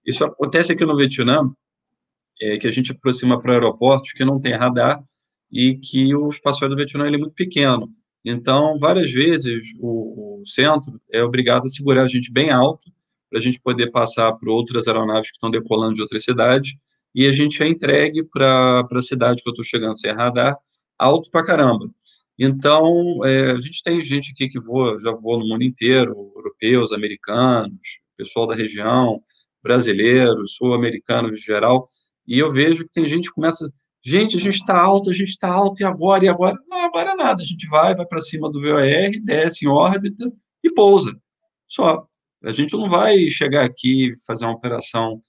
Isso 0.06 0.24
acontece 0.24 0.72
aqui 0.72 0.86
no 0.86 0.96
Vietnã, 0.96 1.42
é, 2.42 2.58
que 2.58 2.68
a 2.68 2.72
gente 2.72 2.92
aproxima 2.92 3.40
para 3.40 3.54
aeroportos 3.54 4.12
que 4.12 4.26
não 4.26 4.40
tem 4.40 4.54
radar 4.54 5.02
e 5.52 5.76
que 5.76 6.16
o 6.16 6.30
espaço 6.30 6.64
aéreo 6.64 6.76
do 6.76 6.80
Vietnã 6.80 7.08
é 7.08 7.18
muito 7.18 7.34
pequeno. 7.34 7.90
Então, 8.26 8.78
várias 8.80 9.12
vezes, 9.12 9.74
o, 9.80 10.42
o, 10.42 10.46
centro 10.46 11.00
é 11.12 11.24
obrigado 11.24 11.66
a 11.66 11.70
segurar 11.70 12.04
a 12.04 12.08
gente 12.08 12.32
bem 12.32 12.50
alto 12.50 12.92
para 13.30 13.40
a 13.40 13.42
gente 13.42 13.60
poder 13.60 13.92
passar 13.92 14.34
por 14.34 14.50
outras 14.50 14.88
aeronaves 14.88 15.30
que 15.30 15.38
estão 15.38 15.50
decolando 15.50 15.94
de 15.94 16.02
outras 16.02 16.24
cidades, 16.24 16.74
e 17.14 17.26
a 17.28 17.32
gente 17.32 17.62
é 17.62 17.68
entregue 17.68 18.24
para 18.24 18.88
a 18.90 19.02
cidade 19.02 19.42
que 19.42 19.50
eu 19.50 19.52
estou 19.52 19.66
chegando 19.66 19.98
sem 19.98 20.14
radar, 20.14 20.58
alto 20.98 21.30
para 21.30 21.46
caramba. 21.46 21.90
Então, 22.38 23.24
é, 23.26 23.52
a 23.52 23.60
gente 23.60 23.84
tem 23.84 24.02
gente 24.02 24.32
aqui 24.32 24.50
que 24.50 24.60
voa, 24.60 25.00
já 25.00 25.12
voou 25.12 25.40
no 25.40 25.48
mundo 25.48 25.64
inteiro, 25.64 26.32
europeus, 26.36 26.92
americanos, 26.92 28.00
pessoal 28.18 28.48
da 28.48 28.56
região, 28.56 29.22
brasileiros, 29.62 30.56
sul-americanos 30.56 31.34
em 31.34 31.42
geral, 31.42 31.88
e 32.28 32.40
eu 32.40 32.52
vejo 32.52 32.86
que 32.86 32.92
tem 32.92 33.06
gente 33.06 33.30
que 33.30 33.36
começa, 33.36 33.72
gente, 34.04 34.38
a 34.38 34.40
gente 34.40 34.56
está 34.56 34.80
alto, 34.80 35.10
a 35.10 35.14
gente 35.14 35.30
está 35.30 35.50
alto, 35.50 35.82
e 35.82 35.86
agora, 35.86 36.26
e 36.26 36.28
agora? 36.28 36.58
Não, 36.68 36.86
agora 36.86 37.16
nada, 37.16 37.42
a 37.42 37.46
gente 37.46 37.68
vai, 37.68 37.96
vai 37.96 38.06
para 38.06 38.22
cima 38.22 38.52
do 38.52 38.62
VOR, 38.62 38.84
desce 39.24 39.66
em 39.66 39.70
órbita 39.70 40.32
e 40.64 40.72
pousa, 40.74 41.12
só. 41.68 42.06
A 42.44 42.52
gente 42.52 42.74
não 42.74 42.90
vai 42.90 43.30
chegar 43.30 43.64
aqui 43.64 44.14
fazer 44.26 44.46
uma 44.46 44.56
operação 44.56 45.22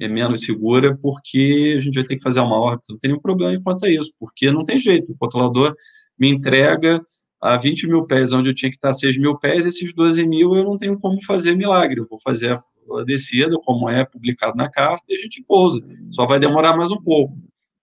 é, 0.00 0.08
menos 0.08 0.42
segura 0.42 0.96
porque 0.96 1.74
a 1.76 1.80
gente 1.80 1.94
vai 1.94 2.04
ter 2.04 2.16
que 2.16 2.22
fazer 2.22 2.40
uma 2.40 2.58
órbita, 2.58 2.86
não 2.90 2.98
tem 2.98 3.10
nenhum 3.10 3.20
problema 3.20 3.60
quanto 3.62 3.84
a 3.84 3.90
isso, 3.90 4.12
porque 4.18 4.50
não 4.50 4.64
tem 4.64 4.78
jeito, 4.78 5.12
o 5.12 5.16
controlador 5.16 5.74
me 6.18 6.28
entrega 6.28 7.02
a 7.40 7.56
20 7.56 7.88
mil 7.88 8.06
pés, 8.06 8.32
onde 8.32 8.50
eu 8.50 8.54
tinha 8.54 8.70
que 8.70 8.76
estar 8.76 8.90
a 8.90 8.94
6 8.94 9.18
mil 9.18 9.38
pés, 9.38 9.66
esses 9.66 9.94
12 9.94 10.24
mil 10.26 10.54
eu 10.54 10.64
não 10.64 10.76
tenho 10.76 10.96
como 10.98 11.22
fazer 11.24 11.56
milagre, 11.56 12.00
eu 12.00 12.06
vou 12.08 12.20
fazer 12.22 12.60
descida, 13.06 13.56
como 13.64 13.88
é 13.88 14.04
publicado 14.04 14.56
na 14.56 14.68
carta, 14.68 15.04
e 15.08 15.14
a 15.14 15.18
gente 15.18 15.42
pousa. 15.42 15.80
Só 16.10 16.26
vai 16.26 16.38
demorar 16.38 16.76
mais 16.76 16.90
um 16.90 17.00
pouco. 17.00 17.34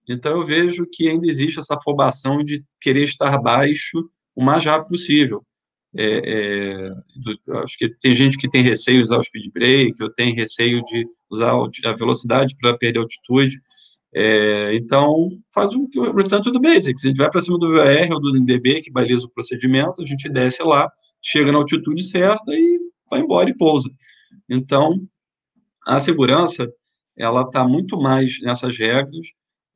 Então, 0.08 0.32
eu 0.32 0.46
vejo 0.46 0.86
que 0.90 1.08
ainda 1.08 1.26
existe 1.26 1.58
essa 1.58 1.74
afobação 1.74 2.42
de 2.42 2.64
querer 2.80 3.02
estar 3.02 3.36
baixo 3.38 4.08
o 4.34 4.42
mais 4.42 4.64
rápido 4.64 4.88
possível. 4.88 5.44
É, 5.96 6.04
é, 6.04 6.90
do, 7.16 7.58
acho 7.58 7.76
que 7.78 7.88
tem 8.00 8.14
gente 8.14 8.36
que 8.36 8.48
tem 8.48 8.62
receio 8.62 8.98
de 8.98 9.04
usar 9.04 9.18
o 9.18 9.22
speed 9.22 9.50
brake, 9.52 9.94
eu 9.98 10.12
tenho 10.12 10.36
receio 10.36 10.82
de 10.84 11.06
usar 11.30 11.52
a 11.52 11.92
velocidade 11.92 12.54
para 12.58 12.76
perder 12.76 13.00
altitude. 13.00 13.60
É, 14.14 14.74
então, 14.74 15.28
faz 15.52 15.72
um 15.74 15.86
return 16.14 16.42
to 16.42 16.52
the 16.52 16.58
basics. 16.58 17.04
A 17.04 17.08
gente 17.08 17.18
vai 17.18 17.30
para 17.30 17.42
cima 17.42 17.58
do 17.58 17.70
VR 17.70 18.12
ou 18.12 18.20
do 18.20 18.38
NDB, 18.38 18.80
que 18.80 18.90
baliza 18.90 19.26
o 19.26 19.30
procedimento, 19.30 20.02
a 20.02 20.06
gente 20.06 20.28
desce 20.28 20.62
lá, 20.62 20.90
chega 21.22 21.52
na 21.52 21.58
altitude 21.58 22.02
certa 22.02 22.52
e 22.52 22.78
vai 23.10 23.20
embora 23.20 23.50
e 23.50 23.56
pousa. 23.56 23.90
Então, 24.48 25.00
a 25.86 26.00
segurança, 26.00 26.70
ela 27.16 27.42
está 27.42 27.66
muito 27.66 27.98
mais 28.00 28.40
nessas 28.42 28.76
regras 28.78 29.26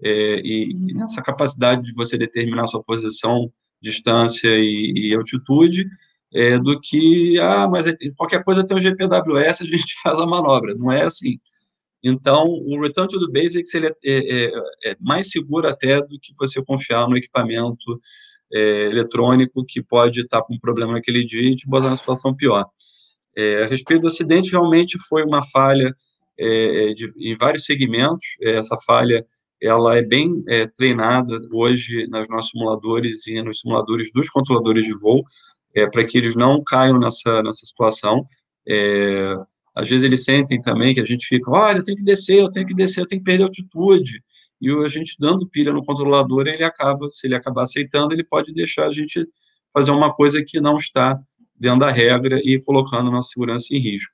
é, 0.03 0.41
e, 0.41 0.71
e, 0.71 0.95
nessa 0.95 1.23
capacidade 1.23 1.83
de 1.83 1.95
você 1.95 2.19
determinar 2.19 2.67
sua 2.67 2.83
posição, 2.83 3.51
distância 3.81 4.49
e, 4.49 5.11
e 5.11 5.15
altitude, 5.15 5.87
é, 6.35 6.59
do 6.59 6.81
que, 6.81 7.39
ah, 7.41 7.69
mas 7.69 7.87
é, 7.87 7.95
qualquer 8.17 8.43
coisa 8.43 8.65
tem 8.65 8.77
o 8.77 8.81
GPWS, 8.81 9.63
a 9.63 9.67
gente 9.67 9.95
faz 10.03 10.19
a 10.19 10.27
manobra. 10.27 10.75
Não 10.75 10.91
é 10.91 11.03
assim. 11.03 11.39
Então, 12.03 12.45
o 12.47 12.81
Return 12.81 13.09
to 13.09 13.27
the 13.27 13.41
Basics 13.41 13.73
ele 13.75 13.87
é, 13.87 13.95
é, 14.05 14.45
é, 14.45 14.91
é 14.91 14.97
mais 15.01 15.31
seguro 15.31 15.69
até 15.69 16.01
do 16.01 16.19
que 16.21 16.33
você 16.37 16.63
confiar 16.65 17.09
no 17.09 17.17
equipamento 17.17 18.01
eletrônico 18.55 19.65
que 19.67 19.83
pode 19.83 20.21
estar 20.21 20.43
com 20.43 20.55
um 20.55 20.59
problema 20.59 20.93
naquele 20.93 21.25
dia 21.25 21.41
e 21.41 21.57
te 21.57 21.67
botar 21.67 21.87
numa 21.87 21.97
situação 21.97 22.35
pior. 22.35 22.67
É, 23.37 23.65
a 23.65 23.67
respeito 23.67 24.03
do 24.03 24.09
acidente, 24.09 24.51
realmente 24.53 24.99
foi 25.09 25.25
uma 25.25 25.43
falha 25.43 25.95
é, 26.39 26.91
é 26.91 26.95
de, 26.95 27.13
em 27.17 27.37
vários 27.37 27.65
segmentos. 27.65 28.25
É, 28.41 28.53
essa 28.53 28.77
falha 28.87 29.25
ela 29.61 29.97
é 29.97 30.03
bem 30.03 30.43
é, 30.49 30.67
treinada 30.67 31.39
hoje 31.53 32.07
nos 32.09 32.29
nossos 32.29 32.51
simuladores 32.51 33.27
e 33.29 33.41
nos 33.43 33.61
simuladores 33.61 34.11
dos 34.13 34.29
controladores 34.29 34.85
de 34.85 34.93
voo, 34.93 35.23
é, 35.75 35.89
para 35.89 36.05
que 36.05 36.19
eles 36.19 36.35
não 36.35 36.63
caiam 36.65 36.99
nessa, 36.99 37.43
nessa 37.43 37.65
situação. 37.65 38.27
às 39.75 39.89
vezes 39.89 40.05
eles 40.05 40.25
sentem 40.25 40.61
também 40.61 40.95
que 40.95 41.01
a 41.01 41.05
gente 41.05 41.27
fica, 41.27 41.51
olha, 41.51 41.79
eu 41.79 41.85
tenho 41.85 41.97
que 41.97 42.05
descer, 42.05 42.39
eu 42.41 42.51
tenho 42.51 42.67
que 42.67 42.75
descer, 42.75 43.03
eu 43.03 43.07
tenho 43.07 43.21
que 43.21 43.25
perder 43.25 43.45
altitude. 43.45 44.23
E 44.61 44.71
a 44.71 44.89
gente 44.89 45.17
dando 45.19 45.49
pilha 45.49 45.73
no 45.73 45.85
controlador, 45.85 46.47
ele 46.47 46.63
acaba, 46.63 47.09
se 47.11 47.27
ele 47.27 47.35
acabar 47.35 47.63
aceitando, 47.63 48.15
ele 48.15 48.25
pode 48.25 48.53
deixar 48.53 48.87
a 48.87 48.91
gente 48.91 49.27
fazer 49.73 49.91
uma 49.91 50.13
coisa 50.15 50.43
que 50.47 50.61
não 50.61 50.77
está 50.77 51.19
dentro 51.63 51.79
da 51.79 51.93
regra 51.93 52.41
e 52.43 52.61
colocando 52.61 53.09
a 53.09 53.13
nossa 53.13 53.29
segurança 53.29 53.69
em 53.71 53.79
risco. 53.79 54.13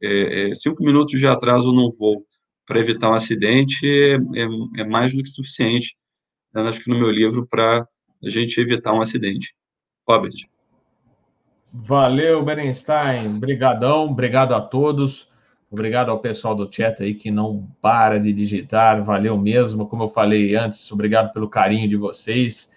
É, 0.00 0.50
é, 0.50 0.54
cinco 0.54 0.84
minutos 0.84 1.18
de 1.18 1.26
atraso 1.26 1.72
no 1.72 1.90
voo 1.90 2.24
para 2.64 2.78
evitar 2.78 3.10
um 3.10 3.14
acidente 3.14 3.84
é, 3.84 4.14
é, 4.14 4.82
é, 4.82 4.84
mais 4.84 5.12
do 5.12 5.20
que 5.20 5.30
suficiente, 5.30 5.96
né, 6.54 6.62
acho 6.62 6.80
que 6.80 6.88
no 6.88 6.98
meu 6.98 7.10
livro, 7.10 7.44
para 7.44 7.86
a 8.24 8.30
gente 8.30 8.60
evitar 8.60 8.92
um 8.92 9.00
acidente. 9.00 9.52
Robert. 10.08 10.34
Valeu, 11.72 12.44
Berenstein. 12.44 13.36
Obrigadão, 13.36 14.04
obrigado 14.04 14.54
a 14.54 14.60
todos. 14.60 15.28
Obrigado 15.68 16.10
ao 16.10 16.20
pessoal 16.20 16.54
do 16.54 16.72
chat 16.72 17.02
aí 17.02 17.14
que 17.14 17.32
não 17.32 17.68
para 17.82 18.20
de 18.20 18.32
digitar. 18.32 19.02
Valeu 19.02 19.36
mesmo. 19.36 19.88
Como 19.88 20.04
eu 20.04 20.08
falei 20.08 20.54
antes, 20.54 20.90
obrigado 20.92 21.32
pelo 21.32 21.50
carinho 21.50 21.88
de 21.88 21.96
vocês. 21.96 22.70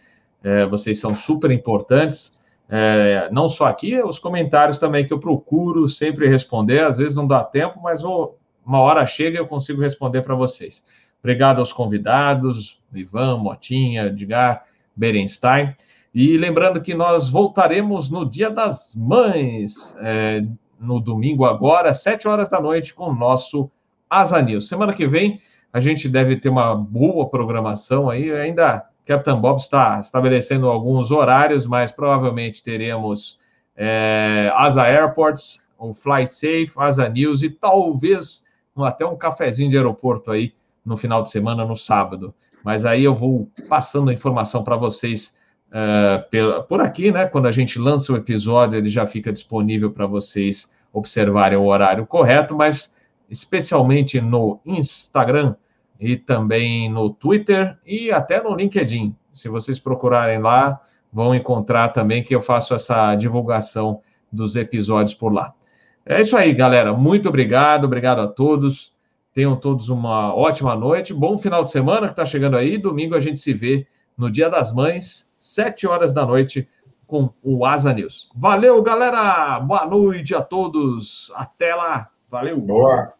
É, 0.43 0.65
vocês 0.65 0.99
são 0.99 1.13
super 1.13 1.51
importantes. 1.51 2.38
É, 2.69 3.27
não 3.31 3.49
só 3.49 3.65
aqui, 3.65 3.99
os 4.01 4.19
comentários 4.19 4.77
também 4.77 5.05
que 5.05 5.11
eu 5.11 5.19
procuro 5.19 5.89
sempre 5.89 6.27
responder. 6.27 6.81
Às 6.81 6.99
vezes 6.99 7.15
não 7.15 7.25
dá 7.25 7.43
tempo, 7.43 7.79
mas 7.81 8.01
vou, 8.01 8.37
uma 8.65 8.79
hora 8.79 9.05
chega 9.07 9.37
e 9.37 9.39
eu 9.39 9.47
consigo 9.47 9.81
responder 9.81 10.21
para 10.21 10.35
vocês. 10.35 10.85
Obrigado 11.19 11.59
aos 11.59 11.73
convidados, 11.73 12.79
Ivan, 12.93 13.37
Motinha, 13.37 14.05
Edgar, 14.05 14.65
Berenstein. 14.95 15.75
E 16.13 16.37
lembrando 16.37 16.81
que 16.81 16.93
nós 16.93 17.29
voltaremos 17.29 18.09
no 18.09 18.29
Dia 18.29 18.49
das 18.49 18.95
Mães, 18.95 19.95
é, 19.99 20.43
no 20.79 20.99
domingo 20.99 21.45
agora, 21.45 21.93
sete 21.93 22.27
horas 22.27 22.49
da 22.49 22.59
noite, 22.59 22.93
com 22.93 23.09
o 23.09 23.15
nosso 23.15 23.69
Asa 24.09 24.41
News. 24.41 24.67
Semana 24.67 24.93
que 24.93 25.07
vem 25.07 25.39
a 25.71 25.79
gente 25.79 26.09
deve 26.09 26.35
ter 26.35 26.49
uma 26.49 26.75
boa 26.75 27.29
programação 27.29 28.09
aí, 28.09 28.31
ainda 28.31 28.87
Captain 29.09 29.41
Bob 29.41 29.57
está 29.57 29.99
estabelecendo 29.99 30.67
alguns 30.67 31.09
horários, 31.09 31.65
mas 31.65 31.91
provavelmente 31.91 32.61
teremos 32.61 33.39
é, 33.75 34.51
Asa 34.53 34.83
Airports, 34.83 35.59
o 35.79 35.91
Fly 35.91 36.27
Safe, 36.27 36.71
Asa 36.77 37.09
News 37.09 37.41
e 37.41 37.49
talvez 37.49 38.45
até 38.77 39.03
um 39.07 39.17
cafezinho 39.17 39.67
de 39.67 39.75
aeroporto 39.75 40.29
aí 40.29 40.53
no 40.85 40.95
final 40.95 41.23
de 41.23 41.31
semana, 41.31 41.65
no 41.65 41.75
sábado. 41.75 42.35
Mas 42.63 42.85
aí 42.85 43.03
eu 43.03 43.15
vou 43.15 43.49
passando 43.67 44.11
a 44.11 44.13
informação 44.13 44.63
para 44.63 44.75
vocês 44.75 45.35
uh, 45.69 46.63
por 46.67 46.79
aqui, 46.79 47.11
né? 47.11 47.25
Quando 47.25 47.47
a 47.47 47.51
gente 47.51 47.79
lança 47.79 48.13
o 48.13 48.15
episódio, 48.15 48.77
ele 48.77 48.89
já 48.89 49.07
fica 49.07 49.33
disponível 49.33 49.89
para 49.89 50.05
vocês 50.05 50.71
observarem 50.93 51.57
o 51.57 51.65
horário 51.65 52.05
correto, 52.05 52.55
mas 52.55 52.95
especialmente 53.27 54.21
no 54.21 54.59
Instagram 54.63 55.55
e 55.99 56.15
também 56.15 56.89
no 56.89 57.09
Twitter 57.09 57.77
e 57.85 58.11
até 58.11 58.41
no 58.41 58.55
LinkedIn. 58.55 59.15
Se 59.31 59.49
vocês 59.49 59.77
procurarem 59.77 60.39
lá, 60.39 60.79
vão 61.11 61.35
encontrar 61.35 61.89
também 61.89 62.23
que 62.23 62.33
eu 62.33 62.41
faço 62.41 62.73
essa 62.73 63.13
divulgação 63.15 64.01
dos 64.31 64.55
episódios 64.55 65.13
por 65.13 65.33
lá. 65.33 65.53
É 66.05 66.21
isso 66.21 66.37
aí, 66.37 66.53
galera. 66.53 66.93
Muito 66.93 67.27
obrigado, 67.29 67.85
obrigado 67.85 68.19
a 68.19 68.27
todos. 68.27 68.93
Tenham 69.33 69.55
todos 69.55 69.89
uma 69.89 70.33
ótima 70.33 70.75
noite, 70.75 71.13
bom 71.13 71.37
final 71.37 71.63
de 71.63 71.71
semana 71.71 72.07
que 72.07 72.13
está 72.13 72.25
chegando 72.25 72.57
aí. 72.57 72.77
Domingo 72.77 73.15
a 73.15 73.19
gente 73.19 73.39
se 73.39 73.53
vê 73.53 73.85
no 74.17 74.29
Dia 74.29 74.49
das 74.49 74.73
Mães, 74.73 75.29
sete 75.37 75.87
horas 75.87 76.11
da 76.11 76.25
noite, 76.25 76.67
com 77.05 77.29
o 77.43 77.65
Asa 77.65 77.93
News. 77.93 78.29
Valeu, 78.35 78.81
galera! 78.81 79.59
Boa 79.59 79.85
noite 79.85 80.35
a 80.35 80.41
todos. 80.41 81.31
Até 81.35 81.73
lá. 81.73 82.09
Valeu. 82.29 82.59
Boa. 82.59 83.18